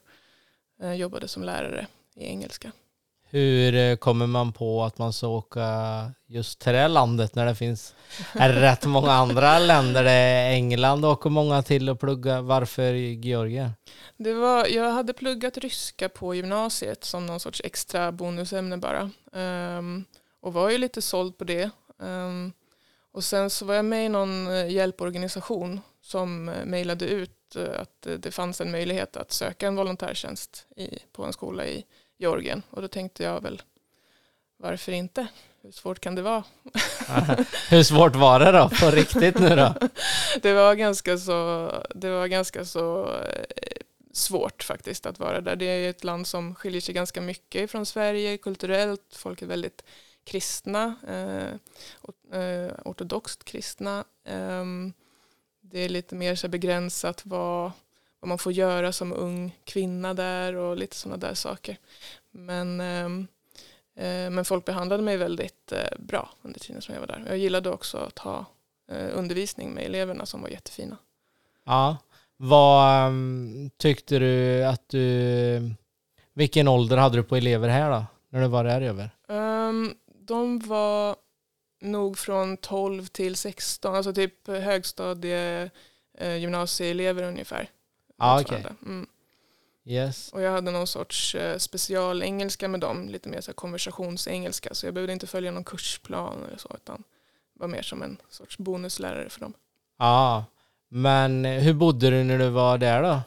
Eh, 0.81 0.93
jobbade 0.93 1.27
som 1.27 1.43
lärare 1.43 1.87
i 2.15 2.25
engelska. 2.25 2.71
Hur 3.33 3.75
eh, 3.75 3.95
kommer 3.95 4.27
man 4.27 4.53
på 4.53 4.83
att 4.83 4.97
man 4.97 5.13
ska 5.13 5.27
åka 5.27 5.67
just 6.27 6.59
till 6.59 6.73
det 6.73 6.87
landet 6.87 7.35
när 7.35 7.45
det 7.45 7.55
finns 7.55 7.95
rätt 8.33 8.85
många 8.85 9.11
andra 9.11 9.59
länder? 9.59 10.03
Det 10.03 10.11
är 10.11 10.51
England 10.51 11.05
åker 11.05 11.29
många 11.29 11.63
till 11.63 11.89
och 11.89 11.99
plugga. 11.99 12.41
Varför 12.41 12.93
Georgien? 12.93 13.71
Det 14.17 14.33
var, 14.33 14.67
jag 14.67 14.91
hade 14.91 15.13
pluggat 15.13 15.57
ryska 15.57 16.09
på 16.09 16.35
gymnasiet 16.35 17.03
som 17.03 17.25
någon 17.25 17.39
sorts 17.39 17.61
extra 17.63 18.11
bonusämne 18.11 18.77
bara. 18.77 19.09
Um, 19.31 20.05
och 20.41 20.53
var 20.53 20.69
ju 20.69 20.77
lite 20.77 21.01
såld 21.01 21.37
på 21.37 21.43
det. 21.43 21.69
Um, 21.99 22.53
och 23.11 23.23
sen 23.23 23.49
så 23.49 23.65
var 23.65 23.75
jag 23.75 23.85
med 23.85 24.05
i 24.05 24.09
någon 24.09 24.47
eh, 24.47 24.69
hjälporganisation 24.69 25.81
som 26.01 26.49
eh, 26.49 26.65
mejlade 26.65 27.05
ut 27.05 27.55
att 27.55 28.07
det 28.17 28.31
fanns 28.31 28.61
en 28.61 28.71
möjlighet 28.71 29.17
att 29.17 29.31
söka 29.31 29.67
en 29.67 29.75
volontärtjänst 29.75 30.67
i, 30.75 30.99
på 31.11 31.23
en 31.23 31.33
skola 31.33 31.65
i 31.65 31.85
Georgien. 32.17 32.63
Och 32.69 32.81
då 32.81 32.87
tänkte 32.87 33.23
jag 33.23 33.41
väl, 33.41 33.61
varför 34.57 34.91
inte? 34.91 35.27
Hur 35.61 35.71
svårt 35.71 35.99
kan 35.99 36.15
det 36.15 36.21
vara? 36.21 36.43
Hur 37.69 37.83
svårt 37.83 38.15
var 38.15 38.39
det 38.39 38.51
då, 38.51 38.69
på 38.69 38.91
riktigt 38.91 39.39
nu 39.39 39.55
då? 39.55 39.75
det 40.41 40.53
var 40.53 40.75
ganska 40.75 41.17
så, 41.17 41.71
det 41.95 42.09
var 42.09 42.27
ganska 42.27 42.65
så 42.65 43.15
eh, 43.15 43.77
svårt 44.13 44.63
faktiskt 44.63 45.05
att 45.05 45.19
vara 45.19 45.41
där. 45.41 45.55
Det 45.55 45.65
är 45.65 45.89
ett 45.89 46.03
land 46.03 46.27
som 46.27 46.55
skiljer 46.55 46.81
sig 46.81 46.95
ganska 46.95 47.21
mycket 47.21 47.71
från 47.71 47.85
Sverige 47.85 48.37
kulturellt. 48.37 49.15
Folk 49.15 49.41
är 49.41 49.45
väldigt 49.45 49.83
kristna, 50.23 50.95
eh, 51.07 51.47
eh 52.39 52.71
ortodoxt 52.85 53.43
kristna. 53.43 54.03
Eh, 54.25 54.65
det 55.61 55.79
är 55.79 55.89
lite 55.89 56.15
mer 56.15 56.35
så 56.35 56.47
begränsat 56.47 57.21
vad 57.25 57.71
vad 58.23 58.27
man 58.27 58.37
får 58.37 58.51
göra 58.51 58.91
som 58.91 59.13
ung 59.13 59.59
kvinna 59.63 60.13
där 60.13 60.55
och 60.55 60.77
lite 60.77 60.95
sådana 60.95 61.17
där 61.17 61.33
saker. 61.33 61.77
Men, 62.31 62.81
ehm, 62.81 63.27
eh, 63.95 64.29
men 64.29 64.45
folk 64.45 64.65
behandlade 64.65 65.03
mig 65.03 65.17
väldigt 65.17 65.71
eh, 65.71 65.99
bra 65.99 66.29
under 66.41 66.59
tiden 66.59 66.81
som 66.81 66.93
jag 66.93 67.01
var 67.01 67.07
där. 67.07 67.23
Jag 67.27 67.37
gillade 67.37 67.69
också 67.69 67.97
att 67.97 68.19
ha 68.19 68.45
eh, 68.91 69.09
undervisning 69.13 69.71
med 69.71 69.85
eleverna 69.85 70.25
som 70.25 70.41
var 70.41 70.49
jättefina. 70.49 70.97
Ja, 71.65 71.97
vad 72.37 73.07
um, 73.07 73.69
tyckte 73.77 74.19
du 74.19 74.63
att 74.63 74.89
du, 74.89 75.73
vilken 76.33 76.67
ålder 76.67 76.97
hade 76.97 77.17
du 77.17 77.23
på 77.23 77.35
elever 77.35 77.69
här 77.69 77.91
då, 77.91 78.05
när 78.29 78.41
du 78.41 78.47
var 78.47 78.63
där 78.63 78.81
över? 78.81 79.09
Um, 79.27 79.95
de 80.19 80.59
var 80.59 81.15
nog 81.81 82.17
från 82.17 82.57
12 82.57 83.05
till 83.05 83.35
16, 83.35 83.95
alltså 83.95 84.13
typ 84.13 84.47
högstadie, 84.47 85.69
eh, 86.17 86.35
gymnasieelever 86.35 87.23
ungefär. 87.23 87.69
Ah, 88.17 88.41
okay. 88.41 88.63
Mm. 88.85 89.07
Yes. 89.85 90.31
Och 90.33 90.41
jag 90.41 90.51
hade 90.51 90.71
någon 90.71 90.87
sorts 90.87 91.35
eh, 91.35 91.57
specialengelska 91.57 92.67
med 92.67 92.79
dem, 92.79 93.09
lite 93.09 93.29
mer 93.29 93.41
så 93.41 93.51
här 93.51 93.55
konversationsengelska. 93.55 94.73
Så 94.73 94.87
jag 94.87 94.93
behövde 94.93 95.13
inte 95.13 95.27
följa 95.27 95.51
någon 95.51 95.63
kursplan 95.63 96.43
eller 96.47 96.57
så, 96.57 96.71
utan 96.75 97.03
var 97.53 97.67
mer 97.67 97.81
som 97.81 98.03
en 98.03 98.17
sorts 98.29 98.57
bonuslärare 98.57 99.29
för 99.29 99.39
dem. 99.39 99.53
Ja, 99.99 100.05
ah, 100.05 100.45
men 100.89 101.45
hur 101.45 101.73
bodde 101.73 102.09
du 102.09 102.23
när 102.23 102.39
du 102.39 102.49
var 102.49 102.77
där 102.77 103.03
då? 103.03 103.21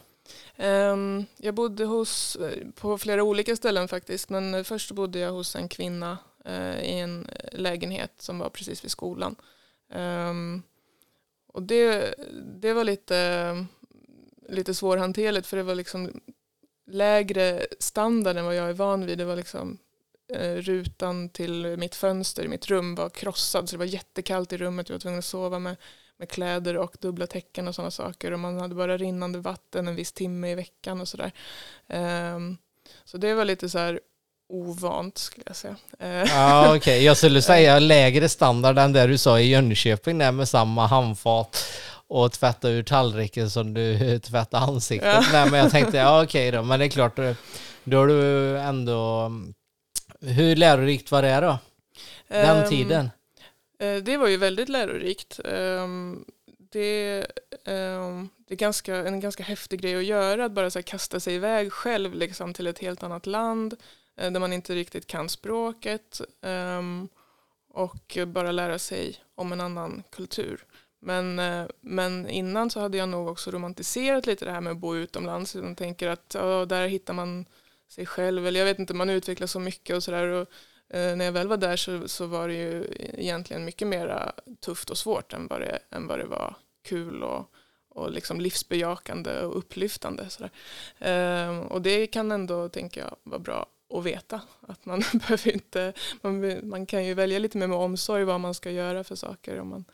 Um, 0.65 1.25
jag 1.37 1.53
bodde 1.53 1.85
hos, 1.85 2.35
eh, 2.35 2.67
på 2.75 2.97
flera 2.97 3.23
olika 3.23 3.55
ställen 3.55 3.87
faktiskt, 3.87 4.29
men 4.29 4.63
först 4.63 4.91
bodde 4.91 5.19
jag 5.19 5.31
hos 5.31 5.55
en 5.55 5.67
kvinna 5.67 6.17
uh, 6.49 6.79
i 6.79 6.99
en 6.99 7.27
lägenhet 7.51 8.11
som 8.17 8.39
var 8.39 8.49
precis 8.49 8.83
vid 8.83 8.91
skolan. 8.91 9.35
Um, 9.93 10.63
och 11.47 11.63
det, 11.63 12.15
det 12.61 12.73
var 12.73 12.83
lite 12.83 13.65
lite 14.49 14.73
svårhanterligt 14.73 15.47
för 15.47 15.57
det 15.57 15.63
var 15.63 15.75
liksom 15.75 16.11
lägre 16.91 17.67
standard 17.79 18.37
än 18.37 18.45
vad 18.45 18.55
jag 18.55 18.69
är 18.69 18.73
van 18.73 19.05
vid. 19.05 19.17
Det 19.17 19.25
var 19.25 19.35
liksom 19.35 19.77
eh, 20.33 20.55
rutan 20.55 21.29
till 21.29 21.77
mitt 21.77 21.95
fönster 21.95 22.43
i 22.43 22.47
mitt 22.47 22.67
rum 22.67 22.95
var 22.95 23.09
krossad 23.09 23.69
så 23.69 23.75
det 23.75 23.79
var 23.79 23.85
jättekallt 23.85 24.53
i 24.53 24.57
rummet. 24.57 24.89
Jag 24.89 24.93
var 24.93 24.99
tvungen 24.99 25.19
att 25.19 25.25
sova 25.25 25.59
med, 25.59 25.75
med 26.17 26.29
kläder 26.29 26.77
och 26.77 26.97
dubbla 26.99 27.27
täcken 27.27 27.67
och 27.67 27.75
sådana 27.75 27.91
saker. 27.91 28.31
Och 28.31 28.39
man 28.39 28.59
hade 28.59 28.75
bara 28.75 28.97
rinnande 28.97 29.39
vatten 29.39 29.87
en 29.87 29.95
viss 29.95 30.11
timme 30.11 30.51
i 30.51 30.55
veckan 30.55 31.01
och 31.01 31.07
sådär. 31.07 31.31
Um, 31.87 32.57
så 33.05 33.17
det 33.17 33.33
var 33.33 33.45
lite 33.45 33.69
så 33.69 33.77
här 33.77 33.99
ovant 34.49 35.17
skulle 35.17 35.43
jag 35.45 35.55
säga. 35.55 35.75
Eh, 35.99 36.09
ja, 36.09 36.67
Okej, 36.67 36.77
okay. 36.77 37.03
jag 37.03 37.17
skulle 37.17 37.41
säga 37.41 37.79
lägre 37.79 38.29
standard 38.29 38.77
än 38.77 38.93
det 38.93 39.07
du 39.07 39.17
sa 39.17 39.39
i 39.39 39.49
Jönköping 39.49 40.17
där 40.17 40.31
med 40.31 40.49
samma 40.49 40.87
handfat 40.87 41.65
och 42.07 42.31
tvätta 42.31 42.69
ur 42.69 42.83
tallriken 42.83 43.49
som 43.49 43.73
du 43.73 44.19
tvättar 44.23 44.59
ansiktet 44.59 45.13
ja. 45.13 45.31
med. 45.31 45.51
Men 45.51 45.59
jag 45.59 45.71
tänkte, 45.71 45.97
ja 45.97 46.23
okej 46.23 46.49
okay 46.49 46.59
då, 46.59 46.63
men 46.63 46.79
det 46.79 46.85
är 46.85 46.89
klart, 46.89 47.15
då 47.83 47.97
har 47.97 48.07
du 48.07 48.57
ändå... 48.57 49.31
Hur 50.21 50.55
lärorikt 50.55 51.11
var 51.11 51.21
det 51.21 51.39
då? 51.39 51.59
Den 52.27 52.63
um, 52.63 52.69
tiden? 52.69 53.09
Eh, 53.79 53.95
det 53.95 54.17
var 54.17 54.27
ju 54.27 54.37
väldigt 54.37 54.69
lärorikt. 54.69 55.39
Um, 55.45 56.25
det, 56.71 57.25
um, 57.65 58.29
det 58.47 58.53
är 58.53 58.57
ganska, 58.57 58.95
en 58.95 59.19
ganska 59.19 59.43
häftig 59.43 59.81
grej 59.81 59.95
att 59.95 60.05
göra, 60.05 60.45
att 60.45 60.51
bara 60.51 60.69
så 60.69 60.83
kasta 60.83 61.19
sig 61.19 61.35
iväg 61.35 61.73
själv 61.73 62.13
liksom, 62.13 62.53
till 62.53 62.67
ett 62.67 62.79
helt 62.79 63.03
annat 63.03 63.25
land 63.25 63.73
uh, 64.21 64.31
där 64.31 64.39
man 64.39 64.53
inte 64.53 64.75
riktigt 64.75 65.07
kan 65.07 65.29
språket 65.29 66.21
och 67.69 68.17
bara 68.27 68.51
lära 68.51 68.79
sig 68.79 69.15
om 69.35 69.51
en 69.51 69.61
annan 69.61 70.03
kultur. 70.09 70.65
Men, 71.07 71.39
eh, 71.39 71.65
men 71.81 72.29
innan 72.29 72.69
så 72.69 72.79
hade 72.79 72.97
jag 72.97 73.09
nog 73.09 73.27
också 73.27 73.51
romantiserat 73.51 74.25
lite 74.25 74.45
det 74.45 74.51
här 74.51 74.61
med 74.61 74.71
att 74.71 74.77
bo 74.77 74.95
utomlands. 74.95 75.55
Jag 75.55 75.77
tänker 75.77 76.07
att 76.07 76.29
där 76.69 76.87
hittar 76.87 77.13
man 77.13 77.45
sig 77.87 78.05
själv. 78.05 78.47
Eller 78.47 78.59
jag 78.59 78.65
vet 78.65 78.79
inte, 78.79 78.93
man 78.93 79.09
utvecklas 79.09 79.51
så 79.51 79.59
mycket 79.59 79.95
och 79.95 80.03
sådär. 80.03 80.47
Eh, 80.89 81.15
när 81.15 81.25
jag 81.25 81.31
väl 81.31 81.47
var 81.47 81.57
där 81.57 81.75
så, 81.75 82.07
så 82.07 82.25
var 82.25 82.47
det 82.47 82.53
ju 82.53 82.87
egentligen 83.13 83.65
mycket 83.65 83.87
mer 83.87 84.31
tufft 84.59 84.89
och 84.89 84.97
svårt 84.97 85.33
än 85.33 85.47
vad 85.47 85.61
det, 85.61 85.79
än 85.91 86.07
vad 86.07 86.19
det 86.19 86.25
var 86.25 86.55
kul 86.83 87.23
och, 87.23 87.51
och 87.89 88.11
liksom 88.11 88.41
livsbejakande 88.41 89.41
och 89.41 89.57
upplyftande. 89.57 90.29
Sådär. 90.29 90.51
Eh, 90.99 91.59
och 91.59 91.81
det 91.81 92.07
kan 92.07 92.31
ändå, 92.31 92.69
tänker 92.69 93.01
jag, 93.01 93.15
vara 93.23 93.39
bra 93.39 93.65
att 93.93 94.03
veta. 94.03 94.41
Att 94.67 94.85
man 94.85 94.99
behöver 95.13 95.53
inte, 95.53 95.93
man, 96.21 96.59
man 96.69 96.85
kan 96.85 97.05
ju 97.05 97.13
välja 97.13 97.39
lite 97.39 97.57
mer 97.57 97.67
med 97.67 97.77
omsorg 97.77 98.23
vad 98.23 98.39
man 98.39 98.53
ska 98.53 98.71
göra 98.71 99.03
för 99.03 99.15
saker. 99.15 99.59
Om 99.59 99.67
man, 99.67 99.85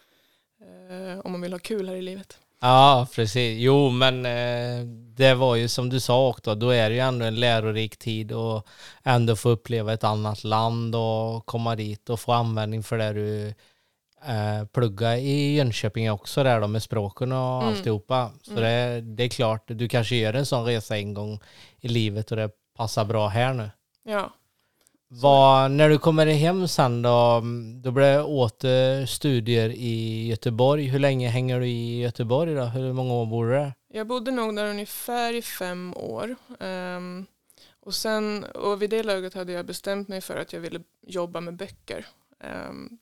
om 1.24 1.32
man 1.32 1.42
vill 1.42 1.54
ha 1.54 1.60
kul 1.60 1.90
här 1.90 1.96
i 1.96 2.02
livet. 2.02 2.40
Ja, 2.64 3.08
precis. 3.16 3.58
Jo, 3.60 3.90
men 3.90 4.26
eh, 4.26 4.86
det 5.16 5.34
var 5.34 5.56
ju 5.56 5.68
som 5.68 5.90
du 5.90 6.00
sa 6.00 6.28
också, 6.28 6.56
då 6.56 6.70
är 6.70 6.90
det 6.90 6.96
ju 6.96 7.02
ändå 7.02 7.26
en 7.26 7.40
lärorik 7.40 7.98
tid 7.98 8.32
och 8.32 8.68
ändå 9.04 9.36
få 9.36 9.50
uppleva 9.50 9.94
ett 9.94 10.04
annat 10.04 10.44
land 10.44 10.96
och 10.96 11.46
komma 11.46 11.76
dit 11.76 12.10
och 12.10 12.20
få 12.20 12.32
användning 12.32 12.84
för 12.84 12.98
det 12.98 13.14
du 13.14 13.48
eh, 14.28 14.66
plugga 14.74 15.18
i 15.18 15.56
Jönköping 15.56 16.12
också 16.12 16.44
där 16.44 16.62
då 16.62 16.68
med 16.68 16.84
språken 16.84 17.32
och 17.32 17.62
mm. 17.62 17.68
alltihopa. 17.68 18.32
Så 18.42 18.52
mm. 18.52 18.64
det, 18.64 19.02
det 19.02 19.24
är 19.24 19.30
klart, 19.30 19.64
du 19.66 19.90
kanske 19.90 20.16
gör 20.16 20.34
en 20.34 20.46
sån 20.46 20.66
resa 20.66 20.98
en 20.98 21.14
gång 21.14 21.40
i 21.80 21.88
livet 21.88 22.32
och 22.32 22.38
det 22.38 22.50
passar 22.78 23.06
bra 23.06 23.28
här 23.28 23.54
nu. 23.54 23.70
Ja, 24.04 24.34
var, 25.22 25.70
när 25.70 25.90
du 25.90 26.00
kommer 26.00 26.26
hem 26.26 26.68
sen 26.68 27.02
då, 27.02 27.42
då 27.84 27.92
blir 27.92 28.04
det 28.04 28.24
åter 28.24 29.06
studier 29.06 29.70
i 29.70 30.28
Göteborg. 30.28 30.88
Hur 30.88 31.00
länge 31.00 31.30
hänger 31.30 31.60
du 31.60 31.68
i 31.68 32.02
Göteborg 32.02 32.56
då? 32.56 32.64
Hur 32.64 32.94
många 32.94 33.14
år 33.14 33.26
bor 33.26 33.46
du 33.46 33.52
där? 33.52 33.74
Jag 33.88 34.08
bodde 34.08 34.32
nog 34.32 34.56
där 34.56 34.70
ungefär 34.70 35.34
i 35.34 35.42
fem 35.42 35.94
år. 35.98 36.36
Um, 36.60 37.26
och, 37.80 37.96
sen, 37.96 38.44
och 38.44 38.82
vid 38.82 38.90
det 38.90 39.04
läget 39.04 39.34
hade 39.34 39.52
jag 39.52 39.66
bestämt 39.66 40.08
mig 40.08 40.22
för 40.22 40.38
att 40.38 40.54
jag 40.54 40.60
ville 40.60 40.82
jobba 41.02 41.42
med 41.42 41.56
böcker. 41.56 42.06
Um, 42.70 42.98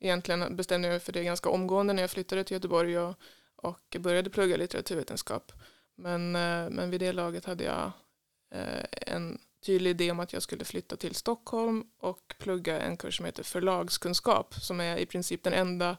egentligen 0.00 0.56
bestämde 0.56 0.88
jag 0.88 0.92
mig 0.92 1.00
för 1.00 1.12
det 1.12 1.24
ganska 1.24 1.50
omgående 1.50 1.92
när 1.92 2.02
jag 2.02 2.10
flyttade 2.10 2.44
till 2.44 2.54
Göteborg 2.54 2.98
och, 2.98 3.14
och 3.56 3.96
började 4.00 4.30
plugga 4.30 4.56
litteraturvetenskap. 4.56 5.52
Men, 5.96 6.36
uh, 6.36 6.70
men 6.70 6.90
vid 6.90 7.00
det 7.00 7.12
laget 7.12 7.44
hade 7.44 7.64
jag 7.64 7.92
uh, 8.54 8.84
en 8.90 9.38
tydlig 9.62 9.90
idé 9.90 10.10
om 10.10 10.20
att 10.20 10.32
jag 10.32 10.42
skulle 10.42 10.64
flytta 10.64 10.96
till 10.96 11.14
Stockholm 11.14 11.84
och 12.00 12.34
plugga 12.38 12.80
en 12.80 12.96
kurs 12.96 13.16
som 13.16 13.26
heter 13.26 13.42
förlagskunskap 13.42 14.54
som 14.54 14.80
är 14.80 14.96
i 14.96 15.06
princip 15.06 15.42
den 15.42 15.52
enda 15.52 15.96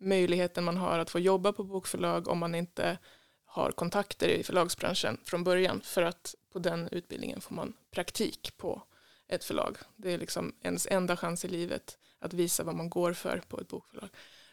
möjligheten 0.00 0.64
man 0.64 0.76
har 0.76 0.98
att 0.98 1.10
få 1.10 1.18
jobba 1.18 1.52
på 1.52 1.64
bokförlag 1.64 2.28
om 2.28 2.38
man 2.38 2.54
inte 2.54 2.98
har 3.44 3.72
kontakter 3.72 4.28
i 4.28 4.42
förlagsbranschen 4.42 5.20
från 5.24 5.44
början 5.44 5.80
för 5.84 6.02
att 6.02 6.34
på 6.52 6.58
den 6.58 6.88
utbildningen 6.92 7.40
får 7.40 7.54
man 7.54 7.72
praktik 7.90 8.56
på 8.56 8.82
ett 9.28 9.44
förlag. 9.44 9.76
Det 9.96 10.12
är 10.12 10.18
liksom 10.18 10.54
ens 10.62 10.86
enda 10.90 11.16
chans 11.16 11.44
i 11.44 11.48
livet 11.48 11.98
att 12.18 12.34
visa 12.34 12.64
vad 12.64 12.74
man 12.74 12.90
går 12.90 13.12
för 13.12 13.42
på 13.48 13.60
ett 13.60 13.68
bokförlag. 13.68 14.08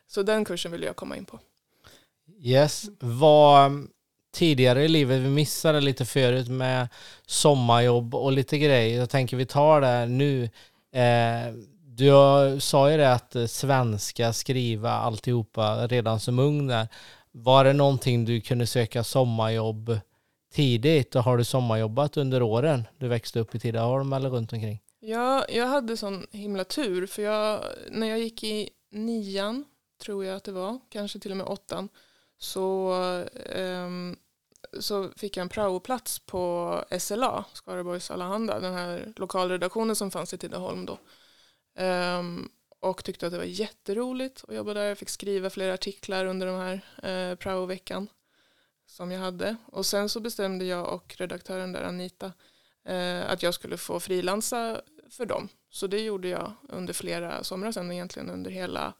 Så 0.08 0.24
den 0.24 0.46
kursen 0.46 0.72
vill 0.72 0.84
jag 0.84 0.96
komma 0.96 1.18
in 1.18 1.26
på. 1.26 1.40
Yes, 2.40 2.86
vad 3.00 3.88
tidigare 4.38 4.84
i 4.84 4.88
livet. 4.88 5.22
Vi 5.22 5.30
missade 5.30 5.82
lite 5.82 6.06
förut 6.06 6.48
med 6.48 6.88
sommarjobb 7.26 8.16
och 8.16 8.32
lite 8.32 8.58
grejer. 8.58 9.00
Jag 9.00 9.10
tänker 9.10 9.38
vi 9.38 9.46
tar 9.46 9.82
det 9.82 10.06
nu. 10.06 10.44
Eh, 10.92 11.54
du 11.86 12.12
sa 12.60 12.92
ju 12.92 12.98
det 12.98 13.14
att 13.14 13.36
eh, 13.36 13.46
svenska, 13.46 14.34
skriva, 14.34 14.92
alltihopa 14.92 15.88
redan 15.88 16.20
som 16.20 16.40
ung 16.40 16.68
där. 16.68 16.88
Var 17.32 17.64
det 17.64 17.74
någonting 17.74 18.26
du 18.26 18.42
kunde 18.42 18.68
söka 18.68 19.04
sommarjobb 19.04 20.00
tidigt 20.54 21.16
och 21.16 21.24
har 21.24 21.38
du 21.38 21.44
sommarjobbat 21.44 22.18
under 22.18 22.42
åren 22.42 22.88
du 22.98 23.08
växte 23.08 23.40
upp 23.40 23.56
i 23.56 23.60
Tidaholm 23.60 24.14
eller 24.14 24.30
runt 24.30 24.54
omkring? 24.54 24.82
Ja, 25.00 25.46
jag 25.50 25.68
hade 25.68 25.98
sån 25.98 26.28
himla 26.32 26.64
tur 26.64 27.08
för 27.08 27.22
jag, 27.22 27.62
när 27.92 28.08
jag 28.08 28.20
gick 28.20 28.44
i 28.44 28.70
nian, 28.92 29.66
tror 30.06 30.26
jag 30.26 30.36
att 30.36 30.44
det 30.44 30.52
var, 30.52 30.80
kanske 30.90 31.20
till 31.20 31.32
och 31.32 31.38
med 31.38 31.46
åttan, 31.46 31.90
så, 32.38 32.94
um, 33.56 34.18
så 34.80 35.12
fick 35.16 35.38
jag 35.38 35.42
en 35.42 35.50
praoplats 35.50 36.20
på 36.20 36.84
SLA, 37.00 37.46
Skaraborgs 37.54 38.12
Allehanda, 38.12 38.60
den 38.60 38.74
här 38.74 39.14
lokalredaktionen 39.16 39.96
som 39.96 40.12
fanns 40.12 40.34
i 40.34 40.38
Tidaholm 40.38 40.86
då. 40.86 41.00
Um, 41.84 42.50
och 42.80 43.04
tyckte 43.04 43.26
att 43.26 43.32
det 43.32 43.38
var 43.38 43.46
jätteroligt 43.46 44.44
att 44.48 44.56
jobba 44.56 44.74
där. 44.74 44.84
Jag 44.84 44.98
fick 44.98 45.10
skriva 45.10 45.50
flera 45.50 45.74
artiklar 45.74 46.26
under 46.26 46.48
den 46.48 46.60
här 46.60 46.82
eh, 47.04 47.36
praoveckan 47.36 48.08
som 48.86 49.12
jag 49.12 49.20
hade. 49.20 49.56
Och 49.66 49.86
sen 49.86 50.10
så 50.10 50.20
bestämde 50.20 50.66
jag 50.66 50.94
och 50.94 51.16
redaktören 51.18 51.72
där, 51.72 51.84
Anita, 51.84 52.34
eh, 52.86 53.30
att 53.30 53.44
jag 53.44 53.54
skulle 53.54 53.78
få 53.78 54.00
frilansa 54.00 54.82
för 55.10 55.26
dem. 55.26 55.50
Så 55.70 55.88
det 55.88 56.00
gjorde 56.00 56.28
jag 56.28 56.54
under 56.70 56.94
flera 56.94 57.44
somrar 57.44 57.72
sen 57.72 57.92
egentligen 57.92 58.30
under 58.30 58.52
hela 58.52 58.94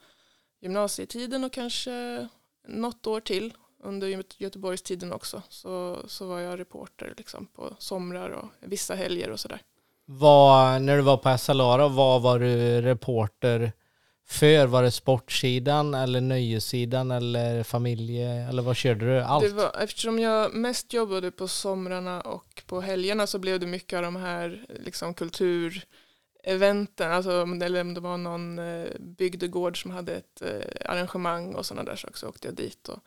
gymnasietiden 0.62 1.44
och 1.44 1.54
kanske 1.54 2.28
något 2.68 3.08
år 3.08 3.20
till 3.20 3.54
under 3.88 4.24
Göteborgstiden 4.38 5.14
också. 5.14 5.42
Så, 5.50 6.00
så 6.08 6.28
var 6.28 6.40
jag 6.40 6.60
reporter 6.60 7.14
liksom 7.18 7.48
på 7.56 7.76
somrar 7.80 8.30
och 8.30 8.50
vissa 8.60 8.96
helger 8.96 9.32
och 9.32 9.40
sådär. 9.40 9.62
Var, 10.06 10.80
när 10.80 10.98
du 10.98 11.02
var 11.02 11.18
på 11.18 11.38
SLA, 11.38 11.88
vad 11.88 12.22
var 12.22 12.40
du 12.40 12.82
reporter 12.82 13.72
för? 14.28 14.66
Var 14.66 14.84
det 14.84 14.92
sportsidan 14.92 15.94
eller 15.94 16.22
nöjessidan 16.22 17.12
eller 17.12 17.64
familje 17.64 18.50
eller 18.50 18.62
vad 18.62 18.76
körde 18.76 19.06
du? 19.06 19.22
Allt? 19.22 19.52
Var, 19.54 19.76
eftersom 19.80 20.20
jag 20.20 20.54
mest 20.54 20.94
jobbade 20.94 21.32
på 21.32 21.48
somrarna 21.48 22.22
och 22.22 22.64
på 22.66 22.82
helgerna 22.82 23.28
så 23.28 23.40
blev 23.40 23.60
det 23.60 23.68
mycket 23.68 23.98
av 23.98 24.04
de 24.04 24.16
här 24.16 24.66
liksom, 24.70 25.14
kultureventen, 25.14 27.12
alltså, 27.12 27.32
eller 27.62 27.82
om 27.82 27.94
det 27.94 28.02
var 28.02 28.18
någon 28.18 28.60
eh, 28.60 28.88
bygdegård 29.00 29.82
som 29.82 29.92
hade 29.92 30.16
ett 30.16 30.42
eh, 30.42 30.92
arrangemang 30.92 31.56
och 31.56 31.66
sådana 31.66 31.84
där 31.90 31.96
saker 31.96 32.18
så 32.18 32.30
åkte 32.30 32.48
jag 32.48 32.56
dit 32.56 32.90
och, 32.90 33.00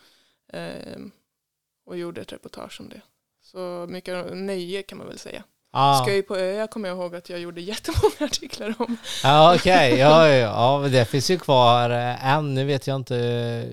och 1.86 1.96
gjorde 1.96 2.20
ett 2.20 2.32
reportage 2.32 2.80
om 2.80 2.88
det. 2.88 3.00
Så 3.42 3.86
mycket 3.88 4.36
nöje 4.36 4.82
kan 4.82 4.98
man 4.98 5.06
väl 5.06 5.18
säga. 5.18 5.44
Ah. 5.72 6.02
Skoj 6.02 6.22
på 6.22 6.36
öar 6.36 6.66
kommer 6.66 6.88
jag 6.88 6.98
ihåg 6.98 7.16
att 7.16 7.30
jag 7.30 7.40
gjorde 7.40 7.60
jättemånga 7.60 8.14
artiklar 8.20 8.74
om. 8.78 8.96
Ja 9.22 9.54
okej, 9.54 9.92
okay. 9.92 9.98
ja, 9.98 10.28
ja, 10.28 10.82
ja 10.82 10.88
det 10.88 11.04
finns 11.04 11.30
ju 11.30 11.38
kvar 11.38 11.90
eh, 11.90 12.26
än. 12.26 12.54
Nu 12.54 12.64
vet 12.64 12.86
jag 12.86 12.96
inte, 12.96 13.14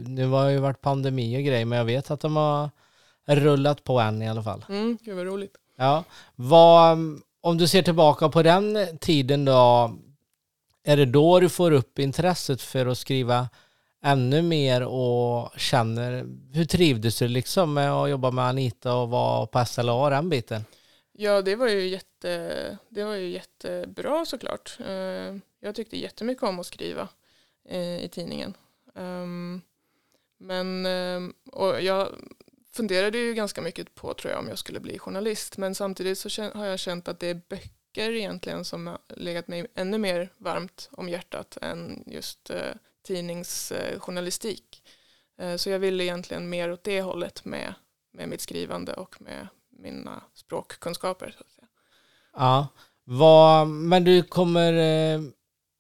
nu 0.05 0.27
har 0.27 0.45
det 0.45 0.51
ju 0.51 0.57
varit 0.57 0.81
pandemi 0.81 1.37
och 1.37 1.43
grejer 1.43 1.65
men 1.65 1.77
jag 1.77 1.85
vet 1.85 2.11
att 2.11 2.19
de 2.19 2.35
har 2.35 2.69
rullat 3.25 3.83
på 3.83 3.99
än 3.99 4.21
i 4.21 4.29
alla 4.29 4.43
fall. 4.43 4.65
Mm, 4.69 4.97
gud 5.01 5.15
vad 5.15 5.25
roligt. 5.25 5.55
Ja, 5.77 6.03
vad, 6.35 6.97
om 7.41 7.57
du 7.57 7.67
ser 7.67 7.81
tillbaka 7.81 8.29
på 8.29 8.43
den 8.43 8.97
tiden 8.97 9.45
då, 9.45 9.91
är 10.83 10.97
det 10.97 11.05
då 11.05 11.39
du 11.39 11.49
får 11.49 11.71
upp 11.71 11.99
intresset 11.99 12.61
för 12.61 12.85
att 12.85 12.97
skriva 12.97 13.49
ännu 14.03 14.41
mer 14.41 14.83
och 14.83 15.59
känner, 15.59 16.25
hur 16.53 16.65
trivdes 16.65 17.19
du 17.19 17.27
liksom 17.27 17.73
med 17.73 17.91
att 17.91 18.09
jobba 18.09 18.31
med 18.31 18.45
Anita 18.45 18.93
och 18.93 19.09
vara 19.09 19.45
på 19.45 19.65
SLA 19.65 20.09
den 20.09 20.29
biten? 20.29 20.65
Ja, 21.11 21.41
det 21.41 21.55
var 21.55 21.67
ju, 21.67 21.87
jätte, 21.87 22.77
det 22.89 23.03
var 23.03 23.15
ju 23.15 23.29
jättebra 23.29 24.25
såklart. 24.25 24.77
Eh, 24.79 25.35
jag 25.59 25.75
tyckte 25.75 25.97
jättemycket 25.97 26.43
om 26.43 26.59
att 26.59 26.65
skriva 26.65 27.07
eh, 27.69 28.03
i 28.03 28.09
tidningen. 28.11 28.53
Ehm, 28.95 29.61
men 30.37 30.85
ehm, 30.85 31.33
och 31.51 31.81
jag 31.81 32.07
funderade 32.73 33.17
ju 33.17 33.33
ganska 33.33 33.61
mycket 33.61 33.95
på 33.95 34.13
tror 34.13 34.31
jag 34.31 34.39
om 34.39 34.47
jag 34.47 34.57
skulle 34.57 34.79
bli 34.79 34.99
journalist. 34.99 35.57
Men 35.57 35.75
samtidigt 35.75 36.17
så 36.17 36.43
har 36.43 36.65
jag 36.65 36.79
känt 36.79 37.07
att 37.07 37.19
det 37.19 37.27
är 37.27 37.41
böcker 37.49 38.11
egentligen 38.11 38.65
som 38.65 38.87
har 38.87 38.99
legat 39.07 39.47
mig 39.47 39.67
ännu 39.75 39.97
mer 39.97 40.29
varmt 40.37 40.89
om 40.91 41.09
hjärtat 41.09 41.57
än 41.61 42.03
just 42.07 42.49
eh, 42.49 42.73
tidningsjournalistik. 43.07 44.83
Så 45.57 45.69
jag 45.69 45.79
ville 45.79 46.03
egentligen 46.03 46.49
mer 46.49 46.71
åt 46.71 46.83
det 46.83 47.01
hållet 47.01 47.45
med, 47.45 47.73
med 48.13 48.29
mitt 48.29 48.41
skrivande 48.41 48.93
och 48.93 49.21
med 49.21 49.47
mina 49.69 50.23
språkkunskaper. 50.33 51.35
Så 51.37 51.43
att 51.43 51.51
säga. 51.51 51.67
Ja, 52.33 52.67
vad, 53.03 53.67
men 53.67 54.03
du 54.03 54.23
kommer 54.23 54.73
eh, 54.73 55.21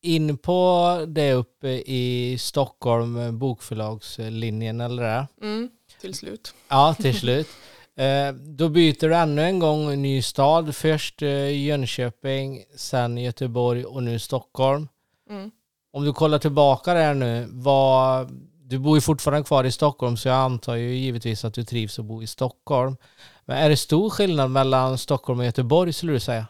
in 0.01 0.37
på 0.37 1.05
det 1.07 1.33
uppe 1.33 1.67
i 1.85 2.37
Stockholm, 2.39 3.17
eh, 3.17 3.31
bokförlagslinjen 3.31 4.81
eller 4.81 5.03
det? 5.03 5.27
Mm, 5.41 5.69
till 6.01 6.13
slut. 6.13 6.53
Ja, 6.67 6.95
till 6.99 7.19
slut. 7.19 7.47
Eh, 7.97 8.33
då 8.33 8.69
byter 8.69 9.07
du 9.09 9.15
ännu 9.15 9.41
en 9.41 9.59
gång 9.59 10.01
ny 10.01 10.21
stad. 10.21 10.75
Först 10.75 11.21
Jönköping, 11.21 12.63
sen 12.75 13.17
Göteborg 13.17 13.85
och 13.85 14.03
nu 14.03 14.19
Stockholm. 14.19 14.87
Mm. 15.29 15.51
Om 15.91 16.05
du 16.05 16.13
kollar 16.13 16.39
tillbaka 16.39 16.93
där 16.93 17.13
nu, 17.13 17.47
vad, 17.49 18.29
du 18.69 18.79
bor 18.79 18.97
ju 18.97 19.01
fortfarande 19.01 19.47
kvar 19.47 19.63
i 19.63 19.71
Stockholm 19.71 20.17
så 20.17 20.27
jag 20.27 20.37
antar 20.37 20.75
ju 20.75 20.95
givetvis 20.95 21.45
att 21.45 21.53
du 21.53 21.63
trivs 21.63 21.99
att 21.99 22.05
bo 22.05 22.23
i 22.23 22.27
Stockholm. 22.27 22.97
Men 23.45 23.57
är 23.57 23.69
det 23.69 23.77
stor 23.77 24.09
skillnad 24.09 24.51
mellan 24.51 24.97
Stockholm 24.97 25.39
och 25.39 25.45
Göteborg 25.45 25.93
skulle 25.93 26.13
du 26.13 26.19
säga? 26.19 26.47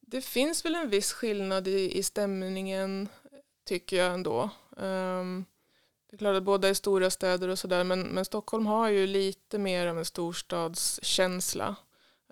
Det 0.00 0.20
finns 0.20 0.64
väl 0.64 0.74
en 0.74 0.90
viss 0.90 1.12
skillnad 1.12 1.68
i, 1.68 1.98
i 1.98 2.02
stämningen 2.02 3.08
tycker 3.68 3.96
jag 3.96 4.14
ändå. 4.14 4.50
Um, 4.76 5.44
det 6.10 6.16
är 6.16 6.18
klart 6.18 6.36
att 6.36 6.42
båda 6.42 6.68
är 6.68 6.74
stora 6.74 7.10
städer 7.10 7.48
och 7.48 7.58
sådär 7.58 7.84
men, 7.84 8.00
men 8.00 8.24
Stockholm 8.24 8.66
har 8.66 8.88
ju 8.88 9.06
lite 9.06 9.58
mer 9.58 9.86
av 9.86 9.98
en 9.98 10.04
storstadskänsla. 10.04 11.76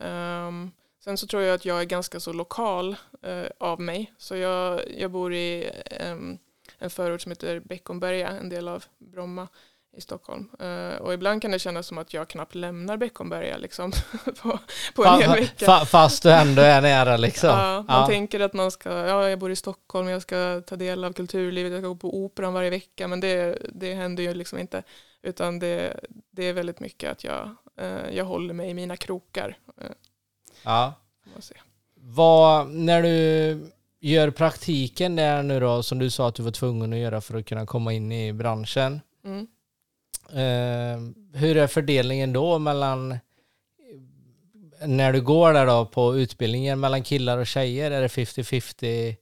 Um, 0.01 0.71
sen 1.05 1.17
så 1.17 1.27
tror 1.27 1.43
jag 1.43 1.55
att 1.55 1.65
jag 1.65 1.81
är 1.81 1.85
ganska 1.85 2.21
så 2.21 2.33
lokal 2.33 2.97
uh, 3.27 3.47
av 3.59 3.81
mig. 3.81 4.13
Så 4.19 4.37
jag, 4.37 4.81
jag 4.99 5.11
bor 5.11 5.35
i 5.35 5.71
um, 6.13 6.39
en 6.79 6.91
förort 6.91 7.21
som 7.21 7.33
heter 7.33 7.61
Beckomberga, 7.61 8.29
en 8.29 8.49
del 8.49 8.69
av 8.69 8.85
Bromma 8.99 9.49
i 9.97 10.01
Stockholm. 10.01 10.51
Uh, 10.63 10.97
och 10.97 11.15
ibland 11.15 11.43
kan 11.43 11.51
det 11.51 11.59
kännas 11.59 11.87
som 11.87 11.99
att 11.99 12.15
jag 12.15 12.29
knappt 12.29 12.55
lämnar 12.55 12.97
Beckomberga 12.97 13.57
liksom, 13.57 13.93
på, 14.43 14.59
på 14.95 15.05
en 15.05 15.21
hel 15.21 15.31
vecka. 15.31 15.67
Fa, 15.67 15.85
fast 15.85 16.23
du 16.23 16.33
ändå 16.33 16.63
är 16.63 16.81
nära 16.81 17.17
liksom. 17.17 17.51
Ja, 17.51 17.85
man 17.89 18.01
ja. 18.01 18.07
tänker 18.07 18.41
att 18.41 18.53
man 18.53 18.71
ska, 18.71 18.91
ja 18.91 19.29
jag 19.29 19.39
bor 19.39 19.51
i 19.51 19.57
Stockholm, 19.57 20.09
jag 20.09 20.23
ska 20.23 20.63
ta 20.67 20.77
del 20.77 21.05
av 21.05 21.13
kulturlivet, 21.13 21.73
jag 21.73 21.81
ska 21.81 21.89
gå 21.89 21.97
på 21.97 22.17
operan 22.17 22.53
varje 22.53 22.71
vecka, 22.71 23.09
men 23.09 23.21
det, 23.21 23.59
det 23.73 23.95
händer 23.95 24.23
ju 24.23 24.35
liksom 24.35 24.59
inte. 24.59 24.83
Utan 25.23 25.59
det, 25.59 26.01
det 26.31 26.45
är 26.45 26.53
väldigt 26.53 26.81
mycket 26.81 27.11
att 27.11 27.25
jag, 27.25 27.57
uh, 27.81 28.11
jag 28.17 28.25
håller 28.25 28.55
mig 28.55 28.71
i 28.71 28.75
mina 28.75 28.97
krokar. 28.97 29.59
Uh, 29.83 29.91
ja. 30.63 30.95
Vad, 31.95 32.69
när 32.69 33.03
du 33.03 33.71
gör 34.01 34.31
praktiken 34.31 35.17
där 35.17 35.43
nu 35.43 35.61
då, 35.61 35.83
som 35.83 35.99
du 35.99 36.11
sa 36.11 36.29
att 36.29 36.35
du 36.35 36.43
var 36.43 36.51
tvungen 36.51 36.93
att 36.93 36.99
göra 36.99 37.21
för 37.21 37.39
att 37.39 37.47
kunna 37.47 37.67
komma 37.67 37.93
in 37.93 38.13
i 38.13 38.33
branschen. 38.33 39.01
Mm. 39.25 39.47
Eh, 40.33 41.39
hur 41.41 41.57
är 41.57 41.67
fördelningen 41.67 42.33
då 42.33 42.59
mellan 42.59 43.19
när 44.87 45.13
du 45.13 45.21
går 45.21 45.53
där 45.53 45.67
då 45.67 45.87
på 45.87 46.17
utbildningen 46.17 46.81
mellan 46.81 47.03
killar 47.03 47.39
och 47.39 47.47
tjejer? 47.47 47.91
Är 47.91 48.01
det 48.01 48.09
50-50? 48.09 49.17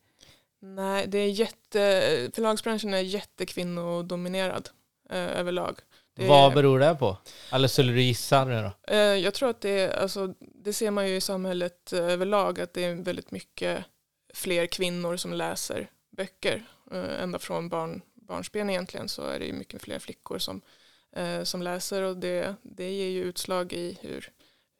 Nej, 0.60 1.06
det 1.08 1.18
är 1.18 1.28
jätte, 1.28 2.30
förlagsbranschen 2.34 2.94
är 2.94 3.00
jättekvinnodominerad 3.00 4.68
eh, 5.10 5.38
överlag. 5.38 5.78
Det 6.18 6.28
Vad 6.28 6.54
beror 6.54 6.78
det 6.78 6.94
på? 6.94 7.16
Eller 7.52 7.68
skulle 7.68 7.92
du 7.92 8.02
gissa 8.02 8.44
nu 8.44 8.62
då? 8.62 8.94
Eh, 8.94 8.98
jag 8.98 9.34
tror 9.34 9.50
att 9.50 9.60
det, 9.60 9.92
alltså, 9.92 10.34
det 10.40 10.72
ser 10.72 10.90
man 10.90 11.08
ju 11.08 11.16
i 11.16 11.20
samhället 11.20 11.92
eh, 11.92 11.98
överlag 11.98 12.60
att 12.60 12.74
det 12.74 12.84
är 12.84 12.94
väldigt 12.94 13.30
mycket 13.30 13.84
fler 14.34 14.66
kvinnor 14.66 15.16
som 15.16 15.32
läser 15.32 15.90
böcker. 16.10 16.64
Eh, 16.92 17.22
ända 17.22 17.38
från 17.38 17.68
barn, 17.68 18.02
barnsben 18.14 18.70
egentligen 18.70 19.08
så 19.08 19.22
är 19.22 19.38
det 19.38 19.52
mycket 19.52 19.82
fler 19.82 19.98
flickor 19.98 20.38
som 20.38 20.62
eh, 21.12 21.42
som 21.42 21.62
läser 21.62 22.02
och 22.02 22.16
det, 22.16 22.54
det 22.62 22.90
ger 22.90 23.08
ju 23.08 23.22
utslag 23.22 23.72
i 23.72 23.98
hur, 24.00 24.32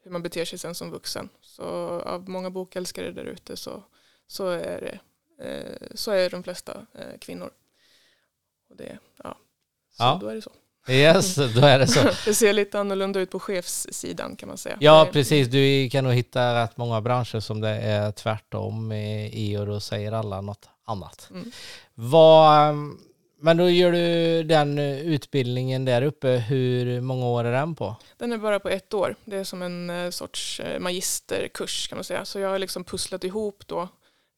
hur 0.03 0.11
man 0.11 0.22
beter 0.22 0.44
sig 0.44 0.59
sen 0.59 0.74
som 0.74 0.90
vuxen. 0.90 1.29
Så 1.40 1.64
av 2.01 2.29
många 2.29 2.51
bokälskare 2.51 3.12
där 3.12 3.24
ute 3.24 3.57
så, 3.57 3.83
så, 4.27 4.48
är 4.48 4.81
det, 4.81 5.01
eh, 5.44 5.88
så 5.94 6.11
är 6.11 6.31
de 6.31 6.42
flesta 6.42 6.87
eh, 6.94 7.18
kvinnor. 7.18 7.51
Och 8.68 8.77
det, 8.77 8.98
ja, 9.16 9.38
så 9.90 10.03
ja. 10.03 10.18
då 10.20 10.29
är 10.29 10.35
det 10.35 10.42
så. 10.42 10.53
Yes, 10.88 11.35
då 11.35 11.61
är 11.61 11.79
det 11.79 11.87
så. 11.87 12.01
det 12.24 12.35
ser 12.35 12.53
lite 12.53 12.81
annorlunda 12.81 13.20
ut 13.20 13.31
på 13.31 13.40
chefssidan 13.40 14.37
kan 14.37 14.48
man 14.48 14.59
säga. 14.59 14.77
Ja, 14.81 15.09
precis. 15.12 15.48
Du 15.48 15.90
kan 15.90 16.05
nog 16.05 16.12
hitta 16.12 16.62
rätt 16.62 16.77
många 16.77 17.01
branscher 17.01 17.40
som 17.40 17.61
det 17.61 17.68
är 17.68 18.12
tvärtom 18.12 18.92
i 18.92 19.57
och 19.59 19.66
då 19.66 19.81
säger 19.81 20.12
alla 20.12 20.40
något 20.40 20.68
annat. 20.87 21.29
Mm. 21.31 21.51
Vad, 21.94 22.74
men 23.40 23.57
då 23.57 23.70
gör 23.70 23.92
du 23.92 24.42
den 24.42 24.79
utbildningen 24.79 25.85
där 25.85 26.03
uppe. 26.03 26.29
Hur 26.29 27.01
många 27.01 27.27
år 27.27 27.44
är 27.44 27.53
den 27.53 27.74
på? 27.74 27.96
Den 28.16 28.33
är 28.33 28.38
bara 28.38 28.61
på 28.61 28.68
ett 28.68 28.94
år. 28.94 29.16
Det 29.24 29.37
är 29.37 29.44
som 29.44 29.62
en 29.62 29.90
eh, 29.90 30.11
sorts 30.11 30.61
eh, 30.61 30.81
magisterkurs 30.81 31.88
kan 31.88 31.96
man 31.96 32.05
säga. 32.05 32.24
Så 32.24 32.38
jag 32.38 32.48
har 32.48 32.59
liksom 32.59 32.85
pusslat 32.85 33.24
ihop 33.24 33.62
då 33.66 33.88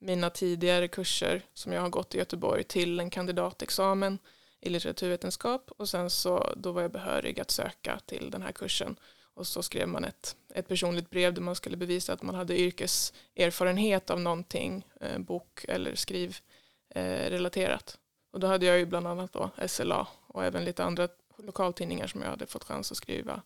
mina 0.01 0.31
tidigare 0.31 0.89
kurser 0.89 1.43
som 1.55 1.73
jag 1.73 1.81
har 1.81 1.89
gått 1.89 2.15
i 2.15 2.19
Göteborg 2.19 2.65
till 2.65 3.01
en 3.01 3.11
kandidatexamen 3.11 4.19
i 4.61 4.68
litteraturvetenskap 4.68 5.70
och 5.79 5.88
sen 5.88 6.11
så 6.11 6.55
då 6.57 6.73
var 6.73 6.83
jag 6.83 6.92
behörig 6.92 7.40
att 7.40 7.51
söka 7.51 7.99
till 8.07 8.31
den 8.31 8.42
här 8.42 8.53
kursen. 8.53 8.96
Och 9.35 9.46
så 9.46 9.62
skrev 9.62 9.88
man 9.88 10.05
ett, 10.05 10.37
ett 10.55 10.68
personligt 10.68 11.11
brev 11.11 11.35
där 11.35 11.42
man 11.42 11.55
skulle 11.55 11.77
bevisa 11.77 12.12
att 12.12 12.23
man 12.23 12.35
hade 12.35 12.61
yrkeserfarenhet 12.61 14.11
av 14.11 14.20
någonting, 14.20 14.87
eh, 15.01 15.18
bok 15.18 15.64
eller 15.68 15.94
skrivrelaterat. 15.94 17.94
Eh, 17.94 18.01
och 18.33 18.40
då 18.40 18.46
hade 18.46 18.66
jag 18.66 18.79
ju 18.79 18.87
bland 18.87 19.07
annat 19.07 19.33
då 19.33 19.51
SLA 19.68 20.07
och 20.27 20.44
även 20.44 20.64
lite 20.64 20.85
andra 20.85 21.09
lokaltidningar 21.38 22.07
som 22.07 22.23
jag 22.23 22.29
hade 22.29 22.46
fått 22.46 22.64
chans 22.64 22.90
att 22.90 22.96
skriva 22.96 23.42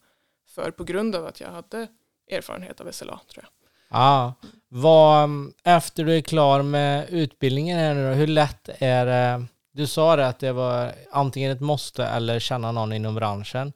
för 0.47 0.71
på 0.71 0.85
grund 0.85 1.17
av 1.17 1.27
att 1.27 1.41
jag 1.41 1.49
hade 1.49 1.89
erfarenhet 2.31 2.81
av 2.81 2.93
SLA 2.93 3.21
tror 3.29 3.45
jag. 3.45 3.51
Ja, 3.89 4.35
vad, 4.69 5.25
mm, 5.25 5.53
efter 5.63 6.05
du 6.05 6.17
är 6.17 6.21
klar 6.21 6.63
med 6.63 7.09
utbildningen 7.11 7.79
här 7.79 7.95
nu 7.95 8.09
då, 8.09 8.15
hur 8.15 8.27
lätt 8.27 8.69
är 8.79 9.07
det? 9.07 9.47
Du 9.75 9.87
sa 9.87 10.17
det 10.17 10.27
att 10.27 10.39
det 10.39 10.53
var 10.53 10.95
antingen 11.11 11.53
ett 11.53 11.61
måste 11.61 12.05
eller 12.05 12.39
känna 12.39 12.73
någon 12.73 12.93
inom 12.93 13.15
branschen 13.15 13.73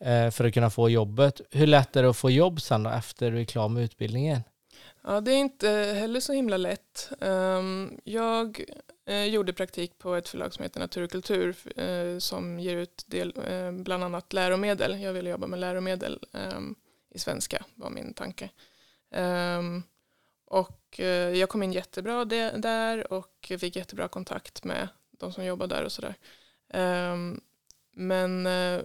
eh, 0.00 0.30
för 0.30 0.44
att 0.44 0.54
kunna 0.54 0.70
få 0.70 0.90
jobbet. 0.90 1.40
Hur 1.50 1.66
lätt 1.66 1.96
är 1.96 2.02
det 2.02 2.10
att 2.10 2.16
få 2.16 2.30
jobb 2.30 2.60
sen 2.60 2.82
då 2.82 2.90
efter 2.90 3.30
du 3.30 3.40
är 3.40 3.44
klar 3.44 3.68
med 3.68 3.82
utbildningen? 3.82 4.40
Ja, 5.04 5.20
det 5.20 5.32
är 5.32 5.36
inte 5.36 5.68
heller 5.98 6.20
så 6.20 6.32
himla 6.32 6.56
lätt. 6.56 7.10
Um, 7.20 8.00
jag 8.04 8.64
eh, 9.06 9.24
gjorde 9.24 9.52
praktik 9.52 9.98
på 9.98 10.14
ett 10.14 10.28
förlag 10.28 10.52
som 10.52 10.62
heter 10.62 10.80
Natur 10.80 11.02
och 11.02 11.10
kultur 11.10 11.56
eh, 11.76 12.18
som 12.18 12.60
ger 12.60 12.76
ut 12.76 13.04
del, 13.06 13.34
eh, 13.48 13.72
bland 13.72 14.04
annat 14.04 14.32
läromedel. 14.32 15.00
Jag 15.00 15.12
ville 15.12 15.30
jobba 15.30 15.46
med 15.46 15.58
läromedel 15.58 16.20
ehm, 16.32 16.74
i 17.10 17.18
svenska 17.18 17.64
var 17.74 17.90
min 17.90 18.14
tanke. 18.14 18.50
Um, 19.10 19.82
och 20.46 21.00
eh, 21.00 21.38
jag 21.38 21.48
kom 21.48 21.62
in 21.62 21.72
jättebra 21.72 22.24
där 22.24 23.12
och 23.12 23.52
fick 23.60 23.76
jättebra 23.76 24.08
kontakt 24.08 24.64
med 24.64 24.88
de 25.18 25.32
som 25.32 25.44
jobbar 25.44 25.66
där 25.66 25.84
och 25.84 25.92
sådär. 25.92 26.14
Um, 27.12 27.40
men 27.92 28.46
uh, 28.46 28.84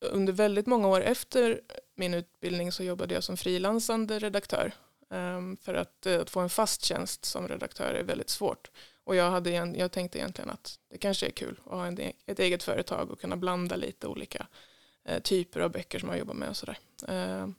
under 0.00 0.32
väldigt 0.32 0.66
många 0.66 0.88
år 0.88 1.00
efter 1.00 1.60
min 1.94 2.14
utbildning 2.14 2.72
så 2.72 2.82
jobbade 2.82 3.14
jag 3.14 3.24
som 3.24 3.36
frilansande 3.36 4.18
redaktör. 4.18 4.72
Um, 5.08 5.56
för 5.56 5.74
att, 5.74 6.06
uh, 6.06 6.20
att, 6.20 6.30
få 6.30 6.40
en 6.40 6.50
fast 6.50 6.84
tjänst 6.84 7.24
som 7.24 7.48
redaktör 7.48 7.94
är 7.94 8.02
väldigt 8.02 8.30
svårt. 8.30 8.70
Och 9.04 9.16
jag, 9.16 9.30
hade, 9.30 9.50
jag 9.50 9.92
tänkte 9.92 10.18
egentligen 10.18 10.50
att 10.50 10.78
det 10.88 10.98
kanske 10.98 11.26
är 11.26 11.30
kul 11.30 11.60
att 11.64 11.72
ha 11.72 11.86
en, 11.86 12.00
e-, 12.00 12.12
ett 12.26 12.38
eget 12.38 12.62
företag 12.62 13.10
och 13.10 13.20
kunna 13.20 13.36
blanda 13.36 13.76
lite 13.76 14.06
olika 14.06 14.46
eh, 15.04 15.22
typer 15.22 15.60
av 15.60 15.70
böcker 15.70 15.98
som 15.98 16.08
man 16.08 16.18
jobbar 16.18 16.34
med 16.34 16.48
och 16.48 16.56
sådär. 16.56 16.78
Ehm, 17.08 17.54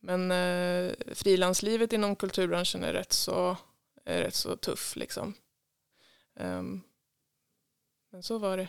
men 0.00 0.30
eh, 0.30 0.92
frilanslivet 1.12 1.92
inom 1.92 2.16
kulturbranschen 2.16 2.84
är 2.84 2.92
rätt 2.92 3.12
så, 3.12 3.56
är 4.04 4.22
rätt 4.22 4.34
så 4.34 4.56
tuff. 4.56 4.96
Liksom. 4.96 5.34
Um, 6.40 6.82
men 8.14 8.22
så 8.22 8.38
var 8.38 8.56
det. 8.56 8.68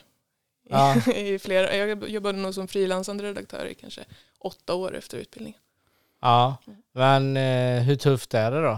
Ja. 0.69 0.95
I 1.15 1.39
flera, 1.39 1.75
jag 1.75 2.09
jobbade 2.09 2.37
nog 2.37 2.53
som 2.53 2.67
frilansande 2.67 3.23
redaktör 3.23 3.65
i 3.65 3.73
kanske 3.73 4.05
åtta 4.39 4.73
år 4.73 4.95
efter 4.95 5.17
utbildningen. 5.17 5.59
Ja, 6.21 6.57
men 6.91 7.37
eh, 7.37 7.83
hur 7.83 7.95
tufft 7.95 8.33
är 8.33 8.51
det 8.51 8.61
då? 8.61 8.71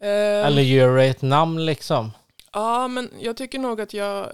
Um, 0.00 0.08
Eller 0.46 0.62
gör 0.62 0.96
du 0.96 1.04
ett 1.04 1.22
namn 1.22 1.66
liksom? 1.66 2.10
Ja, 2.52 2.88
men 2.88 3.10
jag 3.20 3.36
tycker 3.36 3.58
nog 3.58 3.80
att 3.80 3.94
jag, 3.94 4.28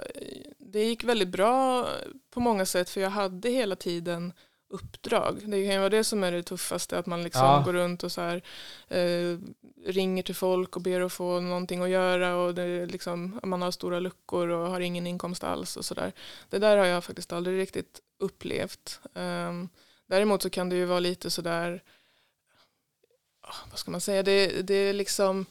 det 0.58 0.84
gick 0.84 1.04
väldigt 1.04 1.28
bra 1.28 1.88
på 2.30 2.40
många 2.40 2.66
sätt 2.66 2.90
för 2.90 3.00
jag 3.00 3.10
hade 3.10 3.50
hela 3.50 3.76
tiden 3.76 4.32
uppdrag. 4.68 5.34
Det 5.34 5.64
kan 5.64 5.72
ju 5.72 5.78
vara 5.78 5.88
det 5.88 6.04
som 6.04 6.24
är 6.24 6.32
det 6.32 6.42
tuffaste, 6.42 6.98
att 6.98 7.06
man 7.06 7.22
liksom 7.22 7.44
ja. 7.44 7.62
går 7.64 7.72
runt 7.72 8.02
och 8.02 8.12
så 8.12 8.20
här, 8.20 8.42
eh, 8.88 9.38
ringer 9.86 10.22
till 10.22 10.34
folk 10.34 10.76
och 10.76 10.82
ber 10.82 11.00
att 11.00 11.12
få 11.12 11.40
någonting 11.40 11.82
att 11.82 11.88
göra 11.88 12.36
och 12.36 12.54
det 12.54 12.86
liksom, 12.86 13.40
man 13.42 13.62
har 13.62 13.70
stora 13.70 14.00
luckor 14.00 14.48
och 14.48 14.70
har 14.70 14.80
ingen 14.80 15.06
inkomst 15.06 15.44
alls 15.44 15.76
och 15.76 15.84
sådär. 15.84 16.12
Det 16.48 16.58
där 16.58 16.76
har 16.76 16.84
jag 16.84 17.04
faktiskt 17.04 17.32
aldrig 17.32 17.58
riktigt 17.58 18.00
upplevt. 18.18 19.00
Um, 19.14 19.68
däremot 20.06 20.42
så 20.42 20.50
kan 20.50 20.68
det 20.68 20.76
ju 20.76 20.84
vara 20.84 21.00
lite 21.00 21.30
sådär, 21.30 21.82
vad 23.70 23.78
ska 23.78 23.90
man 23.90 24.00
säga, 24.00 24.22
det, 24.22 24.62
det 24.62 24.74
är 24.74 24.92
liksom 24.92 25.46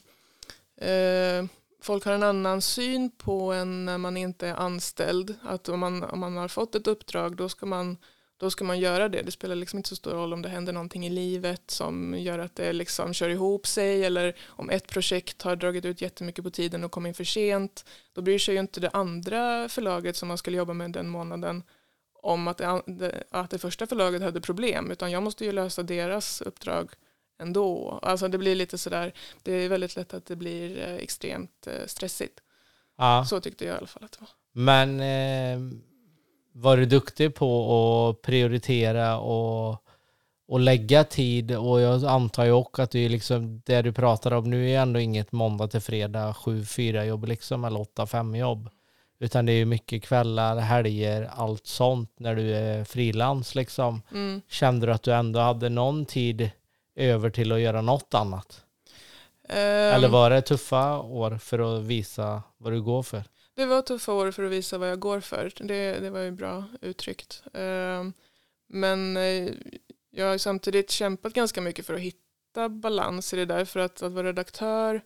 eh, 0.76 1.44
folk 1.80 2.04
har 2.04 2.12
en 2.12 2.22
annan 2.22 2.62
syn 2.62 3.10
på 3.10 3.52
en 3.52 3.84
när 3.84 3.98
man 3.98 4.16
inte 4.16 4.48
är 4.48 4.54
anställd. 4.54 5.34
Att 5.42 5.68
om 5.68 5.80
man, 5.80 6.02
om 6.02 6.20
man 6.20 6.36
har 6.36 6.48
fått 6.48 6.74
ett 6.74 6.86
uppdrag 6.86 7.36
då 7.36 7.48
ska 7.48 7.66
man 7.66 7.96
då 8.38 8.50
ska 8.50 8.64
man 8.64 8.78
göra 8.78 9.08
det. 9.08 9.22
Det 9.22 9.30
spelar 9.30 9.54
liksom 9.54 9.76
inte 9.76 9.88
så 9.88 9.96
stor 9.96 10.10
roll 10.10 10.32
om 10.32 10.42
det 10.42 10.48
händer 10.48 10.72
någonting 10.72 11.06
i 11.06 11.10
livet 11.10 11.70
som 11.70 12.14
gör 12.18 12.38
att 12.38 12.56
det 12.56 12.72
liksom 12.72 13.14
kör 13.14 13.28
ihop 13.28 13.66
sig 13.66 14.04
eller 14.04 14.36
om 14.46 14.70
ett 14.70 14.86
projekt 14.86 15.42
har 15.42 15.56
dragit 15.56 15.84
ut 15.84 16.00
jättemycket 16.00 16.44
på 16.44 16.50
tiden 16.50 16.84
och 16.84 16.90
kommer 16.90 17.08
in 17.08 17.14
för 17.14 17.24
sent. 17.24 17.84
Då 18.12 18.22
bryr 18.22 18.38
sig 18.38 18.54
ju 18.54 18.60
inte 18.60 18.80
det 18.80 18.90
andra 18.90 19.68
förlaget 19.68 20.16
som 20.16 20.28
man 20.28 20.38
skulle 20.38 20.56
jobba 20.56 20.72
med 20.72 20.90
den 20.92 21.08
månaden 21.08 21.62
om 22.22 22.48
att 22.48 22.58
det, 22.58 23.24
att 23.30 23.50
det 23.50 23.58
första 23.58 23.86
förlaget 23.86 24.22
hade 24.22 24.40
problem 24.40 24.90
utan 24.90 25.10
jag 25.10 25.22
måste 25.22 25.44
ju 25.44 25.52
lösa 25.52 25.82
deras 25.82 26.40
uppdrag 26.40 26.90
ändå. 27.38 27.98
Alltså 28.02 28.28
det 28.28 28.38
blir 28.38 28.54
lite 28.54 28.78
sådär, 28.78 29.12
det 29.42 29.52
är 29.52 29.68
väldigt 29.68 29.96
lätt 29.96 30.14
att 30.14 30.26
det 30.26 30.36
blir 30.36 30.78
eh, 30.78 30.94
extremt 30.94 31.66
eh, 31.66 31.86
stressigt. 31.86 32.40
Ja. 32.98 33.24
Så 33.28 33.40
tyckte 33.40 33.64
jag 33.64 33.74
i 33.74 33.78
alla 33.78 33.86
fall 33.86 34.04
att 34.04 34.12
det 34.12 34.20
var. 34.20 34.30
Men 34.52 35.00
eh 35.00 35.87
varit 36.52 36.90
duktig 36.90 37.34
på 37.34 38.08
att 38.08 38.22
prioritera 38.22 39.18
och, 39.18 39.84
och 40.48 40.60
lägga 40.60 41.04
tid 41.04 41.56
och 41.56 41.80
jag 41.80 42.04
antar 42.04 42.44
ju 42.44 42.52
också 42.52 42.82
att 42.82 42.90
det 42.90 42.98
är 42.98 43.08
liksom 43.08 43.62
det 43.66 43.82
du 43.82 43.92
pratar 43.92 44.32
om 44.32 44.50
nu 44.50 44.70
är 44.70 44.80
ändå 44.80 45.00
inget 45.00 45.32
måndag 45.32 45.68
till 45.68 45.80
fredag 45.80 46.32
7-4 46.32 47.04
jobb 47.04 47.24
liksom 47.24 47.64
eller 47.64 47.80
8-5 47.80 48.36
jobb 48.36 48.70
utan 49.20 49.46
det 49.46 49.52
är 49.52 49.64
mycket 49.64 50.02
kvällar, 50.02 50.56
helger, 50.56 51.30
allt 51.34 51.66
sånt 51.66 52.12
när 52.16 52.34
du 52.34 52.54
är 52.54 52.84
frilans 52.84 53.54
liksom. 53.54 54.02
Mm. 54.12 54.42
Kände 54.48 54.86
du 54.86 54.92
att 54.92 55.02
du 55.02 55.12
ändå 55.12 55.40
hade 55.40 55.68
någon 55.68 56.04
tid 56.04 56.50
över 56.94 57.30
till 57.30 57.52
att 57.52 57.60
göra 57.60 57.80
något 57.80 58.14
annat? 58.14 58.64
Um, 59.48 59.56
Eller 59.58 60.08
var 60.08 60.30
det 60.30 60.42
tuffa 60.42 60.98
år 60.98 61.38
för 61.38 61.78
att 61.78 61.84
visa 61.84 62.42
vad 62.58 62.72
du 62.72 62.82
går 62.82 63.02
för? 63.02 63.24
Det 63.58 63.66
var 63.66 63.82
tuffa 63.82 64.12
år 64.12 64.30
för 64.30 64.42
att 64.42 64.52
visa 64.52 64.78
vad 64.78 64.90
jag 64.90 65.00
går 65.00 65.20
för. 65.20 65.52
Det, 65.56 66.00
det 66.00 66.10
var 66.10 66.20
ju 66.20 66.30
bra 66.30 66.64
uttryckt. 66.80 67.42
Ehm, 67.54 68.12
men 68.66 69.16
eh, 69.16 69.52
jag 70.10 70.26
har 70.26 70.38
samtidigt 70.38 70.90
kämpat 70.90 71.32
ganska 71.32 71.60
mycket 71.60 71.86
för 71.86 71.94
att 71.94 72.00
hitta 72.00 72.68
balans 72.68 73.34
i 73.34 73.36
det 73.36 73.44
där. 73.44 73.64
För 73.64 73.80
att, 73.80 74.02
att 74.02 74.12
vara 74.12 74.26
redaktör, 74.26 75.02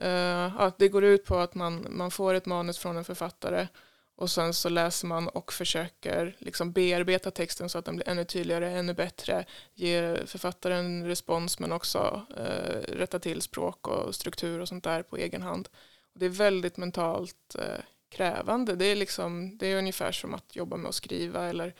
eh, 0.00 0.60
att 0.60 0.78
det 0.78 0.88
går 0.88 1.04
ut 1.04 1.24
på 1.24 1.36
att 1.36 1.54
man, 1.54 1.86
man 1.90 2.10
får 2.10 2.34
ett 2.34 2.46
manus 2.46 2.78
från 2.78 2.96
en 2.96 3.04
författare 3.04 3.68
och 4.16 4.30
sen 4.30 4.54
så 4.54 4.68
läser 4.68 5.06
man 5.06 5.28
och 5.28 5.52
försöker 5.52 6.36
liksom 6.38 6.72
bearbeta 6.72 7.30
texten 7.30 7.68
så 7.68 7.78
att 7.78 7.84
den 7.84 7.96
blir 7.96 8.08
ännu 8.08 8.24
tydligare, 8.24 8.70
ännu 8.70 8.94
bättre, 8.94 9.44
ge 9.74 10.26
författaren 10.26 11.06
respons 11.06 11.58
men 11.58 11.72
också 11.72 12.26
eh, 12.36 12.92
rätta 12.92 13.18
till 13.18 13.42
språk 13.42 13.88
och 13.88 14.14
struktur 14.14 14.60
och 14.60 14.68
sånt 14.68 14.84
där 14.84 15.02
på 15.02 15.16
egen 15.16 15.42
hand. 15.42 15.68
Det 16.14 16.26
är 16.26 16.30
väldigt 16.30 16.76
mentalt 16.76 17.54
eh, 17.58 17.84
krävande. 18.08 18.76
Det 18.76 18.84
är, 18.84 18.96
liksom, 18.96 19.58
det 19.58 19.66
är 19.66 19.78
ungefär 19.78 20.12
som 20.12 20.34
att 20.34 20.56
jobba 20.56 20.76
med 20.76 20.88
att 20.88 20.94
skriva 20.94 21.48
eller 21.48 21.74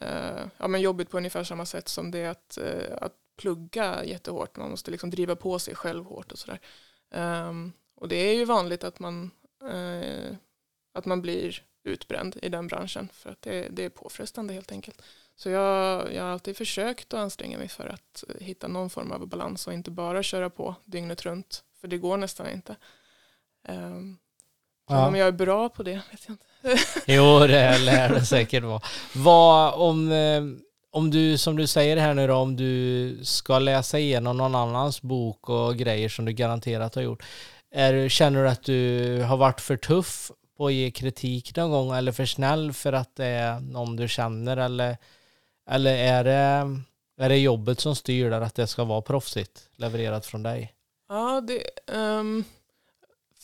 eh, 0.00 0.46
ja, 0.56 0.68
men 0.68 0.80
jobbigt 0.80 1.10
på 1.10 1.16
ungefär 1.16 1.44
samma 1.44 1.66
sätt 1.66 1.88
som 1.88 2.10
det 2.10 2.18
är 2.18 2.30
att, 2.30 2.58
eh, 2.58 2.96
att 3.00 3.14
plugga 3.36 4.04
jättehårt. 4.04 4.56
Man 4.56 4.70
måste 4.70 4.90
liksom 4.90 5.10
driva 5.10 5.36
på 5.36 5.58
sig 5.58 5.74
själv 5.74 6.04
hårt 6.04 6.32
och 6.32 6.38
sådär. 6.38 6.60
Um, 7.10 7.72
och 7.94 8.08
det 8.08 8.16
är 8.16 8.34
ju 8.34 8.44
vanligt 8.44 8.84
att 8.84 8.98
man, 8.98 9.30
eh, 9.70 10.36
att 10.92 11.04
man 11.04 11.22
blir 11.22 11.62
utbränd 11.84 12.36
i 12.42 12.48
den 12.48 12.66
branschen 12.66 13.08
för 13.12 13.30
att 13.30 13.42
det, 13.42 13.68
det 13.70 13.84
är 13.84 13.88
påfrestande 13.88 14.54
helt 14.54 14.72
enkelt. 14.72 15.02
Så 15.36 15.50
jag, 15.50 16.14
jag 16.14 16.22
har 16.22 16.30
alltid 16.30 16.56
försökt 16.56 17.14
att 17.14 17.20
anstränga 17.20 17.58
mig 17.58 17.68
för 17.68 17.86
att 17.86 18.24
eh, 18.28 18.46
hitta 18.46 18.68
någon 18.68 18.90
form 18.90 19.12
av 19.12 19.26
balans 19.26 19.66
och 19.66 19.72
inte 19.72 19.90
bara 19.90 20.22
köra 20.22 20.50
på 20.50 20.74
dygnet 20.84 21.22
runt. 21.22 21.64
För 21.80 21.88
det 21.88 21.98
går 21.98 22.16
nästan 22.16 22.50
inte. 22.50 22.76
Um, 23.68 24.18
ja. 24.88 25.06
Om 25.06 25.14
jag 25.14 25.28
är 25.28 25.32
bra 25.32 25.68
på 25.68 25.82
det 25.82 26.00
vet 26.10 26.20
jag 26.26 26.32
inte. 26.32 26.46
jo, 27.12 27.38
det 27.38 27.78
lär 27.78 28.08
det 28.08 28.24
säkert 28.24 28.64
vara. 28.64 28.80
Vad 29.14 29.74
om, 29.74 30.12
eh, 30.12 30.42
om 30.90 31.10
du, 31.10 31.38
som 31.38 31.56
du 31.56 31.66
säger 31.66 31.96
här 31.96 32.14
nu 32.14 32.26
då, 32.26 32.34
om 32.34 32.56
du 32.56 33.18
ska 33.22 33.58
läsa 33.58 33.98
igenom 33.98 34.36
någon 34.36 34.54
annans 34.54 35.02
bok 35.02 35.48
och 35.48 35.76
grejer 35.76 36.08
som 36.08 36.24
du 36.24 36.32
garanterat 36.32 36.94
har 36.94 37.02
gjort. 37.02 37.22
Är, 37.70 38.08
känner 38.08 38.42
du 38.42 38.48
att 38.48 38.62
du 38.62 39.22
har 39.22 39.36
varit 39.36 39.60
för 39.60 39.76
tuff 39.76 40.30
på 40.56 40.66
att 40.66 40.72
ge 40.72 40.90
kritik 40.90 41.56
någon 41.56 41.70
gång 41.70 41.92
eller 41.96 42.12
för 42.12 42.26
snäll 42.26 42.72
för 42.72 42.92
att 42.92 43.16
det 43.16 43.26
är 43.26 43.60
någon 43.60 43.96
du 43.96 44.08
känner 44.08 44.56
eller, 44.56 44.96
eller 45.70 45.96
är, 45.96 46.24
det, 46.24 46.76
är 47.24 47.28
det 47.28 47.38
jobbet 47.38 47.80
som 47.80 47.96
styr 47.96 48.30
där 48.30 48.40
att 48.40 48.54
det 48.54 48.66
ska 48.66 48.84
vara 48.84 49.02
proffsigt 49.02 49.68
levererat 49.76 50.26
från 50.26 50.42
dig? 50.42 50.72
Ja, 51.08 51.40
det, 51.40 51.92
um, 51.94 52.44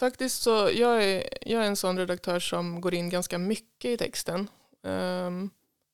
Faktiskt 0.02 0.42
så, 0.42 0.70
jag 0.74 1.04
är, 1.04 1.28
jag 1.40 1.62
är 1.62 1.66
en 1.66 1.76
sån 1.76 1.98
redaktör 1.98 2.38
som 2.38 2.80
går 2.80 2.94
in 2.94 3.10
ganska 3.10 3.38
mycket 3.38 3.90
i 3.90 3.96
texten. 3.96 4.48
Um, 4.82 5.50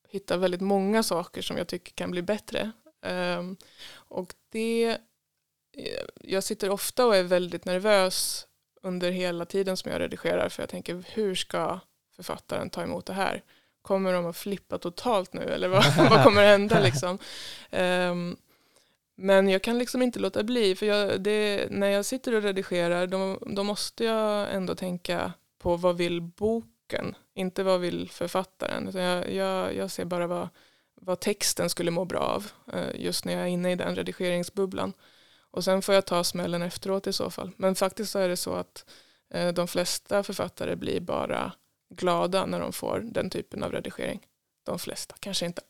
hittar 0.07 0.37
väldigt 0.37 0.61
många 0.61 1.03
saker 1.03 1.41
som 1.41 1.57
jag 1.57 1.67
tycker 1.67 1.93
kan 1.93 2.11
bli 2.11 2.21
bättre. 2.21 2.71
Um, 3.01 3.57
och 3.93 4.33
det, 4.51 4.97
eh, 5.77 6.05
jag 6.21 6.43
sitter 6.43 6.69
ofta 6.69 7.05
och 7.05 7.15
är 7.15 7.23
väldigt 7.23 7.65
nervös 7.65 8.47
under 8.81 9.11
hela 9.11 9.45
tiden 9.45 9.77
som 9.77 9.91
jag 9.91 10.01
redigerar 10.01 10.49
för 10.49 10.63
jag 10.63 10.69
tänker 10.69 11.03
hur 11.07 11.35
ska 11.35 11.79
författaren 12.15 12.69
ta 12.69 12.83
emot 12.83 13.05
det 13.05 13.13
här? 13.13 13.43
kommer 13.81 14.13
de 14.13 14.25
att 14.25 14.37
flippa 14.37 14.77
totalt 14.77 15.33
nu 15.33 15.41
eller 15.41 15.67
vad, 15.67 15.85
vad 16.09 16.23
kommer 16.23 16.45
hända 16.45 16.79
liksom? 16.79 17.17
Um, 17.71 18.37
men 19.21 19.49
jag 19.49 19.61
kan 19.61 19.77
liksom 19.77 20.01
inte 20.01 20.19
låta 20.19 20.43
bli, 20.43 20.75
för 20.75 20.85
jag, 20.85 21.21
det, 21.21 21.67
när 21.71 21.87
jag 21.87 22.05
sitter 22.05 22.35
och 22.35 22.41
redigerar 22.41 23.07
då, 23.07 23.39
då 23.45 23.63
måste 23.63 24.03
jag 24.03 24.53
ändå 24.53 24.75
tänka 24.75 25.33
på 25.57 25.75
vad 25.75 25.97
vill 25.97 26.21
boken, 26.21 27.15
inte 27.33 27.63
vad 27.63 27.79
vill 27.79 28.09
författaren. 28.09 28.91
Jag, 28.93 29.33
jag, 29.33 29.75
jag 29.75 29.91
ser 29.91 30.05
bara 30.05 30.27
vad, 30.27 30.49
vad 30.95 31.19
texten 31.19 31.69
skulle 31.69 31.91
må 31.91 32.05
bra 32.05 32.19
av 32.19 32.51
eh, 32.73 33.01
just 33.01 33.25
när 33.25 33.33
jag 33.33 33.41
är 33.41 33.47
inne 33.47 33.71
i 33.71 33.75
den 33.75 33.95
redigeringsbubblan. 33.95 34.93
Och 35.51 35.63
sen 35.63 35.81
får 35.81 35.95
jag 35.95 36.05
ta 36.05 36.23
smällen 36.23 36.61
efteråt 36.61 37.07
i 37.07 37.13
så 37.13 37.29
fall. 37.29 37.51
Men 37.57 37.75
faktiskt 37.75 38.11
så 38.11 38.19
är 38.19 38.29
det 38.29 38.37
så 38.37 38.53
att 38.53 38.85
eh, 39.33 39.53
de 39.53 39.67
flesta 39.67 40.23
författare 40.23 40.75
blir 40.75 40.99
bara 40.99 41.51
glada 41.95 42.45
när 42.45 42.59
de 42.59 42.73
får 42.73 42.99
den 42.99 43.29
typen 43.29 43.63
av 43.63 43.71
redigering. 43.71 44.27
De 44.63 44.79
flesta, 44.79 45.15
kanske 45.19 45.45
inte 45.45 45.61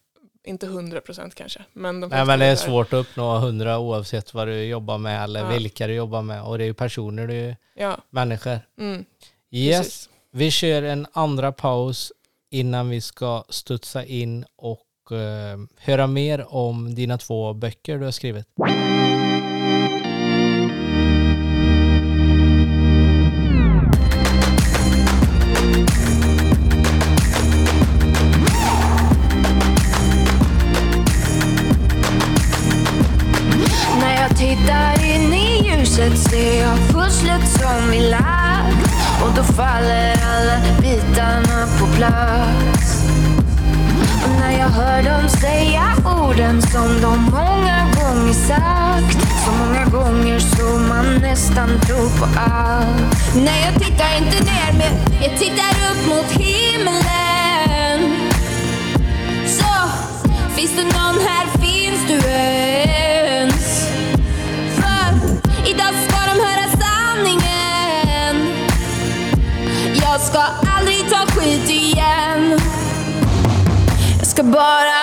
inte 0.50 0.68
hundra 0.68 1.02
procent 1.02 1.36
kanske. 1.36 1.60
Men, 1.74 2.02
de 2.02 2.08
Nej, 2.10 2.26
men 2.26 2.40
det 2.40 2.46
är 2.46 2.56
svårt 2.56 2.94
att 2.94 3.00
uppnå 3.00 3.38
hundra 3.38 3.80
oavsett 3.80 4.34
vad 4.34 4.48
du 4.48 4.64
jobbar 4.64 4.98
med 4.98 5.24
eller 5.24 5.40
ja. 5.40 5.50
vilka 5.50 5.88
du 5.88 5.94
jobbar 5.94 6.22
med. 6.22 6.44
Och 6.44 6.58
det 6.58 6.64
är 6.64 6.66
ju 6.66 6.74
personer, 6.74 7.28
det 7.28 7.34
är 7.34 7.48
ju 7.48 7.56
ja. 7.76 7.98
människor. 8.10 8.60
Mm. 8.80 9.06
Yes, 9.52 9.78
Precis. 9.78 10.10
vi 10.32 10.52
kör 10.52 10.84
en 10.84 11.08
andra 11.14 11.52
paus 11.52 12.12
innan 12.52 12.90
vi 12.90 13.02
ska 13.02 13.44
studsa 13.50 14.06
in 14.06 14.46
och 14.56 15.12
uh, 15.12 15.18
höra 15.78 16.08
mer 16.08 16.54
om 16.56 16.96
dina 16.96 17.18
två 17.18 17.54
böcker 17.54 17.98
du 17.98 18.06
har 18.06 18.12
skrivit. 18.12 18.48
Och 44.24 44.30
när 44.40 44.52
jag 44.60 44.70
hör 44.70 45.04
dem 45.04 45.30
säga 45.30 45.84
orden 46.06 46.62
som 46.62 47.02
de 47.02 47.24
många 47.32 47.80
gånger 47.96 48.34
sagt 48.34 49.30
så 49.46 49.52
många 49.52 49.86
gånger 49.86 50.40
så 50.40 50.80
man 50.80 51.16
nästan 51.22 51.70
tror 51.80 52.10
på 52.20 52.26
allt. 52.40 53.36
Nej, 53.36 53.64
jag 53.66 53.74
tittar 53.84 54.18
inte 54.18 54.44
ner, 54.44 54.74
men 54.78 55.22
jag 55.22 55.38
tittar 55.40 55.72
upp 55.92 56.08
mot 56.08 56.32
himlen. 56.32 58.00
Så, 59.48 59.90
finns 60.56 60.76
det 60.76 60.84
någon 60.84 61.18
här? 61.28 61.48
Finns 61.62 62.08
du 62.08 62.30
ens? 62.30 63.88
För, 64.76 65.14
Idag 65.70 65.94
ska 66.08 66.18
de 66.34 66.40
höra 66.46 66.66
sanningen. 66.84 68.54
Jag 70.02 70.22
ska 70.22 70.69
skit 71.40 71.70
igen. 71.70 72.60
Jag 74.18 74.28
ska 74.28 74.44
bara 74.44 74.99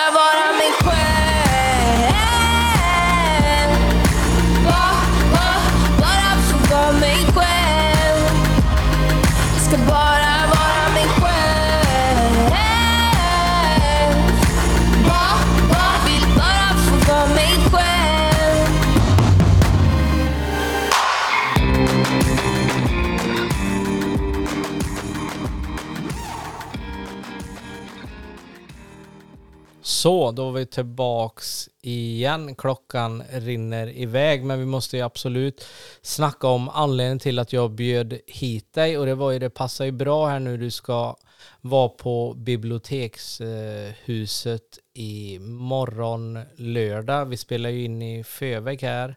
Så, 30.07 30.31
då 30.31 30.45
var 30.45 30.51
vi 30.51 30.65
tillbaks 30.65 31.69
igen. 31.81 32.55
Klockan 32.55 33.23
rinner 33.31 33.97
iväg, 33.97 34.43
men 34.43 34.59
vi 34.59 34.65
måste 34.65 34.97
ju 34.97 35.03
absolut 35.03 35.65
snacka 36.01 36.47
om 36.47 36.69
anledningen 36.69 37.19
till 37.19 37.39
att 37.39 37.53
jag 37.53 37.71
bjöd 37.71 38.19
hit 38.27 38.73
dig 38.73 38.97
och 38.97 39.05
det 39.05 39.15
var 39.15 39.31
ju, 39.31 39.39
det 39.39 39.49
passar 39.49 39.85
ju 39.85 39.91
bra 39.91 40.27
här 40.27 40.39
nu. 40.39 40.57
Du 40.57 40.71
ska 40.71 41.15
vara 41.61 41.89
på 41.89 42.33
bibliotekshuset 42.33 44.79
i 44.93 45.39
morgon 45.39 46.39
lördag. 46.55 47.25
Vi 47.25 47.37
spelar 47.37 47.69
ju 47.69 47.83
in 47.83 48.01
i 48.01 48.23
förväg 48.23 48.81
här. 48.81 49.15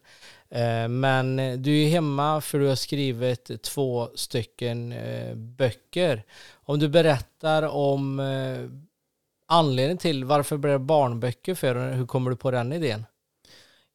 Eh, 0.49 0.87
men 0.87 1.37
du 1.61 1.83
är 1.83 1.89
hemma 1.89 2.41
för 2.41 2.59
du 2.59 2.67
har 2.67 2.75
skrivit 2.75 3.63
två 3.63 4.09
stycken 4.15 4.91
eh, 4.91 5.35
böcker. 5.35 6.23
Om 6.53 6.79
du 6.79 6.89
berättar 6.89 7.63
om 7.63 8.19
eh, 8.19 8.59
anledningen 9.51 9.97
till 9.97 10.25
varför 10.25 10.57
blev 10.57 10.73
det 10.73 10.79
barnböcker 10.85 11.55
för 11.55 11.91
hur 11.91 12.05
kommer 12.05 12.29
du 12.29 12.35
på 12.35 12.51
den 12.51 12.73
idén? 12.73 13.05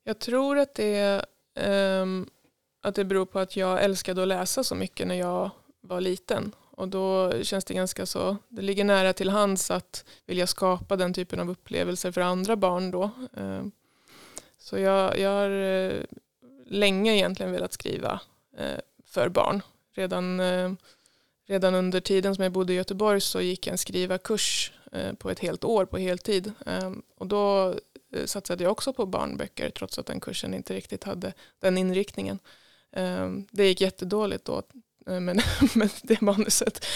Jag 0.05 0.19
tror 0.19 0.59
att 0.59 0.75
det, 0.75 1.25
um, 1.61 2.31
att 2.83 2.95
det 2.95 3.05
beror 3.05 3.27
på 3.27 3.39
att 3.39 3.57
jag 3.57 3.85
älskade 3.85 4.23
att 4.23 4.29
läsa 4.29 4.65
så 4.65 4.75
mycket 4.75 5.07
när 5.07 5.15
jag 5.15 5.51
var 5.81 6.01
liten. 6.01 6.53
Och 6.71 6.89
då 6.89 7.33
känns 7.43 7.65
det 7.65 7.75
ganska 7.75 8.07
så, 8.07 8.37
det 8.49 8.63
ligger 8.63 8.85
nära 8.85 9.13
till 9.13 9.31
hands 9.31 9.71
att 9.71 10.05
vilja 10.27 10.47
skapa 10.47 10.97
den 10.97 11.15
typen 11.15 11.41
av 11.41 11.51
upplevelser 11.51 12.13
för 12.13 12.21
andra 12.21 12.57
barn 12.57 12.91
då. 12.91 13.11
Um, 13.33 13.73
så 14.59 14.79
jag, 14.79 15.19
jag 15.19 15.31
har 15.31 15.51
uh, 15.51 16.03
länge 16.67 17.13
egentligen 17.13 17.53
velat 17.53 17.73
skriva 17.73 18.21
uh, 18.61 18.79
för 19.07 19.29
barn. 19.29 19.63
Redan, 19.95 20.41
uh, 20.41 20.73
redan 21.47 21.75
under 21.75 22.01
tiden 22.01 22.35
som 22.35 22.45
jag 22.45 22.53
bodde 22.53 22.73
i 22.73 22.77
Göteborg 22.77 23.21
så 23.21 23.41
gick 23.41 23.67
jag 23.67 23.73
en 23.73 23.79
skrivarkurs 23.79 24.73
Eh, 24.97 25.13
på 25.13 25.31
ett 25.31 25.39
helt 25.39 25.65
år 25.65 25.85
på 25.85 25.99
heltid. 25.99 26.53
Ehm, 26.67 27.03
och 27.17 27.27
då 27.27 27.75
eh, 28.13 28.25
satsade 28.25 28.65
jag 28.65 28.73
också 28.73 28.93
på 28.93 29.07
barnböcker 29.07 29.71
trots 29.71 29.99
att 29.99 30.07
den 30.07 30.21
kursen 30.21 30.55
inte 30.55 30.75
riktigt 30.75 31.05
hade 31.05 31.33
den 31.61 31.79
inriktningen. 31.79 32.39
Ehm, 32.93 33.47
det 33.51 33.67
gick 33.69 33.81
jättedåligt 33.81 34.45
då 34.45 34.63
eh, 35.07 35.21
med, 35.21 35.43
med 35.75 35.91
det 36.03 36.21
manuset. 36.21 36.87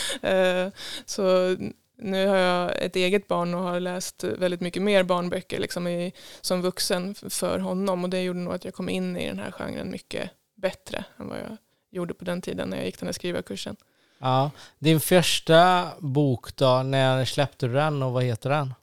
Så 1.05 1.57
nu 1.97 2.27
har 2.27 2.37
jag 2.37 2.83
ett 2.85 2.97
eget 2.97 3.29
barn 3.29 3.55
och 3.55 3.61
har 3.61 3.81
läst 3.81 4.25
väldigt 4.25 4.61
mycket 4.61 4.83
mer 4.83 5.03
barnböcker 5.03 5.59
liksom 5.59 5.87
i, 5.87 6.13
som 6.41 6.63
vuxen 6.63 7.15
för 7.15 7.59
honom 7.59 8.05
och 8.05 8.11
det 8.11 8.23
gjorde 8.23 8.39
nog 8.39 8.55
att 8.55 8.65
jag 8.65 8.75
kom 8.75 8.89
in 8.89 9.17
i 9.17 9.27
den 9.27 9.39
här 9.39 9.51
genren 9.51 9.91
mycket 9.91 10.31
bättre 10.57 11.05
än 11.17 11.29
vad 11.29 11.39
jag 11.39 11.57
gjorde 11.91 12.15
på 12.15 12.25
den 12.25 12.43
tiden 12.43 12.71
när 12.71 12.77
jag 12.77 12.87
gick 12.87 12.99
den 12.99 13.09
här 13.09 13.13
skrivarkursen. 13.13 13.77
Ja, 14.23 14.51
din 14.79 15.01
första 15.01 15.89
bok 15.99 16.57
då, 16.57 16.83
när 16.83 17.25
släppte 17.25 17.67
du 17.67 17.73
den 17.73 18.03
och 18.03 18.13
vad 18.13 18.25
heter 18.25 18.51
den? 18.51 18.75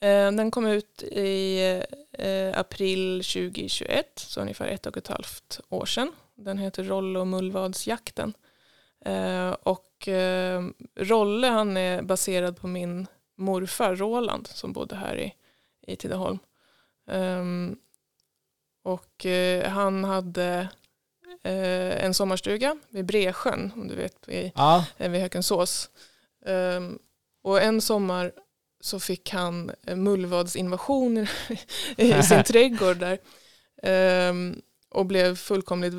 Eh, 0.00 0.32
den 0.32 0.50
kom 0.50 0.66
ut 0.66 1.02
i 1.02 1.60
eh, 2.12 2.58
april 2.58 3.24
2021, 3.24 4.06
så 4.16 4.40
ungefär 4.40 4.66
ett 4.66 4.86
och 4.86 4.96
ett 4.96 5.08
halvt 5.08 5.60
år 5.68 5.86
sedan. 5.86 6.12
Den 6.34 6.58
heter 6.58 6.84
Rolle 6.84 7.18
och 7.18 7.26
mullvadsjakten. 7.26 8.34
Eh, 9.04 9.50
och 9.50 10.08
Rolle 10.96 11.46
han 11.46 11.76
är 11.76 12.02
baserad 12.02 12.56
på 12.56 12.66
min 12.66 13.06
morfar 13.36 13.96
Roland 13.96 14.46
som 14.46 14.72
bodde 14.72 14.96
här 14.96 15.18
i, 15.18 15.34
i 15.86 15.96
Tidaholm. 15.96 16.38
Ehm, 17.10 17.76
och 18.82 19.26
han 19.66 20.04
hade 20.04 20.68
eh, 21.42 22.04
en 22.04 22.14
sommarstuga 22.14 22.76
vid 22.88 23.04
Bresjön, 23.04 23.72
om 23.76 23.88
du 23.88 23.94
vet, 23.94 24.16
vid, 24.26 24.52
ja. 24.54 24.84
eh, 24.98 25.10
vid 25.10 25.20
Hökensås. 25.20 25.90
Um, 26.46 26.98
och 27.42 27.62
en 27.62 27.80
sommar 27.80 28.32
så 28.80 29.00
fick 29.00 29.30
han 29.30 29.70
eh, 29.86 29.96
mullvadsinvasion 29.96 31.18
i, 31.96 32.12
i 32.12 32.22
sin 32.22 32.44
trädgård 32.44 32.96
där. 32.96 33.18
Um, 34.30 34.62
och 34.88 35.06
blev 35.06 35.36
fullkomligt 35.36 35.94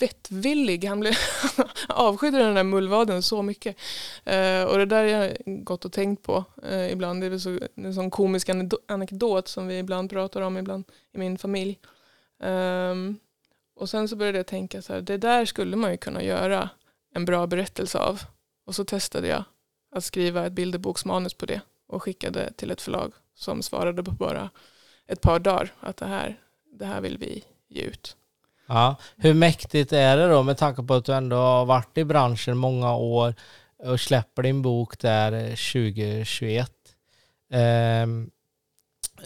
vettvillig. 0.00 0.84
Han 0.84 1.00
blev 1.00 1.14
avskydde 1.88 2.38
den 2.38 2.54
där 2.54 2.64
mullvaden 2.64 3.22
så 3.22 3.42
mycket. 3.42 3.76
Uh, 4.26 4.62
och 4.62 4.78
det 4.78 4.86
där 4.86 4.96
har 4.96 5.04
jag 5.04 5.36
gått 5.44 5.84
och 5.84 5.92
tänkt 5.92 6.22
på 6.22 6.44
uh, 6.64 6.92
ibland. 6.92 7.20
Det 7.20 7.26
är 7.26 7.38
så, 7.38 7.58
en 7.74 7.94
sån 7.94 8.10
komisk 8.10 8.48
anekdot 8.88 9.48
som 9.48 9.66
vi 9.66 9.78
ibland 9.78 10.10
pratar 10.10 10.40
om 10.40 10.58
ibland 10.58 10.84
i 11.12 11.18
min 11.18 11.38
familj. 11.38 11.78
Um, 12.42 13.18
och 13.78 13.90
sen 13.90 14.08
så 14.08 14.16
började 14.16 14.38
jag 14.38 14.46
tänka 14.46 14.82
så 14.82 14.92
här, 14.92 15.00
det 15.00 15.16
där 15.16 15.44
skulle 15.44 15.76
man 15.76 15.90
ju 15.90 15.96
kunna 15.96 16.22
göra 16.22 16.68
en 17.14 17.24
bra 17.24 17.46
berättelse 17.46 17.98
av. 17.98 18.22
Och 18.66 18.74
så 18.74 18.84
testade 18.84 19.28
jag 19.28 19.44
att 19.94 20.04
skriva 20.04 20.46
ett 20.46 20.52
bilderboksmanus 20.52 21.34
på 21.34 21.46
det 21.46 21.60
och 21.86 22.02
skickade 22.02 22.52
till 22.52 22.70
ett 22.70 22.80
förlag 22.80 23.12
som 23.34 23.62
svarade 23.62 24.02
på 24.02 24.10
bara 24.10 24.50
ett 25.06 25.20
par 25.20 25.38
dagar 25.38 25.72
att 25.80 25.96
det 25.96 26.06
här, 26.06 26.40
det 26.72 26.84
här 26.84 27.00
vill 27.00 27.18
vi 27.18 27.44
ge 27.68 27.82
ut. 27.82 28.16
Ja, 28.66 28.96
hur 29.16 29.34
mäktigt 29.34 29.92
är 29.92 30.16
det 30.16 30.28
då 30.28 30.42
med 30.42 30.58
tanke 30.58 30.82
på 30.82 30.94
att 30.94 31.04
du 31.04 31.12
ändå 31.12 31.36
har 31.36 31.64
varit 31.64 31.98
i 31.98 32.04
branschen 32.04 32.56
många 32.56 32.94
år 32.96 33.34
och 33.78 34.00
släpper 34.00 34.42
din 34.42 34.62
bok 34.62 34.98
där 34.98 35.32
eh, 35.32 35.48
2021. 35.48 36.72
Um, 37.52 38.30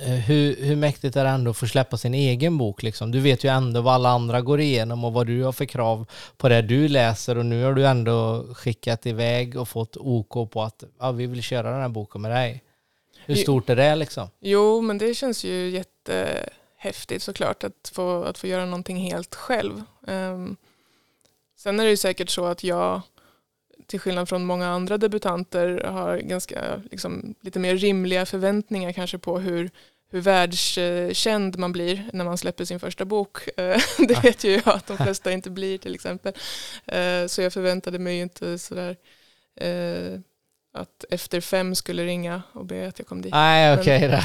hur, 0.01 0.57
hur 0.57 0.77
mäktigt 0.77 1.17
är 1.17 1.25
det 1.25 1.31
ändå 1.31 1.51
att 1.51 1.57
få 1.57 1.67
släppa 1.67 1.97
sin 1.97 2.15
egen 2.15 2.59
bok? 2.59 2.83
Liksom? 2.83 3.11
Du 3.11 3.21
vet 3.21 3.45
ju 3.45 3.49
ändå 3.49 3.81
vad 3.81 3.95
alla 3.95 4.09
andra 4.09 4.41
går 4.41 4.61
igenom 4.61 5.05
och 5.05 5.13
vad 5.13 5.27
du 5.27 5.43
har 5.43 5.53
för 5.53 5.65
krav 5.65 6.07
på 6.37 6.49
det 6.49 6.63
du 6.63 6.89
läser 6.89 7.39
och 7.39 7.47
nu 7.47 7.65
har 7.65 7.73
du 7.73 7.87
ändå 7.87 8.47
skickat 8.55 9.07
iväg 9.07 9.57
och 9.57 9.69
fått 9.69 9.97
OK 9.97 10.51
på 10.51 10.63
att 10.63 10.85
ja, 10.99 11.13
vi 11.13 11.27
vill 11.27 11.43
köra 11.43 11.71
den 11.71 11.81
här 11.81 11.89
boken 11.89 12.21
med 12.21 12.31
dig. 12.31 12.63
Hur 13.25 13.35
stort 13.35 13.71
är 13.71 13.77
det 13.77 13.95
liksom? 13.95 14.29
Jo, 14.41 14.81
men 14.81 14.99
det 14.99 15.15
känns 15.15 15.45
ju 15.45 15.71
jättehäftigt 15.71 17.23
såklart 17.23 17.65
att 17.65 17.91
få, 17.95 18.25
att 18.25 18.39
få 18.39 18.47
göra 18.47 18.65
någonting 18.65 18.97
helt 18.97 19.35
själv. 19.35 19.83
Um, 20.07 20.57
sen 21.59 21.81
är 21.81 21.85
det 21.85 21.91
ju 21.91 21.97
säkert 21.97 22.31
så 22.31 22.45
att 22.45 22.65
jag 22.65 23.01
till 23.87 24.01
skillnad 24.01 24.29
från 24.29 24.45
många 24.45 24.69
andra 24.69 24.99
debutanter 24.99 25.85
har 25.85 26.19
ganska 26.19 26.83
liksom, 26.91 27.35
lite 27.41 27.59
mer 27.59 27.77
rimliga 27.77 28.27
förväntningar 28.27 28.93
kanske 28.93 29.19
på 29.19 29.39
hur, 29.39 29.71
hur 30.11 30.21
världskänd 30.21 31.59
man 31.59 31.73
blir 31.73 32.11
när 32.13 32.25
man 32.25 32.39
släpper 32.39 32.65
sin 32.65 32.81
första 32.81 33.05
bok. 33.05 33.49
Eh, 33.57 33.81
det 34.09 34.25
vet 34.25 34.45
ju 34.45 34.51
jag 34.51 34.69
att 34.69 34.87
de 34.87 34.97
flesta 35.05 35.33
inte 35.33 35.51
blir 35.51 35.79
till 35.79 35.95
exempel. 35.95 36.33
Eh, 36.87 37.27
så 37.27 37.43
jag 37.43 37.53
förväntade 37.53 37.99
mig 37.99 38.19
inte 38.19 38.59
sådär 38.59 38.97
eh, 39.61 40.21
att 40.75 41.05
Efter 41.11 41.41
fem 41.41 41.75
skulle 41.75 42.05
ringa 42.05 42.43
och 42.53 42.67
be 42.67 42.89
att 42.89 42.99
jag 42.99 43.09
kom 43.09 43.23
dit. 43.23 43.33
Nej, 43.33 43.79
okej 43.79 44.07
okay, 44.07 44.21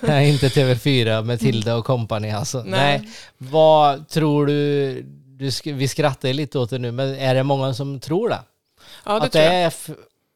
Nej, 0.00 0.30
inte 0.30 0.48
TV4 0.48 1.24
med 1.24 1.40
Tilda 1.40 1.76
och 1.76 1.84
kompani 1.84 2.30
alltså. 2.30 2.58
Nej. 2.58 2.98
Nej. 2.98 3.10
Vad 3.38 4.08
tror 4.08 4.46
du, 4.46 5.02
du, 5.38 5.72
vi 5.72 5.88
skrattar 5.88 6.32
lite 6.32 6.58
åt 6.58 6.70
det 6.70 6.78
nu, 6.78 6.92
men 6.92 7.14
är 7.14 7.34
det 7.34 7.42
många 7.42 7.74
som 7.74 8.00
tror 8.00 8.28
det? 8.28 8.38
Ja, 9.04 9.18
det 9.18 9.26
att 9.26 9.32
det 9.32 9.40
är 9.40 9.74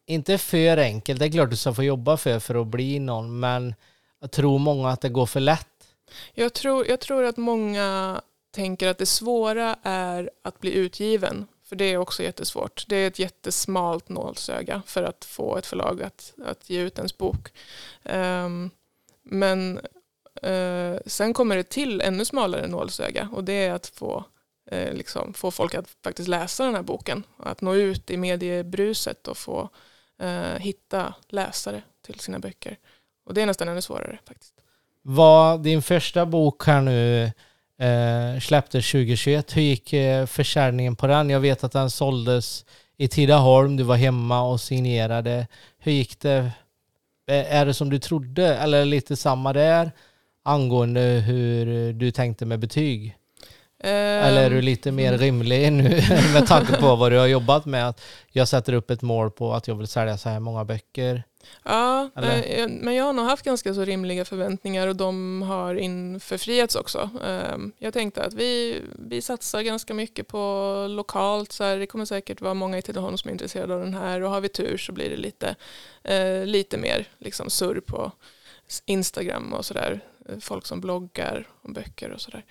inte 0.07 0.39
för 0.39 0.77
enkelt. 0.77 1.19
Det 1.21 1.27
är 1.27 1.31
klart 1.31 1.51
du 1.51 1.57
ska 1.57 1.75
få 1.75 1.83
jobba 1.83 2.17
för 2.17 2.39
för 2.39 2.55
att 2.63 2.67
bli 2.67 2.99
någon, 2.99 3.41
men 3.41 3.75
jag 4.21 4.31
tror 4.31 4.59
många 4.59 4.89
att 4.89 5.01
det 5.01 5.09
går 5.09 5.27
för 5.27 5.41
lätt. 5.41 5.69
Jag 6.35 6.53
tror, 6.53 6.87
jag 6.87 7.01
tror 7.01 7.25
att 7.25 7.37
många 7.37 8.21
tänker 8.51 8.89
att 8.89 8.99
det 8.99 9.07
svåra 9.07 9.77
är 9.83 10.31
att 10.43 10.61
bli 10.61 10.73
utgiven. 10.73 11.47
För 11.65 11.77
det 11.77 11.85
är 11.85 11.97
också 11.97 12.23
jättesvårt. 12.23 12.85
Det 12.89 12.97
är 12.97 13.07
ett 13.09 13.19
jättesmalt 13.19 14.09
nålsöga 14.09 14.83
för 14.87 15.03
att 15.03 15.25
få 15.25 15.57
ett 15.57 15.67
förlag 15.67 16.03
att, 16.03 16.35
att 16.47 16.71
ge 16.71 16.81
ut 16.81 16.99
ens 16.99 17.19
bok. 17.19 17.49
Um, 18.03 18.71
men 19.23 19.81
uh, 20.47 20.97
sen 21.07 21.35
kommer 21.35 21.57
det 21.57 21.63
till 21.63 22.01
ännu 22.01 22.25
smalare 22.25 22.67
nålsöga 22.67 23.29
och 23.33 23.45
det 23.45 23.53
är 23.53 23.73
att 23.73 23.87
få 23.87 24.25
eh, 24.73 24.93
liksom, 24.93 25.35
få 25.35 25.51
folk 25.51 25.75
att 25.75 25.87
faktiskt 26.05 26.29
läsa 26.29 26.65
den 26.65 26.75
här 26.75 26.83
boken. 26.83 27.23
Att 27.37 27.61
nå 27.61 27.75
ut 27.75 28.11
i 28.11 28.17
mediebruset 28.17 29.29
och 29.29 29.37
få 29.37 29.69
eh, 30.19 30.59
hitta 30.59 31.15
läsare 31.29 31.83
till 32.07 32.21
sina 32.21 32.39
böcker. 32.39 32.79
Och 33.27 33.35
det 33.35 33.43
är 33.43 33.47
nästan 33.47 33.69
ännu 33.69 33.83
svårare 33.83 34.19
faktiskt. 34.29 34.55
Var 35.03 35.59
din 35.59 35.83
första 35.83 36.27
bok 36.27 36.67
här 36.67 36.81
nu 36.81 37.25
eh, 37.79 38.41
släpptes 38.41 38.91
2021. 38.93 39.57
Hur 39.57 39.63
gick 39.63 39.93
eh, 39.93 40.27
försäljningen 40.27 40.97
på 40.97 41.07
den? 41.07 41.31
Jag 41.31 41.41
vet 41.41 41.65
att 41.65 41.73
den 41.73 41.91
såldes 41.91 42.65
i 42.97 43.09
Tidaholm, 43.09 43.77
du 43.77 43.83
var 43.83 43.97
hemma 43.97 44.43
och 44.43 44.61
signerade. 44.61 45.47
Hur 45.79 45.93
gick 45.93 46.21
det? 46.21 46.51
Eh, 47.27 47.55
är 47.55 47.67
det 47.67 47.75
som 47.75 47.91
du 47.91 47.99
trodde 47.99 48.57
eller 48.57 48.85
lite 48.85 49.17
samma 49.17 49.53
där 49.53 49.93
angående 50.45 51.01
hur 51.01 51.93
du 51.93 52.11
tänkte 52.11 52.47
med 52.47 52.59
betyg? 52.59 53.17
Eller 53.83 54.45
är 54.45 54.51
du 54.51 54.59
ehm, 54.59 54.65
lite 54.65 54.93
mer 54.93 55.19
rimlig 55.19 55.73
nu 55.73 55.89
med 56.33 56.47
tanke 56.47 56.81
på 56.81 56.97
vad 56.97 57.13
du 57.13 57.19
har 57.19 57.27
jobbat 57.27 57.65
med? 57.65 57.89
Att 57.89 58.01
jag 58.33 58.49
sätter 58.49 58.73
upp 58.73 58.91
ett 58.91 59.03
mål 59.03 59.31
på 59.31 59.53
att 59.53 59.69
jag 59.69 59.75
vill 59.75 59.87
sälja 59.87 60.19
så 60.19 60.29
här 60.29 60.41
många 60.41 60.65
böcker. 60.65 61.23
Ja, 61.65 62.11
Eller? 62.17 62.69
men 62.69 62.95
jag 62.95 63.05
har 63.05 63.13
nog 63.13 63.25
haft 63.25 63.45
ganska 63.45 63.75
så 63.75 63.85
rimliga 63.85 64.25
förväntningar 64.25 64.87
och 64.87 64.97
de 64.97 65.43
har 65.43 65.75
införfriats 65.75 66.75
också. 66.75 67.11
Ehm, 67.27 67.73
jag 67.79 67.93
tänkte 67.93 68.25
att 68.25 68.35
vi, 68.35 68.81
vi 68.99 69.23
satsar 69.23 69.63
ganska 69.63 69.95
mycket 69.95 70.29
på 70.29 70.87
lokalt. 70.91 71.53
Så 71.53 71.65
här, 71.65 71.77
det 71.77 71.87
kommer 71.87 72.05
säkert 72.05 72.41
vara 72.41 72.55
många 72.55 72.79
i 72.79 72.83
Tidaholm 72.83 73.19
som 73.19 73.29
är 73.29 73.33
intresserade 73.33 73.75
av 73.75 73.81
den 73.81 73.95
här 73.95 74.21
och 74.23 74.31
har 74.31 74.41
vi 74.41 74.49
tur 74.49 74.77
så 74.77 74.93
blir 74.93 75.11
det 75.11 75.17
lite, 75.17 75.55
eh, 76.03 76.47
lite 76.47 76.79
mer 76.79 77.07
liksom 77.19 77.51
surr 77.51 77.81
på 77.81 78.13
Instagram 78.87 79.53
och 79.53 79.65
sådär. 79.65 80.01
Eh, 80.29 80.39
folk 80.39 80.67
som 80.67 80.81
bloggar 80.81 81.49
om 81.63 81.73
böcker 81.73 82.11
och 82.11 82.21
sådär. 82.21 82.45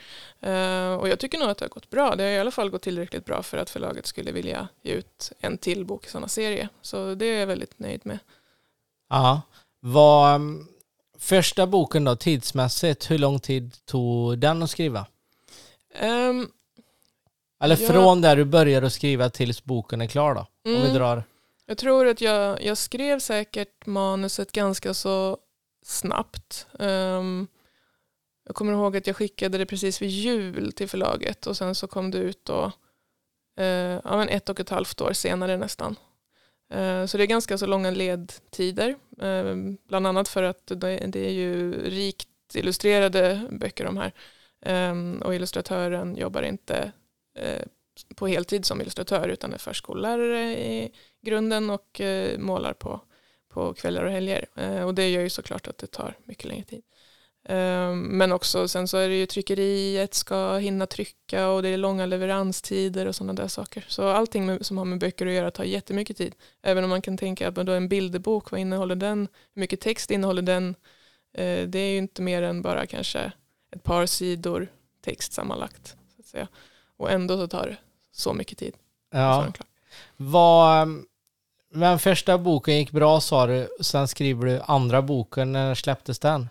Uh, 0.45 0.95
och 0.95 1.09
jag 1.09 1.19
tycker 1.19 1.39
nog 1.39 1.49
att 1.49 1.57
det 1.57 1.65
har 1.65 1.69
gått 1.69 1.89
bra. 1.89 2.15
Det 2.15 2.24
har 2.24 2.30
i 2.30 2.39
alla 2.39 2.51
fall 2.51 2.69
gått 2.69 2.82
tillräckligt 2.82 3.26
bra 3.26 3.43
för 3.43 3.57
att 3.57 3.69
förlaget 3.69 4.07
skulle 4.07 4.32
vilja 4.32 4.67
ge 4.82 4.93
ut 4.93 5.32
en 5.39 5.57
till 5.57 5.86
bok 5.86 6.05
i 6.05 6.09
sådana 6.09 6.28
serie. 6.28 6.69
Så 6.82 7.15
det 7.15 7.26
är 7.26 7.39
jag 7.39 7.47
väldigt 7.47 7.80
nöjd 7.80 8.01
med. 8.03 8.19
Ja. 9.09 9.41
Vad, 9.80 10.36
mm, 10.36 10.67
första 11.17 11.67
boken 11.67 12.03
då, 12.03 12.15
tidsmässigt, 12.15 13.11
hur 13.11 13.17
lång 13.17 13.39
tid 13.39 13.86
tog 13.86 14.39
den 14.39 14.63
att 14.63 14.69
skriva? 14.69 15.05
Um, 16.01 16.51
Eller 17.63 17.76
från 17.76 18.22
där 18.22 18.36
du 18.36 18.45
började 18.45 18.88
att 18.88 18.93
skriva 18.93 19.30
tills 19.30 19.63
boken 19.63 20.01
är 20.01 20.07
klar 20.07 20.36
då? 20.36 20.47
Mm, 20.65 20.78
om 20.78 20.84
vi 20.84 20.89
mm. 20.89 20.93
drar. 20.93 21.24
Jag 21.65 21.78
tror 21.78 22.07
att 22.07 22.22
jag, 22.22 22.63
jag 22.63 22.78
skrev 22.78 23.19
säkert 23.19 23.86
manuset 23.86 24.51
ganska 24.51 24.93
så 24.93 25.38
snabbt. 25.82 26.68
Um, 26.72 27.48
jag 28.46 28.56
kommer 28.56 28.74
ihåg 28.74 28.98
att 28.98 29.08
jag 29.08 29.16
skickade 29.16 29.58
det 29.58 29.66
precis 29.66 30.02
vid 30.02 30.10
jul 30.10 30.72
till 30.72 30.90
förlaget 30.90 31.48
och 31.48 31.58
sen 31.58 31.76
så 31.76 31.88
kom 31.88 32.12
det 32.12 32.18
ut 32.18 32.46
då, 32.46 32.72
eh, 33.60 33.66
ja, 34.04 34.18
men 34.18 34.30
ett 34.30 34.50
och 34.50 34.60
ett 34.60 34.70
halvt 34.70 35.02
år 35.02 35.14
senare 35.14 35.58
nästan. 35.58 35.96
Eh, 36.74 37.06
så 37.06 37.18
det 37.18 37.24
är 37.24 37.28
ganska 37.28 37.58
så 37.58 37.66
långa 37.66 37.92
ledtider. 37.92 38.96
Ehm, 39.22 39.78
bland 39.88 40.08
annat 40.08 40.28
för 40.28 40.44
att 40.44 40.72
det, 40.76 41.16
är 41.16 41.32
ju 41.32 41.84
rikt 41.90 42.28
illustrerade 42.54 43.48
böcker 43.52 43.86
de 43.86 43.98
här. 43.98 44.14
Ehm, 44.66 45.22
och 45.26 45.36
illustratören 45.36 46.16
jobbar 46.16 46.42
inte 46.42 46.92
eh, 47.38 47.66
på 48.16 48.28
heltid 48.28 48.66
som 48.66 48.82
illustratör 48.82 49.28
utan 49.28 49.54
är 49.54 49.58
förskollärare 49.58 50.52
i 50.60 50.92
grunden 51.22 51.70
och 51.70 52.02
målar 52.38 52.74
på, 52.74 53.02
på 53.54 53.74
kvällar 53.74 54.04
och 54.04 54.12
helger. 54.12 54.45
och 54.86 54.95
det 54.95 55.10
gör 55.10 55.22
ju 55.22 55.30
såklart 55.30 55.68
att 55.68 55.78
det 55.78 55.88
tar 55.88 56.18
mycket 56.26 56.45
längre 56.45 56.64
tid. 56.64 56.82
Ehm, 57.43 58.02
men 58.02 58.32
också 58.32 58.68
sen 58.68 58.88
så 58.88 58.97
är 58.97 59.10
det 59.10 59.16
ju 59.16 59.26
tryckeriet 59.26 60.14
ska 60.14 60.58
hinna 60.58 60.86
trycka 60.86 61.49
och 61.49 61.62
det 61.62 61.70
är 61.70 61.78
långa 61.78 62.06
leveranstider 62.06 63.06
och 63.06 63.16
sådana 63.16 63.34
där 63.34 63.47
saker. 63.47 63.86
Så 63.88 64.08
allting 64.08 64.45
med, 64.45 64.66
som 64.66 64.78
har 64.78 64.86
med 64.86 64.99
böcker 64.99 65.28
att 65.28 65.34
göra 65.34 65.52
tar 65.52 65.64
jättemycket 65.64 66.18
tid. 66.18 66.36
Även 66.62 66.84
om 66.84 66.89
man 66.89 67.02
kan 67.02 67.18
tänka 67.18 67.47
att 67.47 67.58
en 67.58 67.89
bilderbok, 67.89 68.52
vad 68.52 68.60
innehåller 68.60 68.95
den? 68.95 69.28
Hur 69.54 69.60
mycket 69.60 69.80
text 69.80 70.12
innehåller 70.12 70.41
den? 70.41 70.76
Eh, 71.34 71.68
det 71.68 71.80
är 71.80 71.91
ju 71.91 71.97
inte 71.97 72.22
mer 72.22 72.41
än 72.41 72.62
bara 72.62 72.86
kanske 72.86 73.32
ett 73.72 73.84
par 73.84 74.06
sidor 74.06 74.68
text 75.02 75.34
sammanlagt. 75.34 75.88
Så 75.88 76.22
att 76.22 76.26
säga. 76.26 76.47
Och 76.97 77.12
ändå 77.12 77.38
så 77.38 77.47
tar 77.47 77.68
det 77.68 77.78
så 78.12 78.34
mycket 78.34 78.58
tid. 78.58 78.74
Ja. 79.12 79.54
Vad, 80.18 81.04
men 81.72 81.99
första 81.99 82.38
boken 82.38 82.78
gick 82.78 82.91
bra 82.91 83.22
sa 83.22 83.47
du, 83.47 83.67
sen 83.82 84.07
skriver 84.07 84.45
du 84.45 84.61
andra 84.65 85.01
boken, 85.01 85.51
när 85.51 85.76
släpptes 85.76 86.19
den? 86.19 86.49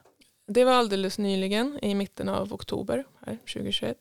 Det 0.48 0.64
var 0.64 0.72
alldeles 0.72 1.18
nyligen 1.18 1.78
i 1.82 1.94
mitten 1.94 2.28
av 2.28 2.52
oktober 2.52 3.04
här, 3.26 3.36
2021. 3.36 3.96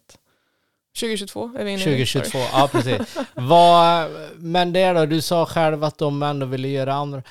2022 0.99 1.51
är 1.59 1.63
vi 1.63 1.71
inne 1.71 1.83
2022, 1.83 2.37
i. 2.37 2.41
ja 2.51 2.69
precis. 2.71 3.17
Vad, 3.33 4.09
men 4.37 4.73
det 4.73 4.93
då, 4.93 5.05
du 5.05 5.21
sa 5.21 5.45
själv 5.45 5.83
att 5.83 5.97
de 5.97 6.23
ändå 6.23 6.45
ville 6.45 6.67
göra 6.67 6.93
andra. 6.93 7.23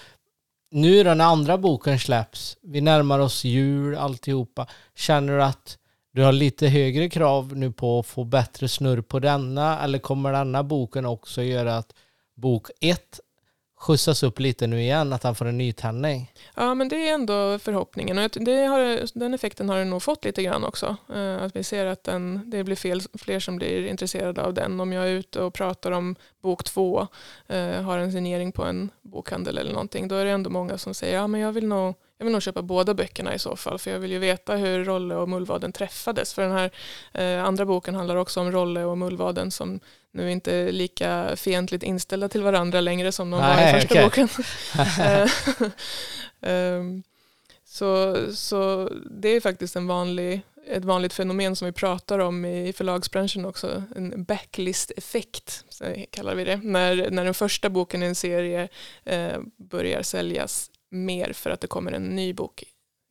Nu 0.71 1.05
då 1.05 1.15
när 1.15 1.25
andra 1.25 1.59
boken 1.59 1.99
släpps, 1.99 2.57
vi 2.63 2.81
närmar 2.81 3.19
oss 3.19 3.45
jul 3.45 3.97
alltihopa. 3.97 4.67
Känner 4.97 5.37
du 5.37 5.43
att 5.43 5.79
du 6.13 6.23
har 6.23 6.33
lite 6.33 6.69
högre 6.69 7.11
krav 7.11 7.57
nu 7.57 7.73
på 7.73 7.99
att 7.99 8.07
få 8.07 8.25
bättre 8.25 8.69
snurr 8.69 9.01
på 9.01 9.19
denna? 9.19 9.81
Eller 9.81 9.99
kommer 9.99 10.33
denna 10.33 10.63
boken 10.63 11.07
också 11.07 11.43
göra 11.43 11.77
att 11.77 11.95
bok 12.35 12.71
ett 12.81 13.21
skjutsas 13.79 14.23
upp 14.23 14.39
lite 14.39 14.67
nu 14.67 14.81
igen, 14.81 15.13
att 15.13 15.23
han 15.23 15.35
får 15.35 15.45
en 15.45 15.59
ny 15.59 15.73
tändning. 15.73 16.33
Ja, 16.55 16.75
men 16.75 16.89
det 16.89 17.09
är 17.09 17.15
ändå 17.15 17.59
förhoppningen. 17.59 18.19
Och 18.19 18.31
det 18.31 18.65
har, 18.65 19.19
den 19.19 19.35
effekten 19.35 19.69
har 19.69 19.79
den 19.79 19.91
nog 19.91 20.03
fått 20.03 20.25
lite 20.25 20.43
grann 20.43 20.65
också. 20.65 20.97
Eh, 21.15 21.43
att 21.43 21.57
vi 21.57 21.65
ser 21.65 21.87
att 21.87 22.05
den, 22.05 22.51
det 22.51 22.65
blir 22.65 22.77
fel, 22.77 23.01
fler 23.19 23.41
som 23.41 23.57
blir 23.57 23.87
intresserade 23.87 24.43
av 24.43 24.55
den. 24.55 24.81
Om 24.81 24.93
jag 24.93 25.05
är 25.05 25.13
ute 25.13 25.43
och 25.43 25.55
pratar 25.55 25.93
om 25.93 26.17
bok 26.43 26.65
två, 26.65 27.07
eh, 27.47 27.83
har 27.83 27.99
en 27.99 28.13
signering 28.13 28.53
på 28.53 28.65
en 28.65 28.91
bokhandel 29.03 29.59
eller 29.59 29.73
någonting, 29.73 30.09
då 30.09 30.15
är 30.15 30.25
det 30.25 30.31
ändå 30.31 30.51
många 30.51 30.79
som 30.79 30.95
säger 30.95 31.15
ja, 31.15 31.27
men 31.27 31.41
jag 31.41 31.53
vill 31.53 31.67
nog 31.67 31.95
jag 32.19 32.25
vill 32.25 32.33
nog 32.33 32.43
köpa 32.43 32.63
båda 32.63 32.95
böckerna 32.95 33.35
i 33.35 33.39
så 33.39 33.57
fall 33.57 33.79
för 33.79 33.91
jag 33.91 33.99
vill 33.99 34.13
ju 34.13 34.19
veta 34.19 34.57
hur 34.57 34.85
Rolle 34.85 35.15
och 35.15 35.29
Mullvaden 35.29 35.73
träffades. 35.73 36.35
För 36.35 36.43
den 36.43 36.53
här 36.53 36.71
eh, 37.13 37.45
andra 37.45 37.67
boken 37.67 37.95
handlar 37.95 38.17
också 38.17 38.41
om 38.41 38.53
Rolle 38.53 38.85
och 38.85 38.99
Mullvaden 38.99 39.51
som 39.51 39.81
nu 40.13 40.33
inte 40.33 40.73
lika 40.73 41.37
fientligt 41.37 41.83
inställda 41.83 42.29
till 42.29 42.43
varandra 42.43 42.81
längre 42.81 43.13
som 43.13 43.31
de 43.31 43.41
Nej, 43.41 43.73
var 43.73 43.79
i 43.79 43.81
första 43.81 44.07
okay. 44.07 44.27
boken. 44.27 44.45
um, 46.41 47.03
så, 47.65 48.17
så 48.35 48.93
det 49.11 49.29
är 49.29 49.41
faktiskt 49.41 49.77
en 49.77 49.87
vanlig 49.87 50.43
ett 50.71 50.85
vanligt 50.85 51.13
fenomen 51.13 51.57
som 51.57 51.67
vi 51.67 51.73
pratar 51.73 52.19
om 52.19 52.45
i 52.45 52.73
förlagsbranschen 52.73 53.45
också, 53.45 53.83
en 53.97 54.25
backlist-effekt, 54.25 55.65
kallar 56.11 56.35
vi 56.35 56.45
det. 56.45 56.57
När, 56.57 57.11
när 57.11 57.25
den 57.25 57.35
första 57.35 57.71
boken 57.71 58.03
i 58.03 58.07
en 58.07 58.15
serie 58.15 58.69
eh, 59.05 59.39
börjar 59.57 60.03
säljas 60.03 60.71
mer 60.91 61.33
för 61.33 61.51
att 61.51 61.61
det 61.61 61.67
kommer 61.67 61.93
en 61.93 62.03
ny 62.03 62.33
bok 62.33 62.65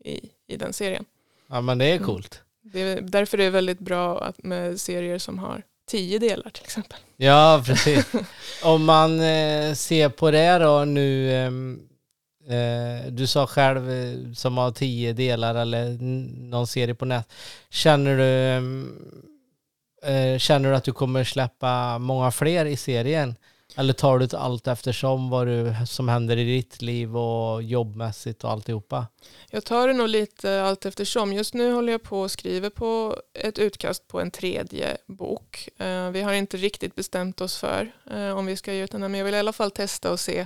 i, 0.04 0.30
i 0.48 0.58
den 0.58 0.74
serien. 0.74 1.06
Ja 1.48 1.62
men 1.62 1.78
det 1.78 1.86
är 1.86 2.00
coolt. 2.00 2.42
Det 2.62 2.82
är, 2.82 3.02
därför 3.02 3.38
är 3.38 3.44
det 3.44 3.50
väldigt 3.50 3.80
bra 3.80 4.22
att, 4.22 4.44
med 4.44 4.80
serier 4.80 5.18
som 5.18 5.40
har 5.40 5.64
tio 5.88 6.20
delar 6.20 6.50
till 6.50 6.64
exempel. 6.64 6.98
Ja, 7.18 7.64
precis. 7.66 8.06
Om 8.64 8.86
man 8.86 9.20
eh, 9.20 9.74
ser 9.74 10.10
på 10.10 10.32
det 10.32 10.58
då 10.58 10.86
nu, 10.86 11.34
ehm, 11.34 11.80
eh, 12.50 13.12
du 13.12 13.28
sa 13.28 13.48
själv 13.48 13.92
eh, 13.92 14.34
som 14.34 14.58
har 14.58 14.72
tio 14.72 15.14
delar 15.14 15.56
eller 15.56 15.98
någon 16.50 16.68
serie 16.68 16.96
på 16.96 17.06
nät. 17.06 17.34
Känner 17.70 18.18
du, 18.18 18.24
ehm, 18.24 18.96
eh, 20.04 20.38
känner 20.38 20.70
du 20.70 20.76
att 20.76 20.84
du 20.84 20.94
kommer 20.94 21.24
släppa 21.24 21.98
många 22.00 22.32
fler 22.32 22.66
i 22.66 22.78
serien? 22.78 23.36
Eller 23.76 23.94
tar 23.94 24.20
du 24.20 24.26
det 24.26 24.38
allt 24.38 24.68
eftersom 24.68 25.30
vad 25.30 25.48
du, 25.48 25.74
som 25.88 26.10
händer 26.10 26.38
i 26.38 26.44
ditt 26.56 26.82
liv 26.82 27.18
och 27.18 27.64
jobbmässigt 27.64 28.44
och 28.44 28.52
alltihopa? 28.52 29.08
Jag 29.50 29.66
tar 29.66 29.88
det 29.88 29.94
nog 29.94 30.08
lite 30.08 30.62
allt 30.64 30.86
eftersom. 30.86 31.34
Just 31.34 31.54
nu 31.54 31.72
håller 31.72 31.92
jag 31.92 32.04
på 32.04 32.22
och 32.22 32.32
skriver 32.32 32.70
på 32.70 33.22
ett 33.34 33.60
utkast 33.60 34.08
på 34.08 34.22
en 34.22 34.32
tredje 34.32 34.98
bok. 35.08 35.70
Eh, 35.78 36.10
vi 36.10 36.22
har 36.22 36.34
inte 36.34 36.58
riktigt 36.58 36.96
bestämt 36.96 37.42
oss 37.42 37.58
för 37.58 37.92
eh, 38.12 38.38
om 38.38 38.46
vi 38.46 38.56
ska 38.56 38.74
ge 38.74 38.84
ut 38.84 38.92
den 38.92 39.02
här, 39.02 39.10
men 39.10 39.18
jag 39.18 39.26
vill 39.26 39.36
i 39.36 39.40
alla 39.40 39.54
fall 39.54 39.72
testa 39.72 40.12
och 40.12 40.20
se 40.20 40.46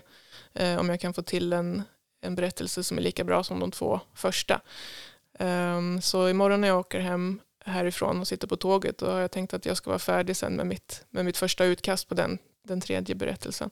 eh, 0.54 0.78
om 0.78 0.90
jag 0.90 1.00
kan 1.00 1.14
få 1.14 1.22
till 1.22 1.54
en, 1.54 1.84
en 2.22 2.36
berättelse 2.36 2.84
som 2.84 2.98
är 2.98 3.02
lika 3.02 3.24
bra 3.24 3.44
som 3.44 3.60
de 3.60 3.72
två 3.72 4.00
första. 4.16 4.62
Ehm, 5.40 6.02
så 6.02 6.30
imorgon 6.30 6.62
när 6.62 6.68
jag 6.68 6.80
åker 6.80 7.00
hem 7.00 7.40
härifrån 7.66 8.20
och 8.20 8.28
sitter 8.28 8.48
på 8.48 8.56
tåget 8.56 8.98
då 8.98 9.06
har 9.06 9.20
jag 9.20 9.32
tänkt 9.32 9.54
att 9.54 9.66
jag 9.66 9.78
ska 9.78 9.90
vara 9.90 10.00
färdig 10.00 10.38
sen 10.38 10.54
med 10.54 10.68
mitt, 10.68 11.06
med 11.10 11.26
mitt 11.26 11.38
första 11.38 11.66
utkast 11.66 12.08
på 12.08 12.16
den, 12.16 12.38
den 12.64 12.82
tredje 12.82 13.16
berättelsen. 13.16 13.70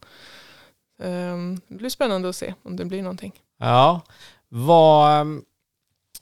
Ehm, 1.04 1.62
det 1.68 1.76
blir 1.76 1.90
spännande 1.90 2.30
att 2.30 2.36
se 2.36 2.54
om 2.64 2.76
det 2.76 2.86
blir 2.86 3.02
någonting. 3.02 3.34
Ja, 3.58 4.02
vad... 4.50 5.42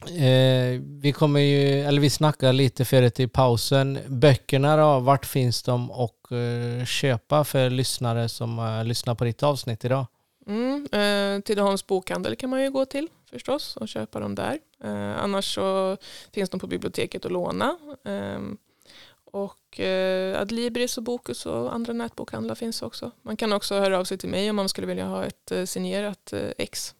Eh, 0.05 0.81
vi 0.81 1.13
kommer 1.15 1.39
ju, 1.39 1.81
eller 1.81 2.01
vi 2.01 2.09
snackade 2.09 2.53
lite 2.53 2.85
förut 2.85 3.19
i 3.19 3.27
pausen. 3.27 3.99
Böckerna 4.07 4.77
då, 4.77 4.99
vart 4.99 5.25
finns 5.25 5.63
de 5.63 5.91
och 5.91 6.31
eh, 6.31 6.85
köpa 6.85 7.43
för 7.43 7.69
lyssnare 7.69 8.29
som 8.29 8.59
eh, 8.59 8.83
lyssnar 8.83 9.15
på 9.15 9.23
ditt 9.23 9.43
avsnitt 9.43 9.85
idag? 9.85 10.05
Mm, 10.47 10.87
eh, 10.91 11.41
Tidaholms 11.41 11.87
bokhandel 11.87 12.35
kan 12.35 12.49
man 12.49 12.61
ju 12.61 12.71
gå 12.71 12.85
till 12.85 13.07
förstås 13.31 13.77
och 13.77 13.87
köpa 13.87 14.19
dem 14.19 14.35
där. 14.35 14.59
Eh, 14.83 15.23
annars 15.23 15.55
så 15.55 15.97
finns 16.33 16.49
de 16.49 16.59
på 16.59 16.67
biblioteket 16.67 17.25
att 17.25 17.31
låna. 17.31 17.77
Och 19.31 19.79
eh, 19.79 20.41
Adlibris 20.41 20.97
och 20.97 21.03
Bokus 21.03 21.45
och 21.45 21.73
andra 21.73 21.93
nätbokhandlar 21.93 22.55
finns 22.55 22.81
också. 22.81 23.11
Man 23.21 23.37
kan 23.37 23.53
också 23.53 23.79
höra 23.79 23.99
av 23.99 24.03
sig 24.03 24.17
till 24.17 24.29
mig 24.29 24.49
om 24.49 24.55
man 24.55 24.69
skulle 24.69 24.87
vilja 24.87 25.05
ha 25.05 25.25
ett 25.25 25.51
eh, 25.51 25.65
signerat 25.65 26.33
eh, 26.33 26.49
ex. 26.57 26.95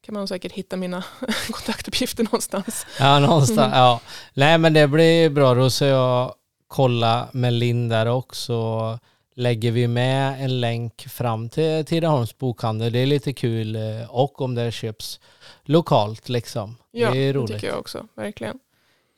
kan 0.00 0.14
man 0.14 0.28
säkert 0.28 0.52
hitta 0.52 0.76
mina 0.76 1.04
kontaktuppgifter 1.50 2.24
någonstans. 2.24 2.86
Ja, 2.98 3.18
någonstans. 3.18 3.58
Mm. 3.58 3.78
Ja. 3.78 4.00
Nej, 4.34 4.58
men 4.58 4.72
det 4.72 4.88
blir 4.88 5.30
bra. 5.30 5.54
Då 5.54 5.70
så 5.70 5.84
jag 5.84 6.34
kolla 6.68 7.28
med 7.32 7.52
Linn 7.52 7.88
där 7.88 8.06
också. 8.06 8.98
Lägger 9.34 9.72
vi 9.72 9.88
med 9.88 10.44
en 10.44 10.60
länk 10.60 11.08
fram 11.08 11.48
till 11.48 11.84
Tidaholms 11.84 12.38
bokhandel. 12.38 12.92
Det 12.92 12.98
är 12.98 13.06
lite 13.06 13.32
kul 13.32 13.76
eh, 13.76 14.10
och 14.10 14.40
om 14.40 14.54
det 14.54 14.72
köps 14.72 15.20
lokalt 15.64 16.28
liksom. 16.28 16.76
Ja, 16.90 17.10
det 17.10 17.18
är 17.18 17.32
det 17.32 17.38
roligt. 17.38 17.52
tycker 17.52 17.68
jag 17.68 17.78
också. 17.78 18.06
Verkligen. 18.14 18.58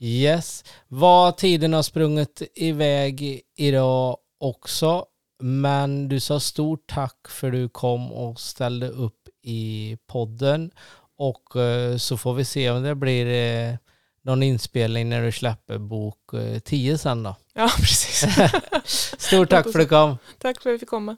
Yes. 0.03 0.65
Vad 0.89 1.37
tiden 1.37 1.73
har 1.73 1.83
sprungit 1.83 2.43
iväg 2.55 3.41
idag 3.57 4.17
också. 4.41 5.05
Men 5.43 6.09
du 6.09 6.21
sa 6.21 6.41
stort 6.41 6.87
tack 6.87 7.29
för 7.29 7.51
du 7.51 7.69
kom 7.69 8.13
och 8.13 8.41
ställde 8.41 8.89
upp 8.89 9.29
i 9.43 9.97
podden. 10.07 10.71
Och 11.19 11.57
eh, 11.57 11.97
så 11.97 12.17
får 12.17 12.35
vi 12.35 12.45
se 12.45 12.71
om 12.71 12.83
det 12.83 12.95
blir 12.95 13.27
eh, 13.27 13.75
någon 14.23 14.43
inspelning 14.43 15.09
när 15.09 15.23
du 15.23 15.33
släpper 15.33 15.79
bok 15.79 16.19
10 16.65 16.99
sen 16.99 17.23
då. 17.23 17.37
Ja, 17.55 17.71
precis. 17.77 18.27
Stort 19.19 19.51
tack 19.51 19.73
för 19.73 19.79
att 19.79 19.85
du 19.85 19.89
kom. 19.89 20.19
Tack 20.39 20.63
för 20.63 20.71
att 20.71 20.75
vi 20.75 20.79
fick 20.79 20.89
komma. 20.89 21.17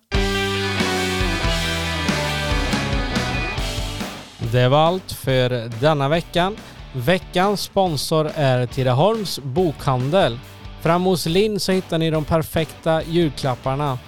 Det 4.52 4.68
var 4.68 4.78
allt 4.78 5.12
för 5.12 5.80
denna 5.80 6.08
veckan. 6.08 6.56
Veckans 6.94 7.60
sponsor 7.60 8.30
är 8.34 8.66
Tidaholms 8.66 9.38
bokhandel. 9.38 10.38
Fram 10.80 11.04
hos 11.04 11.26
Linn 11.26 11.60
så 11.60 11.72
hittar 11.72 11.98
ni 11.98 12.10
de 12.10 12.24
perfekta 12.24 13.02
julklapparna. 13.02 13.98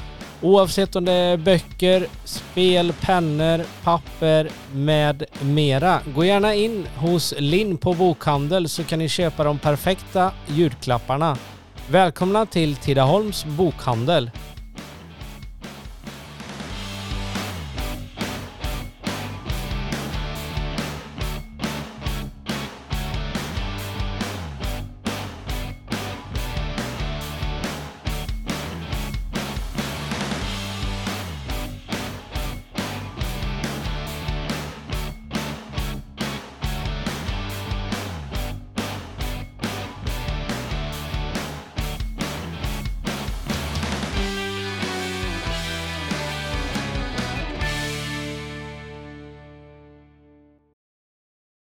Oavsett 0.43 0.97
om 0.97 1.05
det 1.05 1.13
är 1.13 1.37
böcker, 1.37 2.07
spel, 2.25 2.93
pennor, 3.01 3.65
papper 3.85 4.49
med 4.75 5.25
mera. 5.41 6.01
Gå 6.15 6.25
gärna 6.25 6.55
in 6.55 6.87
hos 6.97 7.35
Linn 7.39 7.77
på 7.77 7.95
bokhandel 7.95 8.69
så 8.69 8.85
kan 8.85 8.99
ni 8.99 9.09
köpa 9.09 9.45
de 9.45 9.59
perfekta 9.59 10.33
julklapparna. 10.47 11.37
Välkomna 11.91 12.47
till 12.47 12.77
Tidaholms 12.77 13.45
bokhandel. 13.45 14.31